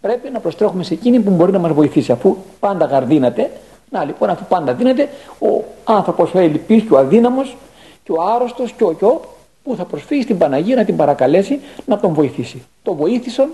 Πρέπει 0.00 0.30
να 0.30 0.40
προστρέχουμε 0.40 0.82
σε 0.82 0.94
εκείνη 0.94 1.20
που 1.20 1.30
μπορεί 1.30 1.52
να 1.52 1.58
μας 1.58 1.72
βοηθήσει. 1.72 2.12
Αφού 2.12 2.36
πάντα 2.60 2.84
γαρδίνεται, 2.84 3.50
να 3.90 4.04
λοιπόν, 4.04 4.30
αφού 4.30 4.44
πάντα 4.48 4.74
δίνεται, 4.74 5.08
ο 5.38 5.64
άνθρωπος 5.84 6.34
ο 6.34 6.38
ελληπή 6.38 6.80
και 6.82 6.94
ο 6.94 6.98
αδύναμος 6.98 7.56
και 8.04 8.12
ο 8.12 8.22
άρρωστος 8.34 8.72
και 8.72 8.84
ο 8.84 8.92
κιό 8.92 9.20
που 9.62 9.76
θα 9.76 9.84
προσφύγει 9.84 10.22
στην 10.22 10.38
Παναγία 10.38 10.76
να 10.76 10.84
την 10.84 10.96
παρακαλέσει 10.96 11.60
να 11.86 11.98
τον 11.98 12.12
βοηθήσει. 12.12 12.62
Το 12.82 12.94
βοήθησαν 12.94 13.48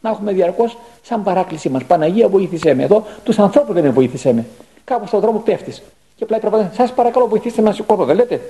να 0.00 0.10
έχουμε 0.10 0.32
διαρκώς 0.32 0.76
σαν 1.02 1.22
παράκλησή 1.22 1.68
μας. 1.68 1.84
Παναγία, 1.84 2.28
βοήθησέ 2.28 2.74
με. 2.74 2.82
Εδώ 2.82 3.04
τους 3.24 3.38
ανθρώπους 3.38 3.74
δεν 3.74 3.84
είναι 3.84 3.92
βοήθησέ 3.92 4.32
με. 4.32 4.44
Κάπου 4.84 5.06
στον 5.06 5.20
δρόμο 5.20 5.38
πέφτεις. 5.38 5.82
Και 6.16 6.24
απλά 6.24 6.38
τραβάει, 6.38 6.68
σας 6.72 6.92
παρακαλώ, 6.92 7.26
βοηθήστε 7.26 7.62
με 7.62 7.68
να 7.68 7.74
σηκωθώ. 7.74 8.04
Δεν 8.04 8.16
λέτε. 8.16 8.40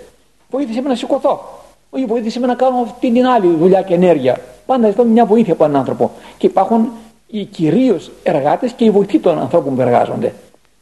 Βοήθησε 0.50 0.80
με 0.80 0.88
να 0.88 0.94
σηκωθώ. 0.94 1.40
Όχι, 1.90 2.04
βοήθησε 2.04 2.40
με 2.40 2.46
να 2.46 2.54
κάνω 2.54 2.76
αυτή 2.76 3.12
την 3.12 3.26
άλλη 3.26 3.56
δουλειά 3.56 3.82
και 3.82 3.94
ενέργεια. 3.94 4.40
Πάντα 4.66 4.88
ζητάμε 4.88 5.10
μια 5.10 5.24
βοήθεια 5.24 5.52
από 5.52 5.64
έναν 5.64 5.76
άνθρωπο. 5.76 6.10
Και 6.38 6.46
υπάρχουν 6.46 6.90
οι 7.26 7.44
κυρίως 7.44 8.10
εργάτες 8.22 8.72
και 8.72 8.84
οι 8.84 8.90
βοηθοί 8.90 9.18
των 9.18 9.38
ανθρώπων 9.38 9.74
που 9.74 9.80
εργάζονται. 9.80 10.34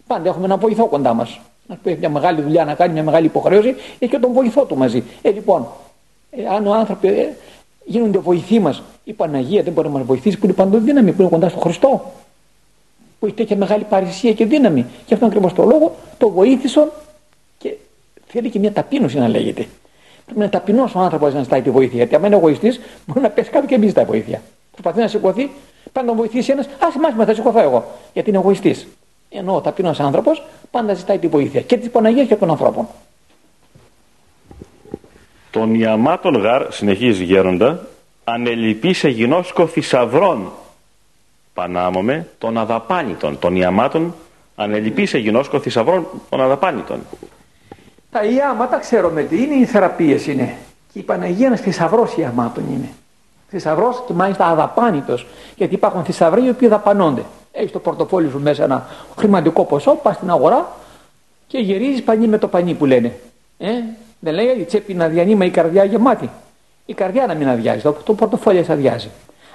Πάντα 0.07 0.29
έχουμε 0.29 0.45
ένα 0.45 0.57
βοηθό 0.57 0.87
κοντά 0.87 1.15
μας. 1.15 1.41
Να 1.67 1.77
πει 1.83 1.97
μια 1.99 2.09
μεγάλη 2.09 2.41
δουλειά 2.41 2.65
να 2.65 2.75
κάνει, 2.75 2.93
μια 2.93 3.03
μεγάλη 3.03 3.27
υποχρέωση, 3.27 3.75
έχει 3.99 4.13
και 4.13 4.19
τον 4.19 4.33
βοηθό 4.33 4.65
του 4.65 4.77
μαζί. 4.77 5.03
Ε, 5.23 5.31
λοιπόν, 5.31 5.67
ε, 6.31 6.47
αν 6.47 6.67
ο 6.67 6.73
άνθρωπος 6.73 7.11
ε, 7.11 7.37
γίνονται 7.85 8.19
βοηθοί 8.19 8.59
μας, 8.59 8.83
η 9.05 9.13
Παναγία 9.13 9.63
δεν 9.63 9.73
μπορεί 9.73 9.89
να 9.89 9.99
μα 9.99 10.05
βοηθήσει 10.05 10.39
που 10.39 10.45
είναι 10.45 10.55
παντοδύναμη, 10.55 11.13
που 11.13 11.21
είναι 11.21 11.31
κοντά 11.31 11.49
στο 11.49 11.59
Χριστό. 11.59 12.13
Που 13.19 13.27
έχει 13.27 13.35
τέτοια 13.35 13.57
μεγάλη 13.57 13.85
παρησία 13.85 14.33
και 14.33 14.45
δύναμη. 14.45 14.87
Και 15.07 15.15
αυτόν 15.15 15.29
ακριβώς 15.29 15.53
το 15.53 15.65
λόγο 15.65 15.95
το 16.19 16.31
βοήθησαν 16.31 16.91
και 17.59 17.75
θέλει 18.27 18.51
και 18.51 18.59
μια 18.59 18.73
ταπείνωση 18.73 19.19
να 19.19 19.29
λέγεται. 19.29 19.67
Πρέπει 20.25 20.39
να 20.39 20.45
είναι 20.45 20.53
ταπεινός 20.53 20.95
ο 20.95 20.99
άνθρωπος 20.99 21.35
να 21.35 21.43
ζητάει 21.43 21.63
τη 21.63 21.71
βοήθεια. 21.71 21.97
Γιατί 21.97 22.15
αν 22.15 22.25
είναι 22.25 22.37
εγωιστής, 22.37 22.81
μπορεί 23.07 23.21
να 23.21 23.31
πέσει 23.31 23.51
κάτω 23.51 23.67
και 23.67 23.79
μην 23.79 23.89
ζητάει 23.89 24.05
βοήθεια. 24.05 24.43
Προσπαθεί 24.71 25.01
να 25.01 25.09
σηκωθεί, 25.09 25.51
πάει 25.93 26.05
να 26.05 26.11
τον 26.11 26.17
βοηθήσει 26.17 26.53
ένας, 26.53 26.67
ας 26.79 26.95
μάθημα, 26.95 27.25
θα 27.25 27.35
σηκωθώ 27.35 27.61
εγώ. 27.61 27.85
Γιατί 28.13 28.29
είναι 28.29 28.39
εγωιστής. 28.39 28.87
Ενώ 29.31 29.55
ο 29.55 29.61
ταπεινός 29.61 30.01
άνθρωπος 30.01 30.43
πάντα 30.71 30.95
ζητάει 30.95 31.19
τη 31.19 31.27
βοήθεια 31.27 31.61
και 31.61 31.77
της 31.77 31.91
Παναγίας 31.91 32.27
και 32.27 32.37
των 32.37 32.51
ανθρώπων. 32.51 32.89
Τον 35.55 35.75
Ιαμάτων 35.75 36.37
γάρ, 36.37 36.73
συνεχίζει 36.73 37.25
γέροντα, 37.25 37.87
ανελειπεί 38.25 38.93
σε 38.93 39.09
γινώσκο 39.09 39.67
θησαυρών. 39.67 40.53
Πανάμομαι 41.55 42.29
των 42.39 42.59
αδαπάνητων, 42.59 43.39
των 43.39 43.57
Ιαμάτων 43.57 44.15
ανελειπεί 44.57 45.07
σε 45.07 45.19
γινώσκο 45.19 45.61
θησαυρών 45.61 46.07
των 46.29 46.41
αδαπάνητων. 46.41 47.01
Τα 48.11 48.25
Ιάματα 48.25 48.79
ξέρουμε 48.79 49.23
τι 49.23 49.43
είναι, 49.43 49.55
οι 49.55 49.65
θεραπείες 49.65 50.27
είναι. 50.27 50.57
Και 50.93 50.99
η 50.99 51.03
Παναγία 51.03 51.47
ένα 51.47 51.57
θησαυρός 51.57 52.17
Ιαμάτων 52.17 52.65
είναι. 52.73 52.89
Θησαυρός 53.49 54.03
και 54.07 54.13
μάλιστα 54.13 54.47
αδαπάνητος. 54.47 55.27
Γιατί 55.57 55.75
υπάρχουν 55.75 56.05
θησαυροί 56.05 56.45
οι 56.45 56.49
οποίοι 56.49 56.69
δαπανώνται. 56.69 57.25
Έχεις 57.53 57.73
το 57.73 57.79
πορτοφόλι 57.79 58.31
σου 58.31 58.41
μέσα 58.41 58.65
ένα 58.65 58.87
χρηματικό 59.19 59.65
ποσό, 59.65 59.95
πας 59.95 60.17
στην 60.17 60.31
αγορά 60.31 60.73
και 61.47 61.59
γυρίζεις 61.59 62.03
πανί 62.03 62.27
με 62.27 62.39
το 62.39 62.49
πανί 62.49 62.75
που 62.75 62.85
λένε. 62.87 63.17
Ε, 63.59 63.71
δεν 64.25 64.35
λέει 64.35 64.47
η 64.47 64.65
τσέπη 64.65 64.95
να 64.95 65.09
διανύει, 65.09 65.39
η 65.41 65.51
καρδιά 65.51 65.85
γεμάτη. 65.85 66.31
Η 66.87 66.95
καρδιά 66.95 67.27
να 67.27 67.35
μην 67.35 67.49
αδειάζει, 67.49 67.83
το, 67.83 67.93
το 68.05 68.15
πορτοφόλι 68.15 68.67
αδειάζει. 68.69 69.11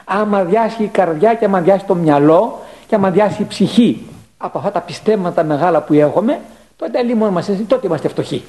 Άμα 0.06 0.38
αδειάσει 0.38 0.84
η 0.84 0.88
καρδιά 0.88 1.34
και 1.34 1.46
άμα 1.46 1.58
αδειάσει 1.58 1.86
το 1.86 1.96
μυαλό 1.96 2.60
και 2.88 2.96
άμα 2.96 3.08
αδειάσει 3.08 3.42
η 3.42 3.46
ψυχή 3.46 4.08
από 4.38 4.58
αυτά 4.58 4.72
τα 4.72 4.82
πιστεύματα 4.82 5.44
μεγάλα 5.44 5.82
που 5.82 5.94
έχουμε, 5.94 6.40
τότε 6.76 7.02
λίγο 7.02 7.32
μας 7.32 7.50
τότε 7.68 7.88
είμαστε 7.88 8.08
φτωχοί. 8.08 8.44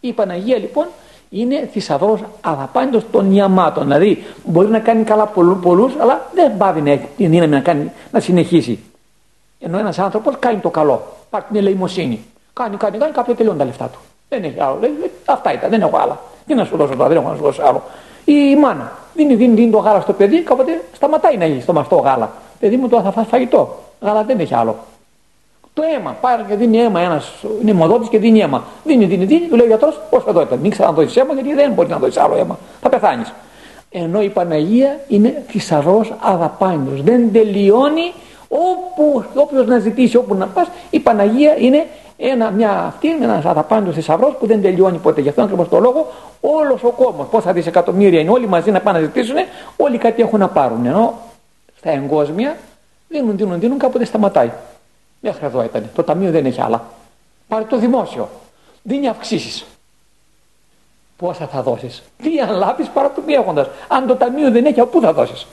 Η 0.00 0.12
Παναγία 0.12 0.58
λοιπόν 0.58 0.86
είναι 1.30 1.68
θησαυρός 1.72 2.20
αγαπάντος 2.40 3.02
των 3.10 3.32
ιαμάτων. 3.32 3.82
Δηλαδή 3.82 4.24
μπορεί 4.44 4.68
να 4.68 4.78
κάνει 4.78 5.04
καλά 5.04 5.26
πολλού, 5.26 5.92
αλλά 6.00 6.30
δεν 6.34 6.56
πάβει 6.56 6.80
να 6.80 6.90
έχει 6.90 7.08
την 7.16 7.30
δύναμη 7.30 7.52
να, 7.52 7.60
κάνει, 7.60 7.90
να 8.12 8.20
συνεχίσει. 8.20 8.78
Ενώ 9.58 9.78
ένας 9.78 9.98
άνθρωπος 9.98 10.34
κάνει 10.38 10.58
το 10.58 10.70
καλό, 10.70 11.02
πάρει 11.30 11.44
την 11.48 11.56
ελεημοσύνη. 11.56 12.24
Κάνει, 12.52 12.76
κάνει, 12.76 12.98
κάνει, 12.98 13.12
κάποιο 13.12 13.34
τελειώνει 13.34 13.58
τα 13.58 13.64
λεφτά 13.64 13.86
του. 13.86 13.98
Δεν 14.30 14.44
έχει 14.44 14.60
άλλο. 14.60 14.78
Λέει, 14.80 15.10
αυτά 15.24 15.52
ήταν, 15.52 15.70
δεν 15.70 15.80
έχω 15.80 15.96
άλλα. 15.96 16.18
Τι 16.46 16.54
να 16.54 16.64
σου 16.64 16.76
δώσω 16.76 16.94
τώρα, 16.94 17.08
δεν 17.08 17.16
έχω 17.16 17.28
να 17.28 17.36
σου 17.36 17.42
δώσω 17.42 17.62
άλλο. 17.62 17.82
Η 18.24 18.56
μάνα 18.56 18.92
δίνει, 19.14 19.34
δίνει, 19.34 19.54
δίνει 19.54 19.70
το 19.70 19.78
γάλα 19.78 20.00
στο 20.00 20.12
παιδί, 20.12 20.42
κάποτε 20.42 20.80
σταματάει 20.92 21.36
να 21.36 21.44
έχει 21.44 21.60
στο 21.60 21.72
μαστό 21.72 21.96
γάλα. 21.96 22.30
Παιδί 22.60 22.76
μου 22.76 22.88
τώρα 22.88 23.02
θα 23.02 23.10
φας 23.10 23.26
φαγητό. 23.26 23.78
Γάλα 24.00 24.22
δεν 24.22 24.38
έχει 24.38 24.54
άλλο. 24.54 24.76
Το 25.74 25.82
αίμα, 25.96 26.16
πάρει 26.20 26.44
και 26.48 26.54
δίνει 26.54 26.78
αίμα 26.78 27.00
ένας, 27.00 27.32
είναι 27.60 27.70
αιμοδότη 27.70 28.08
και 28.08 28.18
δίνει 28.18 28.40
αίμα. 28.40 28.64
Δίνει, 28.84 29.04
δίνει, 29.04 29.24
δίνει, 29.24 29.46
του 29.46 29.56
λέει 29.56 29.66
ο 29.66 29.68
γιατρός, 29.68 30.00
πώς 30.10 30.24
θα 30.24 30.32
δώσει. 30.32 30.46
Μην 30.62 30.70
ξαναδώσει 30.70 31.20
αίμα 31.20 31.34
γιατί 31.34 31.54
δεν 31.54 31.72
μπορείς 31.72 31.90
να 31.90 31.98
δώσει 31.98 32.20
άλλο 32.20 32.36
αίμα. 32.36 32.58
Θα 32.80 32.88
πεθάνεις. 32.88 33.32
Ενώ 33.90 34.22
η 34.22 34.28
Παναγία 34.28 35.00
είναι 35.08 35.42
θησαυρός 35.48 36.12
αδαπάνιο. 36.20 37.02
Δεν 37.02 37.32
τελειώνει 37.32 38.12
όπου, 38.52 39.24
όποιος 39.34 39.66
να 39.66 39.78
ζητήσει, 39.78 40.16
όπου 40.16 40.34
να 40.34 40.46
πας, 40.46 40.68
η 40.90 41.00
Παναγία 41.00 41.56
είναι 41.56 41.86
ένα, 42.16 42.50
μια, 42.50 42.70
αυτή 42.70 43.08
είναι 43.08 43.24
ένας 43.24 43.44
αδαπάντος 43.44 43.94
θησαυρός 43.94 44.34
που 44.38 44.46
δεν 44.46 44.62
τελειώνει 44.62 44.98
ποτέ. 44.98 45.20
Γι' 45.20 45.28
αυτό 45.28 45.42
ακριβώς 45.42 45.68
το 45.68 45.78
λόγο 45.78 46.06
όλος 46.40 46.84
ο 46.84 46.90
κόσμος, 46.90 47.26
πόσα 47.26 47.52
δισεκατομμύρια 47.52 48.20
είναι, 48.20 48.30
όλοι 48.30 48.46
μαζί 48.46 48.70
να 48.70 48.80
πάνε 48.80 48.98
να 48.98 49.04
ζητήσουν, 49.04 49.36
όλοι 49.76 49.98
κάτι 49.98 50.22
έχουν 50.22 50.38
να 50.38 50.48
πάρουν. 50.48 50.86
Ενώ 50.86 51.14
στα 51.76 51.90
εγκόσμια 51.90 52.56
δίνουν, 53.08 53.36
δίνουν, 53.36 53.60
δίνουν, 53.60 53.78
κάποτε 53.78 54.04
σταματάει. 54.04 54.50
Μέχρι 55.20 55.46
εδώ 55.46 55.62
ήταν. 55.62 55.90
Το 55.94 56.02
ταμείο 56.02 56.30
δεν 56.30 56.46
έχει 56.46 56.60
άλλα. 56.60 56.84
Πάρε 57.48 57.64
το 57.64 57.78
δημόσιο. 57.78 58.28
Δίνει 58.82 59.08
αυξήσεις. 59.08 59.64
Πόσα 61.16 61.46
θα 61.46 61.62
δώσεις; 61.62 62.02
Τι 62.22 62.40
αν 62.40 62.50
λάβει 62.50 62.84
παρά 62.94 63.10
του 63.10 63.22
μη 63.26 63.32
έχοντα. 63.32 63.68
Αν 63.88 64.06
το 64.06 64.16
ταμείο 64.16 64.50
δεν 64.50 64.64
έχει, 64.64 64.80
από 64.80 64.90
πού 64.90 65.00
θα 65.00 65.12
δώσεις; 65.12 65.46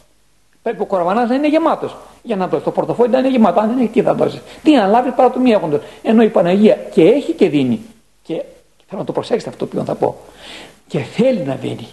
Πρέπει 0.68 0.82
ο 0.82 0.86
κοραβανά 0.86 1.26
να 1.26 1.36
είναι 1.36 1.48
γεμάτος. 1.48 1.96
Για 2.24 2.36
να 2.36 2.48
δώσει. 2.48 2.64
Το 2.64 2.72
πορτοφόλι 2.72 3.10
να 3.10 3.20
είναι 3.20 3.30
γεμάτο. 3.30 3.60
Αν 3.60 3.68
δεν 3.68 3.78
έχει, 3.78 3.88
τι 3.88 4.02
θα 4.02 4.14
δώσει. 4.14 4.42
Τι 4.64 4.78
αν 4.78 4.90
λάβει 4.90 5.12
παρά 5.12 5.30
του 5.30 5.42
μη 5.42 5.52
έχοντα. 5.52 5.82
Ενώ 6.02 6.24
η 6.24 6.30
Παναγία 6.30 6.78
και 6.94 7.04
έχει 7.04 7.32
και 7.32 7.50
δίνει. 7.50 7.82
Και 8.24 8.34
θέλω 8.88 9.00
να 9.00 9.04
το 9.04 9.12
προσέξετε 9.12 9.50
αυτό 9.50 9.66
που 9.66 9.84
θα 9.86 9.96
πω. 9.96 10.16
Και 10.88 11.00
θέλει 11.00 11.40
να 11.40 11.56
δίνει. 11.56 11.88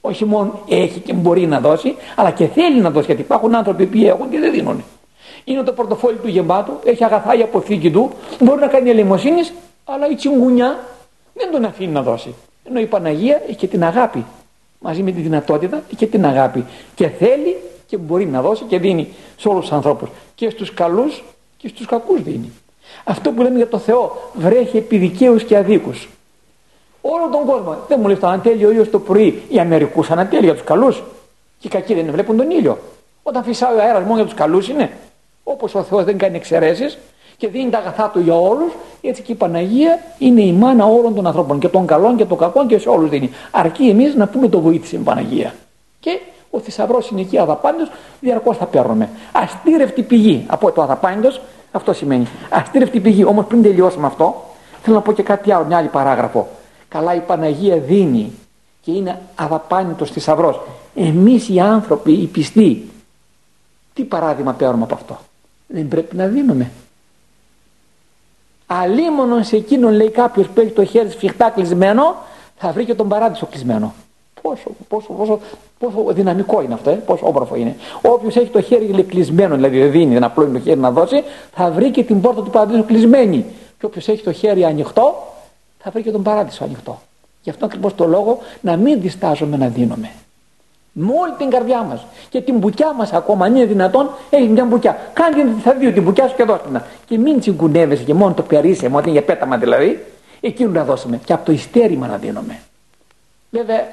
Όχι 0.00 0.24
μόνο 0.24 0.60
έχει 0.68 1.00
και 1.00 1.12
μπορεί 1.12 1.46
να 1.46 1.60
δώσει, 1.60 1.94
αλλά 2.16 2.30
και 2.30 2.46
θέλει 2.46 2.80
να 2.80 2.90
δώσει. 2.90 3.06
Γιατί 3.06 3.20
υπάρχουν 3.20 3.54
άνθρωποι 3.54 3.86
που 3.86 3.98
έχουν 4.04 4.30
και 4.30 4.38
δεν 4.38 4.52
δίνουν 4.52 4.84
είναι 5.44 5.62
το 5.62 5.72
πορτοφόλι 5.72 6.16
του 6.16 6.28
γεμάτο, 6.28 6.80
έχει 6.84 7.04
αγαθά 7.04 7.34
η 7.34 7.42
αποθήκη 7.42 7.90
του, 7.90 8.10
μπορεί 8.40 8.60
να 8.60 8.66
κάνει 8.66 8.90
ελεημοσύνης, 8.90 9.52
αλλά 9.84 10.10
η 10.10 10.14
τσιγκουνιά 10.14 10.78
δεν 11.34 11.50
τον 11.50 11.64
αφήνει 11.64 11.92
να 11.92 12.02
δώσει. 12.02 12.34
Ενώ 12.64 12.80
η 12.80 12.86
Παναγία 12.86 13.42
έχει 13.46 13.56
και 13.56 13.66
την 13.66 13.84
αγάπη. 13.84 14.24
Μαζί 14.78 15.02
με 15.02 15.10
τη 15.10 15.20
δυνατότητα 15.20 15.82
έχει 15.86 15.96
και 15.96 16.06
την 16.06 16.26
αγάπη. 16.26 16.64
Και 16.94 17.08
θέλει 17.08 17.56
και 17.90 17.96
μπορεί 17.96 18.26
να 18.26 18.40
δώσει 18.42 18.64
και 18.64 18.78
δίνει 18.78 19.08
σε 19.36 19.48
όλους 19.48 19.60
τους 19.60 19.72
ανθρώπους. 19.72 20.08
Και 20.34 20.50
στους 20.50 20.74
καλούς 20.74 21.22
και 21.56 21.68
στους 21.68 21.86
κακούς 21.86 22.22
δίνει. 22.22 22.52
Αυτό 23.04 23.30
που 23.30 23.42
λέμε 23.42 23.56
για 23.56 23.68
το 23.68 23.78
Θεό, 23.78 24.30
βρέχει 24.34 24.76
επί 24.76 24.96
δικαίους 24.96 25.44
και 25.44 25.56
αδίκους. 25.56 26.08
Όλο 27.00 27.28
τον 27.32 27.44
κόσμο. 27.46 27.76
Δεν 27.88 27.98
μου 28.00 28.06
λέει 28.06 28.16
το 28.16 28.26
ανατέλει 28.26 28.64
ο 28.64 28.70
ήλιο 28.70 28.86
το 28.86 28.98
πρωί. 28.98 29.42
Οι 29.48 29.58
Αμερικούς 29.58 30.10
ανατέλει 30.10 30.44
για 30.44 30.54
τους 30.54 30.64
καλούς. 30.64 31.02
Και 31.58 31.66
οι 31.66 31.70
κακοί 31.70 31.94
δεν 31.94 32.10
βλέπουν 32.10 32.36
τον 32.36 32.50
ήλιο. 32.50 32.78
Όταν 33.22 33.44
φυσάει 33.44 33.76
ο 33.76 33.80
αέρας 33.80 34.02
μόνο 34.02 34.14
για 34.14 34.24
τους 34.24 34.34
καλούς 34.34 34.68
είναι. 34.68 34.90
Όπως 35.44 35.74
ο 35.74 35.82
Θεός 35.82 36.04
δεν 36.04 36.18
κάνει 36.18 36.36
εξαιρέσεις 36.36 36.98
και 37.36 37.48
δίνει 37.48 37.70
τα 37.70 37.78
αγαθά 37.78 38.10
του 38.12 38.20
για 38.20 38.34
όλους, 38.34 38.72
έτσι 39.00 39.22
και 39.22 39.32
η 39.32 39.34
Παναγία 39.34 39.98
είναι 40.18 40.42
η 40.42 40.52
μάνα 40.52 40.84
όλων 40.84 41.14
των 41.14 41.26
ανθρώπων 41.26 41.58
και 41.58 41.68
των 41.68 41.86
καλών 41.86 42.16
και 42.16 42.24
των 42.24 42.38
κακών 42.38 42.66
και 42.66 42.78
σε 42.78 42.88
όλους 42.88 43.10
δίνει. 43.10 43.30
Αρκεί 43.50 43.88
εμείς 43.88 44.14
να 44.14 44.26
πούμε 44.26 44.48
το 44.48 44.60
βοήθησε 44.60 44.96
η 44.96 44.98
Παναγία. 44.98 45.54
Και 46.00 46.20
ο 46.50 46.58
θησαυρός 46.58 47.10
είναι 47.10 47.20
εκεί 47.20 47.38
αδαπάντητο, 47.38 47.90
διαρκώς 48.20 48.56
θα 48.56 48.64
παίρνουμε. 48.66 49.08
Αστήρευτη 49.32 50.02
πηγή 50.02 50.44
από 50.46 50.72
το 50.72 50.82
αδαπάντητο, 50.82 51.34
αυτό 51.72 51.92
σημαίνει. 51.92 52.26
Αστήρευτη 52.50 53.00
πηγή. 53.00 53.24
Όμως 53.24 53.44
πριν 53.44 53.62
τελειώσουμε 53.62 54.06
αυτό, 54.06 54.44
θέλω 54.82 54.96
να 54.96 55.02
πω 55.02 55.12
και 55.12 55.22
κάτι 55.22 55.52
άλλο, 55.52 55.64
μια 55.64 55.76
άλλη 55.76 55.88
παράγραφο. 55.88 56.48
Καλά, 56.88 57.14
η 57.14 57.20
Παναγία 57.20 57.76
δίνει 57.76 58.32
και 58.80 58.92
είναι 58.92 59.20
αδαπάντητος 59.34 60.10
θησαυρός. 60.10 60.60
Εμείς 60.94 61.48
οι 61.48 61.60
άνθρωποι, 61.60 62.12
οι 62.12 62.26
πιστοί, 62.26 62.90
τι 63.94 64.02
παράδειγμα 64.04 64.52
παίρνουμε 64.52 64.82
από 64.84 64.94
αυτό; 64.94 65.18
Δεν 65.66 65.88
πρέπει 65.88 66.16
να 66.16 66.26
δίνουμε. 66.26 66.70
αλίμονον 68.66 69.44
σε 69.44 69.56
εκείνον 69.56 69.92
λέει 69.92 70.10
κάποιος 70.10 70.46
που 70.48 70.60
έχει 70.60 70.70
το 70.70 70.84
χέρι 70.84 71.10
σφιχτά 71.10 71.50
κλεισμένο 71.50 72.16
θα 72.56 72.72
βρει 72.72 72.84
και 72.84 72.94
τον 72.94 73.08
παράδεισο 73.08 73.46
κλεισμένο 73.46 73.94
πόσο, 74.42 74.70
πόσο, 74.88 75.12
πόσο, 75.12 75.38
πόσο 75.78 76.12
δυναμικό 76.12 76.62
είναι 76.62 76.74
αυτό 76.74 76.90
ε; 76.90 76.94
πόσο 76.94 77.26
όμορφο 77.26 77.56
είναι 77.56 77.76
όποιος 78.02 78.36
έχει 78.36 78.48
το 78.48 78.60
χέρι 78.60 79.02
κλεισμένο 79.02 79.54
δηλαδή 79.54 79.78
δεν 79.78 79.90
δίνει 79.90 80.12
δεν 80.12 80.24
απλώνει 80.24 80.52
το 80.52 80.64
χέρι 80.64 80.80
να 80.80 80.90
δώσει 80.90 81.22
θα 81.54 81.70
βρει 81.70 81.90
και 81.90 82.04
την 82.04 82.20
πόρτα 82.20 82.42
του 82.42 82.50
παραδείσου 82.50 82.84
κλεισμένη 82.84 83.44
και 83.78 83.86
όποιος 83.86 84.08
έχει 84.08 84.22
το 84.22 84.32
χέρι 84.32 84.64
ανοιχτό 84.64 85.14
θα 85.78 85.90
βρει 85.90 86.02
και 86.02 86.10
τον 86.10 86.22
παράδεισο 86.22 86.64
ανοιχτό 86.64 87.00
γι' 87.42 87.50
αυτό 87.50 87.64
ακριβώς 87.64 87.94
το 87.94 88.06
λόγο 88.06 88.38
να 88.60 88.76
μην 88.76 89.00
διστάζουμε 89.00 89.56
να 89.56 89.68
δίνουμε 89.68 90.10
με 90.92 91.12
όλη 91.20 91.32
την 91.38 91.50
καρδιά 91.50 91.82
μας. 91.82 92.06
Και 92.28 92.40
την 92.40 92.58
μπουκιά 92.58 92.92
μας 92.92 93.12
ακόμα, 93.12 93.44
αν 93.44 93.56
είναι 93.56 93.64
δυνατόν, 93.64 94.10
έχει 94.30 94.48
μια 94.48 94.64
μπουκιά. 94.64 94.98
Κάνει 95.12 95.60
θα 95.62 95.74
δει 95.74 95.92
την 95.92 96.02
μπουκιά 96.02 96.28
σου 96.28 96.36
και 96.36 96.44
δώστε 96.44 96.68
να. 96.70 96.86
Και 97.06 97.18
μην 97.18 97.40
τσιγκουνεύεσαι 97.40 98.02
και 98.02 98.14
μόνο 98.14 98.34
το 98.34 98.42
περίσσεμα, 98.42 98.98
όταν 98.98 99.10
είναι 99.10 99.18
για 99.18 99.34
πέταμα 99.34 99.56
δηλαδή, 99.56 100.06
εκείνο 100.40 100.70
να 100.70 100.84
δώσουμε. 100.84 101.20
Και 101.24 101.32
από 101.32 101.44
το 101.44 101.52
ιστέρημα 101.52 102.06
να 102.06 102.16
δίνουμε. 102.16 102.60
Βέβαια, 103.50 103.88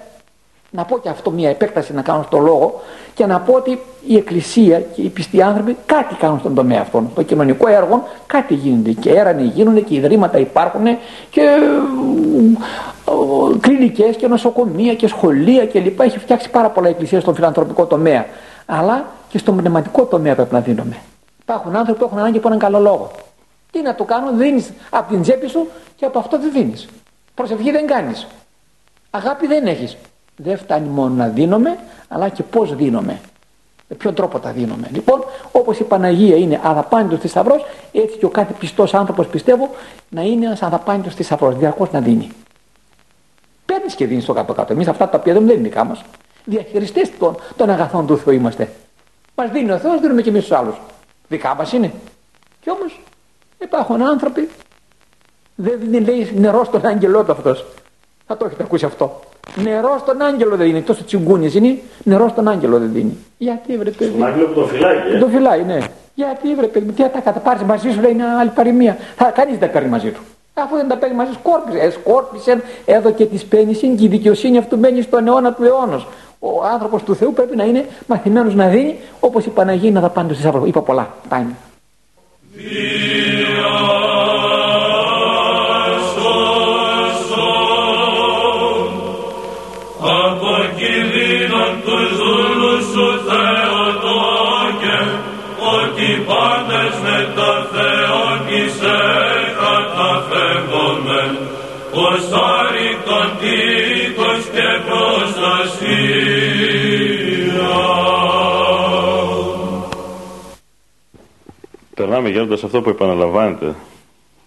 να 0.72 0.86
πω 0.86 0.99
και 0.99 1.09
αυτό 1.09 1.32
μια 1.32 1.49
επέκταση 1.49 1.93
να 1.93 2.01
κάνω 2.01 2.24
στο 2.24 2.38
λόγο 2.38 2.82
και 3.13 3.26
να 3.26 3.39
πω 3.39 3.53
ότι 3.53 3.80
η 4.07 4.15
Εκκλησία 4.15 4.80
και 4.80 5.01
οι 5.01 5.09
πιστοί 5.09 5.41
άνθρωποι 5.41 5.78
κάτι 5.86 6.15
κάνουν 6.15 6.39
στον 6.39 6.55
τομέα 6.55 6.82
αυτόν. 6.82 7.09
Το 7.15 7.24
κοινωνικό 7.24 7.68
έργο 7.68 8.07
κάτι 8.28 8.53
γίνεται 8.53 8.91
και 8.91 9.09
έρανε 9.09 9.41
γίνονται 9.41 9.80
και 9.80 9.95
ιδρύματα 9.95 10.38
υπάρχουν 10.38 10.86
και 11.30 11.41
κλινικές 13.59 14.15
και 14.15 14.28
νοσοκομεία 14.28 14.93
και 14.93 15.07
σχολεία 15.07 15.68
κλπ. 15.68 15.99
Έχει 15.99 16.20
φτιάξει 16.20 16.49
πάρα 16.49 16.70
πολλά 16.70 16.88
Εκκλησία 16.88 17.22
στον 17.22 17.36
φιλανθρωπικό 17.36 17.86
τομέα. 17.86 18.26
Αλλά 18.65 19.05
και 19.30 19.38
στον 19.38 19.57
πνευματικό 19.57 20.05
τομέα 20.05 20.36
πρέπει 20.36 20.53
να 20.53 20.59
δίνουμε. 20.59 20.95
Υπάρχουν 21.41 21.76
άνθρωποι 21.76 21.99
που 21.99 22.05
έχουν 22.05 22.18
ανάγκη 22.18 22.38
από 22.38 22.47
έναν 22.47 22.59
καλό 22.59 22.80
λόγο. 22.80 23.11
Τι 23.72 23.82
να 23.82 23.95
το 23.95 24.03
κάνουν, 24.03 24.38
δίνεις 24.38 24.72
από 24.89 25.11
την 25.11 25.22
τσέπη 25.22 25.47
σου 25.47 25.68
και 25.95 26.05
από 26.05 26.20
αυτό 26.20 26.39
δεν 26.39 26.51
δίνεις. 26.51 26.88
Προσευχή 27.34 27.72
δεν 27.72 27.88
κάνεις. 27.88 28.28
Αγάπη 29.09 29.47
δεν 29.47 29.68
έχεις 29.68 29.97
δεν 30.38 30.57
φτάνει 30.57 30.88
μόνο 30.88 31.13
να 31.13 31.27
δίνουμε 31.27 31.77
αλλά 32.07 32.29
και 32.29 32.43
πώς 32.43 32.75
δίνουμε 32.75 33.19
με 33.89 33.95
ποιον 33.95 34.13
τρόπο 34.13 34.39
τα 34.39 34.51
δίνουμε 34.51 34.89
λοιπόν 34.91 35.23
όπως 35.51 35.79
η 35.79 35.83
Παναγία 35.83 36.35
είναι 36.35 36.59
αδαπάνητος 36.63 37.19
θησαυρός 37.19 37.65
έτσι 37.91 38.17
και 38.17 38.25
ο 38.25 38.29
κάθε 38.29 38.53
πιστός 38.59 38.93
άνθρωπος 38.93 39.27
πιστεύω 39.27 39.69
να 40.09 40.21
είναι 40.21 40.45
ένας 40.45 40.61
αδαπάνητος 40.61 41.15
θησαυρός 41.15 41.55
διαρκώς 41.55 41.91
να 41.91 41.99
δίνει. 41.99 42.31
Παίρνεις 43.65 43.95
και 43.95 44.05
δίνεις 44.05 44.25
το 44.25 44.33
κάτω 44.33 44.53
κάτω 44.53 44.73
εμείς 44.73 44.88
αυτά 44.88 45.09
τα 45.09 45.17
οποία 45.17 45.33
δεν 45.33 45.43
είναι 45.43 45.53
δικά 45.53 45.83
μας. 45.83 46.01
Διαχειριστές 46.45 47.17
των, 47.19 47.35
των 47.55 47.69
αγαθών 47.69 48.07
του 48.07 48.17
Θεού 48.17 48.33
είμαστε. 48.33 48.71
Μας 49.35 49.51
δίνει 49.51 49.71
ο 49.71 49.77
Θεός 49.77 49.99
δίνουμε 49.99 50.21
και 50.21 50.29
εμείς 50.29 50.41
τους 50.41 50.51
άλλους. 50.51 50.75
Δικά 51.27 51.55
μας 51.55 51.71
είναι. 51.71 51.91
Και 52.61 52.71
όμως 52.71 52.99
υπάρχουν 53.59 54.01
άνθρωποι 54.01 54.49
δεν 55.55 55.79
δίνει 55.79 55.99
λέει 55.99 56.31
νερός 56.35 56.67
στον 56.67 56.85
άγγελό 56.85 57.23
του 57.23 57.31
αυτός. 57.31 57.65
Θα 58.27 58.38
το 58.38 58.45
έχετε 58.45 58.63
ακούσει 58.63 58.85
αυτό 58.85 59.21
Νερό 59.55 59.97
στον 59.99 60.21
άγγελο 60.21 60.55
δεν 60.55 60.65
δίνει. 60.65 60.81
Τόσο 60.81 61.03
τσιγκούνι 61.03 61.51
είναι, 61.53 61.77
νερό 62.03 62.27
στον 62.27 62.47
άγγελο 62.47 62.79
δεν 62.79 62.89
δίνει. 62.93 63.17
Γιατί 63.37 63.77
βρε 63.77 63.89
παιδί; 63.89 64.11
Στον 64.11 64.25
άγγελο 64.25 64.45
που 64.47 64.53
το 64.53 64.65
φυλάει. 64.65 64.95
Ε; 65.15 65.19
Το 65.19 65.27
φυλάει, 65.27 65.63
ναι. 65.63 65.77
Γιατί 66.13 66.55
βρε 66.55 66.67
παιδί, 66.67 66.91
τι 66.91 67.01
θα 67.01 67.09
τα 67.09 67.19
καταπάρει 67.19 67.65
μαζί 67.65 67.91
σου, 67.91 68.01
λέει 68.01 68.13
μια 68.13 68.37
άλλη 68.39 68.49
παροιμία. 68.49 68.97
Θα 69.15 69.25
κανείς 69.25 69.57
δεν 69.57 69.67
τα 69.67 69.73
παίρνει 69.73 69.89
μαζί 69.89 70.09
του. 70.09 70.19
Αφού 70.53 70.75
δεν 70.75 70.87
τα 70.87 70.97
παίρνει 70.97 71.15
μαζί, 71.15 71.31
σκόρπισε. 71.33 71.77
Ε, 71.79 71.89
σκόρπισε 71.89 72.61
εδώ 72.85 73.11
και 73.11 73.25
τη 73.25 73.45
πέννηση 73.45 73.95
και 73.95 74.05
η 74.05 74.07
δικαιοσύνη 74.07 74.57
αυτού 74.57 74.79
μένει 74.79 75.01
στον 75.01 75.27
αιώνα 75.27 75.53
του 75.53 75.63
αιώνα. 75.63 76.05
Ο 76.39 76.63
άνθρωπος 76.73 77.03
του 77.03 77.15
Θεού 77.15 77.33
πρέπει 77.33 77.55
να 77.55 77.63
είναι 77.63 77.85
μαθημένος 78.07 78.55
να 78.55 78.67
δίνει 78.67 78.99
όπως 79.19 79.45
η 79.45 79.49
Παναγία 79.49 79.91
να 79.91 80.01
τα 97.38 97.67
πάντα 97.71 98.65
στι 98.71 98.85
Είπα 104.05 104.29
πολλά. 104.89 105.55
Πάει. 105.79 106.17
Περνάμε 111.95 112.29
γίνοντας 112.29 112.63
αυτό 112.63 112.81
που 112.81 112.89
επαναλαμβάνεται 112.89 113.75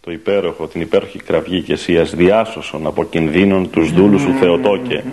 το 0.00 0.10
υπέροχο, 0.10 0.66
την 0.66 0.80
υπέροχη 0.80 1.18
κραυγή 1.18 1.62
και 1.62 1.72
εσύ 1.72 2.00
διάσωσον 2.02 2.86
από 2.86 3.04
κινδύνων 3.04 3.70
τους 3.70 3.92
δούλους 3.92 4.22
σου 4.22 4.32
Θεοτόκε 4.40 5.04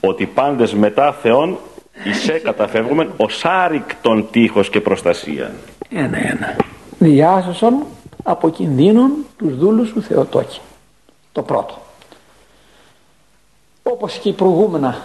ότι 0.00 0.26
πάντες 0.26 0.74
μετά 0.74 1.12
Θεόν 1.12 1.58
εισέ 2.04 2.32
καταφεύγουμε 2.32 3.08
ως 3.16 3.44
άρρηκτον 3.44 4.28
τείχος 4.30 4.70
και 4.70 4.80
προστασία 4.80 5.50
ένα 5.90 6.18
ένα 6.18 6.56
διάσωσον 6.98 7.82
από 8.22 8.50
κινδύνων 8.50 9.12
τους 9.36 9.56
δούλους 9.56 9.88
σου 9.88 10.02
Θεοτόκε 10.02 10.58
το 11.32 11.42
πρώτο. 11.42 11.74
Όπως 13.82 14.18
και 14.18 14.28
οι 14.28 14.32
προηγούμενα 14.32 15.04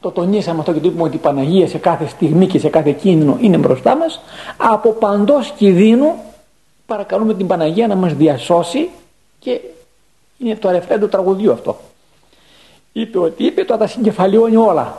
το 0.00 0.10
τονίσαμε 0.10 0.60
αυτό 0.60 0.72
και 0.72 0.80
το 0.80 0.88
είπαμε 0.88 1.02
ότι 1.02 1.16
η 1.16 1.18
Παναγία 1.18 1.68
σε 1.68 1.78
κάθε 1.78 2.06
στιγμή 2.06 2.46
και 2.46 2.58
σε 2.58 2.68
κάθε 2.68 2.92
κίνδυνο 2.92 3.36
είναι 3.40 3.56
μπροστά 3.56 3.96
μας. 3.96 4.20
Από 4.56 4.90
παντός 4.90 5.52
κινδύνου 5.56 6.14
παρακαλούμε 6.86 7.34
την 7.34 7.46
Παναγία 7.46 7.86
να 7.86 7.94
μας 7.94 8.14
διασώσει 8.14 8.90
και 9.38 9.60
είναι 10.38 10.56
το 10.56 10.68
αρεφέντο 10.68 11.08
τραγουδιού 11.08 11.52
αυτό. 11.52 11.76
Είπε 12.92 13.18
ότι 13.18 13.44
είπε 13.44 13.64
το 13.64 13.76
τα 13.76 13.86
συγκεφαλιώνει 13.86 14.56
όλα 14.56 14.96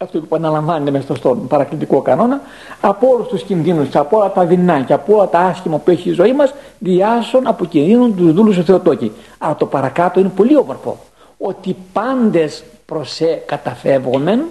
αυτό 0.00 0.20
που 0.20 0.36
αναλαμβάνεται 0.36 0.90
μέσα 0.90 1.14
στον 1.14 1.46
παρακλητικό 1.46 2.02
κανόνα 2.02 2.40
από 2.80 3.08
όλους 3.08 3.28
τους 3.28 3.42
κινδύνους, 3.42 3.96
από 3.96 4.16
όλα 4.16 4.32
τα 4.32 4.44
δεινά 4.44 4.82
και 4.82 4.92
από 4.92 5.14
όλα 5.14 5.28
τα 5.28 5.38
άσχημα 5.38 5.78
που 5.78 5.90
έχει 5.90 6.08
η 6.08 6.12
ζωή 6.12 6.32
μας, 6.32 6.54
διάσων 6.78 7.46
από 7.46 7.64
κινδύνων 7.64 8.16
τους 8.16 8.32
δούλους 8.32 8.56
του 8.56 8.64
Θεοτόκη. 8.64 9.12
Αλλά 9.38 9.56
το 9.56 9.66
παρακάτω 9.66 10.20
είναι 10.20 10.28
πολύ 10.28 10.56
όμορφο. 10.56 10.98
Ότι 11.38 11.76
πάντες 11.92 12.64
προσέ 12.86 13.42
καταφεύγομεν 13.46 14.44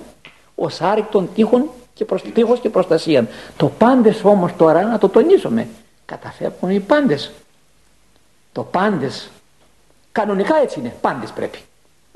ως 0.55 0.81
άρρηκτων 0.81 1.29
τείχων 1.35 1.65
και 1.93 2.05
προς, 2.05 2.21
τείχος 2.21 2.59
και 2.59 2.69
προστασία. 2.69 3.27
Το 3.57 3.67
πάντες 3.77 4.23
όμως 4.23 4.51
τώρα 4.57 4.83
να 4.83 4.97
το 4.97 5.09
τονίσουμε. 5.09 5.67
Καταφεύγουν 6.05 6.69
οι 6.69 6.79
πάντες. 6.79 7.31
Το 8.51 8.63
πάντες. 8.63 9.29
Κανονικά 10.11 10.55
έτσι 10.61 10.79
είναι. 10.79 10.95
Πάντες 11.01 11.29
πρέπει. 11.31 11.59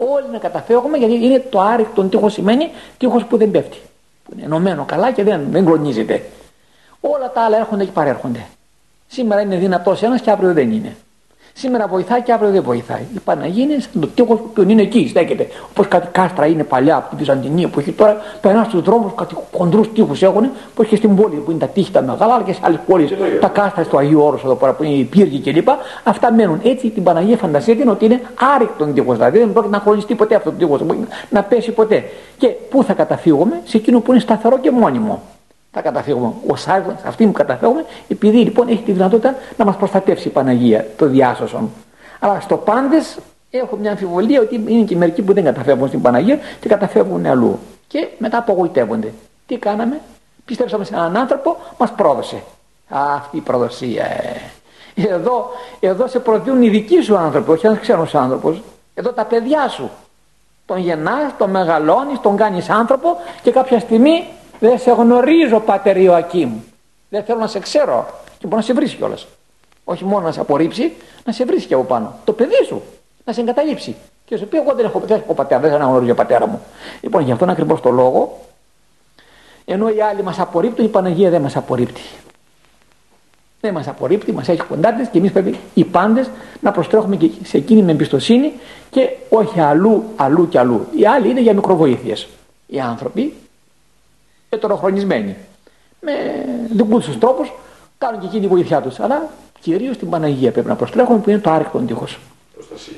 Όλοι 0.10 0.26
να 0.32 0.38
καταφεύγουμε 0.38 0.98
γιατί 0.98 1.14
είναι 1.14 1.40
το 1.50 1.60
άρρηκτο 1.60 2.04
τείχος 2.04 2.34
σημαίνει 2.34 2.72
τείχος 2.98 3.26
που 3.26 3.38
δεν 3.38 3.52
πέφτει. 3.52 3.78
Που 4.24 4.32
είναι 4.34 4.46
ενωμένο 4.46 4.86
καλά 4.86 5.12
και 5.12 5.24
δεν, 5.24 5.48
δεν 5.52 5.66
κλονίζεται. 5.66 6.24
Όλα 7.02 7.32
τα 7.32 7.42
άλλα 7.42 7.58
έρχονται 7.58 7.86
και 7.86 7.92
παρέρχονται. 7.92 8.46
Σήμερα 9.08 9.42
είναι 9.42 9.56
δυνατός 9.56 10.04
ένας 10.04 10.22
και 10.22 10.32
αύριο 10.32 10.54
δεν 10.54 10.72
είναι. 10.72 10.96
Σήμερα 11.54 11.88
βοηθάει 11.88 12.22
και 12.22 12.32
αύριο 12.32 12.52
δεν 12.52 12.64
βοηθάει. 12.64 13.02
Η 13.16 13.20
Παναγία 13.20 13.64
είναι 13.64 13.80
σαν 13.80 14.02
το 14.02 14.08
τείχο 14.08 14.36
που 14.36 14.62
είναι 14.62 14.82
εκεί, 14.82 15.08
στέκεται. 15.08 15.48
Όπως 15.70 15.88
κάτι 15.88 16.08
κάστρα 16.12 16.46
είναι 16.46 16.64
παλιά 16.64 16.96
από 16.96 17.10
την 17.10 17.18
Βυζαντινή 17.18 17.68
που 17.68 17.80
έχει 17.80 17.92
τώρα, 17.92 18.18
περνά 18.42 18.64
στους 18.64 18.82
δρόμους, 18.82 19.12
κάτι 19.16 19.36
κοντρού 19.58 19.82
τείχους 19.82 20.22
έχουν, 20.22 20.50
που 20.76 20.82
έχει 20.82 20.96
στην 20.96 21.16
πόλη 21.16 21.36
που 21.36 21.52
είναι 21.52 21.60
τα 21.60 21.68
τείχη 21.68 21.92
τα 21.92 22.02
μεγάλα, 22.02 22.34
αλλά 22.34 22.44
και 22.44 22.54
σε 22.54 22.60
άλλες 22.64 22.80
πόλεις. 22.88 23.12
Τα 23.40 23.48
κάστρα 23.48 23.84
στο 23.84 23.98
Αγίου 23.98 24.22
Όρος 24.22 24.44
εδώ 24.44 24.56
πέρα 24.56 24.74
που 24.74 24.84
είναι 24.84 24.94
οι 24.94 25.04
πύργοι 25.04 25.40
κλπ. 25.40 25.68
Αυτά 26.04 26.34
μένουν. 26.34 26.60
Έτσι 26.64 26.90
την 26.90 27.04
Παναγία 27.04 27.38
φαντασία 27.38 27.74
είναι 27.74 27.92
ότι 27.92 28.06
είναι 28.06 28.22
άρρηκτος 28.56 28.88
τείχος. 28.94 29.16
Δηλαδή 29.16 29.38
δεν 29.38 29.54
πρόκειται 29.54 29.76
να 29.76 29.82
χωριστεί 29.82 30.16
ποτέ 30.16 30.36
αυτό 30.36 30.50
το 30.50 30.58
τείχος, 30.58 30.82
να 31.30 31.44
πέσει 31.44 31.72
ποτέ. 31.72 32.04
Και 32.38 32.48
πού 32.48 32.84
θα 32.84 32.94
καταφύγουμε, 32.94 33.62
σε 33.64 33.78
εκείνο 33.78 34.00
που 34.00 34.12
είναι 34.12 34.20
σταθερό 34.20 34.58
και 34.60 34.72
μόνιμο 34.72 35.22
θα 35.72 35.82
καταφύγουμε. 35.82 36.34
Ο 36.48 36.56
Σάιβον, 36.56 36.96
αυτοί 37.06 37.26
που 37.26 37.32
καταφύγουμε, 37.32 37.86
επειδή 38.08 38.38
λοιπόν 38.38 38.68
έχει 38.68 38.82
τη 38.82 38.92
δυνατότητα 38.92 39.36
να 39.58 39.66
μας 39.66 39.76
προστατεύσει 39.76 40.28
η 40.28 40.32
Παναγία, 40.32 40.88
το 40.98 41.06
διάσωσον. 41.06 41.70
Αλλά 42.20 42.40
στο 42.40 42.58
πάντες 42.58 43.18
έχω 43.52 43.76
μια 43.76 43.92
αμφιβολία 43.92 44.42
ότι 44.42 44.64
είναι 44.68 44.84
και 44.84 44.96
μερικοί 44.96 45.22
που 45.22 45.34
δεν 45.34 45.44
καταφεύγουν 45.44 45.88
στην 45.88 46.02
Παναγία 46.02 46.40
και 46.60 46.70
καταφεύγουν 46.70 47.26
αλλού. 47.26 47.60
Και 47.88 48.08
μετά 48.18 48.38
απογοητεύονται. 48.38 49.14
Τι 49.46 49.58
κάναμε, 49.58 50.02
πιστέψαμε 50.46 50.84
σε 50.84 50.94
έναν 50.94 51.18
άνθρωπο, 51.18 51.58
μας 51.78 51.92
πρόδωσε. 51.92 52.44
Α, 52.90 53.00
αυτή 53.16 53.38
η 53.38 53.42
προδοσία. 53.42 54.06
Ε. 54.06 54.36
Εδώ, 54.96 55.50
εδώ 55.80 56.08
σε 56.08 56.20
προδίδουν 56.20 56.62
οι 56.62 56.70
δικοί 56.70 57.02
σου 57.02 57.18
άνθρωποι, 57.18 57.52
όχι 57.52 57.66
ένας 57.66 57.80
ξένος 57.80 58.16
άνθρωπος. 58.16 58.62
Εδώ 58.94 59.12
τα 59.12 59.26
παιδιά 59.26 59.68
σου. 59.68 59.90
Τον 60.66 60.78
γεννάς, 60.78 61.38
τον 61.38 61.50
μεγαλώνεις, 61.50 62.20
τον 62.22 62.36
κάνεις 62.36 62.70
άνθρωπο 62.70 63.18
και 63.42 63.52
κάποια 63.52 63.80
στιγμή 63.80 64.26
δεν 64.62 64.80
σε 64.80 64.92
γνωρίζω 64.92 65.60
πατέρ 65.60 65.98
Ιωακήμ. 65.98 66.52
Δεν 67.10 67.24
θέλω 67.24 67.40
να 67.40 67.48
σε 67.48 67.60
ξέρω. 67.60 68.06
Και 68.38 68.48
μπορεί 68.48 68.56
να 68.56 68.62
σε 68.62 68.74
βρεις 68.74 68.94
κιόλας. 68.94 69.28
Όχι 69.84 70.06
μόνο 70.06 70.26
να 70.26 70.32
σε 70.32 70.40
απορρίψει, 70.40 70.94
να 71.26 71.32
σε 71.32 71.46
βρίσκει 71.46 71.74
από 71.74 71.84
πάνω. 71.84 72.16
Το 72.24 72.34
παιδί 72.34 72.64
σου 72.68 72.82
να 73.26 73.34
σε 73.34 73.42
εγκαταλείψει. 73.42 73.96
Και 74.26 74.38
σου 74.38 74.48
πει: 74.48 74.58
Εγώ 74.58 74.74
δεν 74.74 74.86
έχω, 74.86 75.02
δεν 75.06 75.22
έχω 75.24 75.34
πατέρα, 75.34 75.62
δεν 75.62 75.74
αναγνωρίζω 75.74 76.14
πατέρα 76.14 76.48
μου. 76.48 76.62
Λοιπόν, 77.02 77.24
γι' 77.24 77.32
αυτόν 77.32 77.50
ακριβώς 77.50 77.82
το 77.82 77.90
λόγο, 77.90 78.40
ενώ 79.66 79.90
οι 79.90 80.02
άλλοι 80.02 80.24
μας 80.24 80.40
απορρίπτουν, 80.40 80.86
η 80.86 80.88
Παναγία 80.88 81.30
δεν 81.30 81.42
μας 81.42 81.56
απορρίπτει. 81.56 82.02
δεν 83.62 83.74
μας 83.74 83.88
απορρίπτει, 83.88 84.32
μας 84.32 84.48
έχει 84.48 84.62
κοντά 84.62 84.94
τη 84.94 85.08
και 85.08 85.18
εμείς 85.18 85.32
πρέπει 85.32 85.60
οι 85.74 85.84
πάντες 85.84 86.30
να 86.60 86.72
προστρέχουμε 86.72 87.16
και 87.16 87.30
σε 87.44 87.58
εκείνη 87.58 87.82
με 87.82 87.92
εμπιστοσύνη 87.92 88.54
και 88.90 89.10
όχι 89.30 89.60
αλλού, 89.60 90.04
αλλού 90.16 90.50
και 90.50 90.60
αλλού. 90.60 90.88
Οι 90.98 91.06
άλλοι 91.06 91.30
είναι 91.30 91.42
για 91.42 91.54
μικροβοήθειες. 91.54 92.28
Οι 92.68 92.80
άνθρωποι, 92.80 93.34
ετεροχρονισμένοι, 94.56 95.36
με 96.00 96.12
δικούς 96.72 97.06
τους 97.06 97.18
τρόπους 97.18 97.52
κάνουν 97.98 98.20
και 98.20 98.26
εκείνη 98.26 98.42
τη 98.42 98.48
βοήθειά 98.48 98.82
τους. 98.82 99.00
Αλλά 99.00 99.30
κυρίως 99.60 99.98
την 99.98 100.10
Παναγία 100.10 100.52
πρέπει 100.52 100.68
να 100.68 100.76
προστρέχουμε 100.76 101.20
που 101.20 101.30
είναι 101.30 101.40
το 101.40 101.50
άρρηκτο 101.50 101.78
τείχο. 101.78 102.06
Προστασία. 102.54 102.96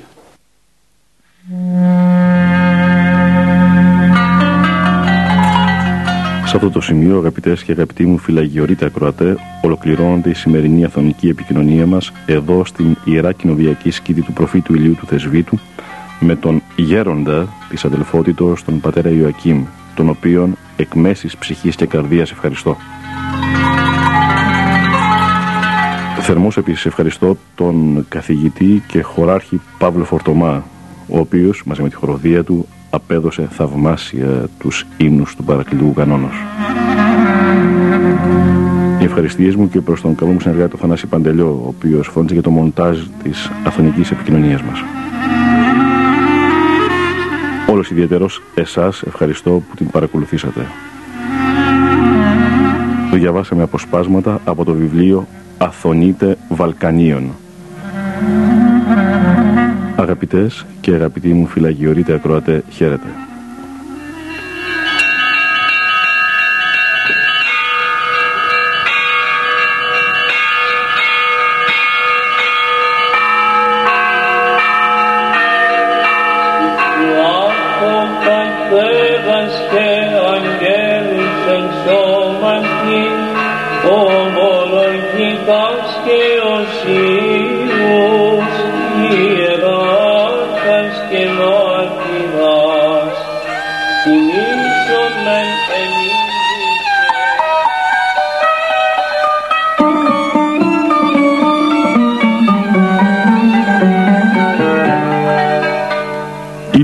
Σε 6.46 6.56
αυτό 6.56 6.70
το 6.70 6.80
σημείο, 6.80 7.18
αγαπητές 7.18 7.62
και 7.62 7.72
αγαπητοί 7.72 8.06
μου 8.06 8.18
φυλαγιορείτε 8.18 8.84
ακροατέ, 8.84 9.36
ολοκληρώνεται 9.62 10.30
η 10.30 10.34
σημερινή 10.34 10.84
αθωνική 10.84 11.28
επικοινωνία 11.28 11.86
μας 11.86 12.12
εδώ 12.26 12.64
στην 12.64 12.96
ιερά 13.04 13.32
κοινοβιακή 13.32 13.90
σκήτη 13.90 14.22
του 14.22 14.32
προφήτου 14.32 14.74
ηλίου 14.74 14.94
του 14.94 15.06
Θεσβήτου 15.06 15.58
με 16.20 16.36
τον 16.36 16.62
γέροντα 16.76 17.48
της 17.68 17.84
αδελφότητος, 17.84 18.64
τον 18.64 18.80
πατέρα 18.80 19.10
Ιωακήμ, 19.10 19.64
τον 19.94 20.08
οποίον 20.08 20.56
εκ 20.76 20.94
μέση 20.94 21.28
ψυχής 21.38 21.76
και 21.76 21.86
καρδίας 21.86 22.30
ευχαριστώ. 22.30 22.76
Θερμός 26.20 26.56
επίσης 26.56 26.86
ευχαριστώ 26.86 27.36
τον 27.54 28.06
καθηγητή 28.08 28.82
και 28.86 29.02
χωράρχη 29.02 29.60
Παύλο 29.78 30.04
Φορτομά, 30.04 30.64
ο 31.08 31.18
οποίος 31.18 31.62
μαζί 31.64 31.82
με 31.82 31.88
τη 31.88 31.94
χοροδία 31.94 32.44
του 32.44 32.66
απέδωσε 32.90 33.48
θαυμάσια 33.50 34.48
τους 34.58 34.86
ύμνους 34.96 35.36
του 35.36 35.44
παρακλητικού 35.44 35.92
κανόνος. 35.92 36.34
Οι 39.00 39.04
ευχαριστίες 39.04 39.54
μου 39.54 39.68
και 39.68 39.80
προς 39.80 40.00
τον 40.00 40.14
καλό 40.14 40.30
μου 40.30 40.40
συνεργάτη 40.40 40.70
τον 40.70 40.80
Θανάση 40.80 41.06
Παντελιό, 41.06 41.60
ο 41.64 41.68
οποίος 41.68 42.08
φώνησε 42.08 42.34
για 42.34 42.42
το 42.42 42.50
μοντάζ 42.50 42.98
της 43.22 43.50
αθωνικής 43.64 44.10
επικοινωνίας 44.10 44.62
μας. 44.62 44.82
Όλος 47.74 47.90
ιδιαίτερος 47.90 48.42
εσάς 48.54 49.02
ευχαριστώ 49.02 49.50
που 49.50 49.76
την 49.76 49.90
παρακολουθήσατε. 49.90 50.66
Το 53.10 53.16
διαβάσαμε 53.16 53.62
αποσπάσματα 53.62 54.40
από 54.44 54.64
το 54.64 54.72
βιβλίο 54.72 55.26
«Αθωνείτε 55.58 56.36
Βαλκανίων» 56.48 57.30
Αγαπητές 59.96 60.66
και 60.80 60.94
αγαπητοί 60.94 61.28
μου 61.28 61.46
φυλαγιορείτε 61.46 62.14
ακροατέ, 62.14 62.62
χαίρετε. 62.70 63.23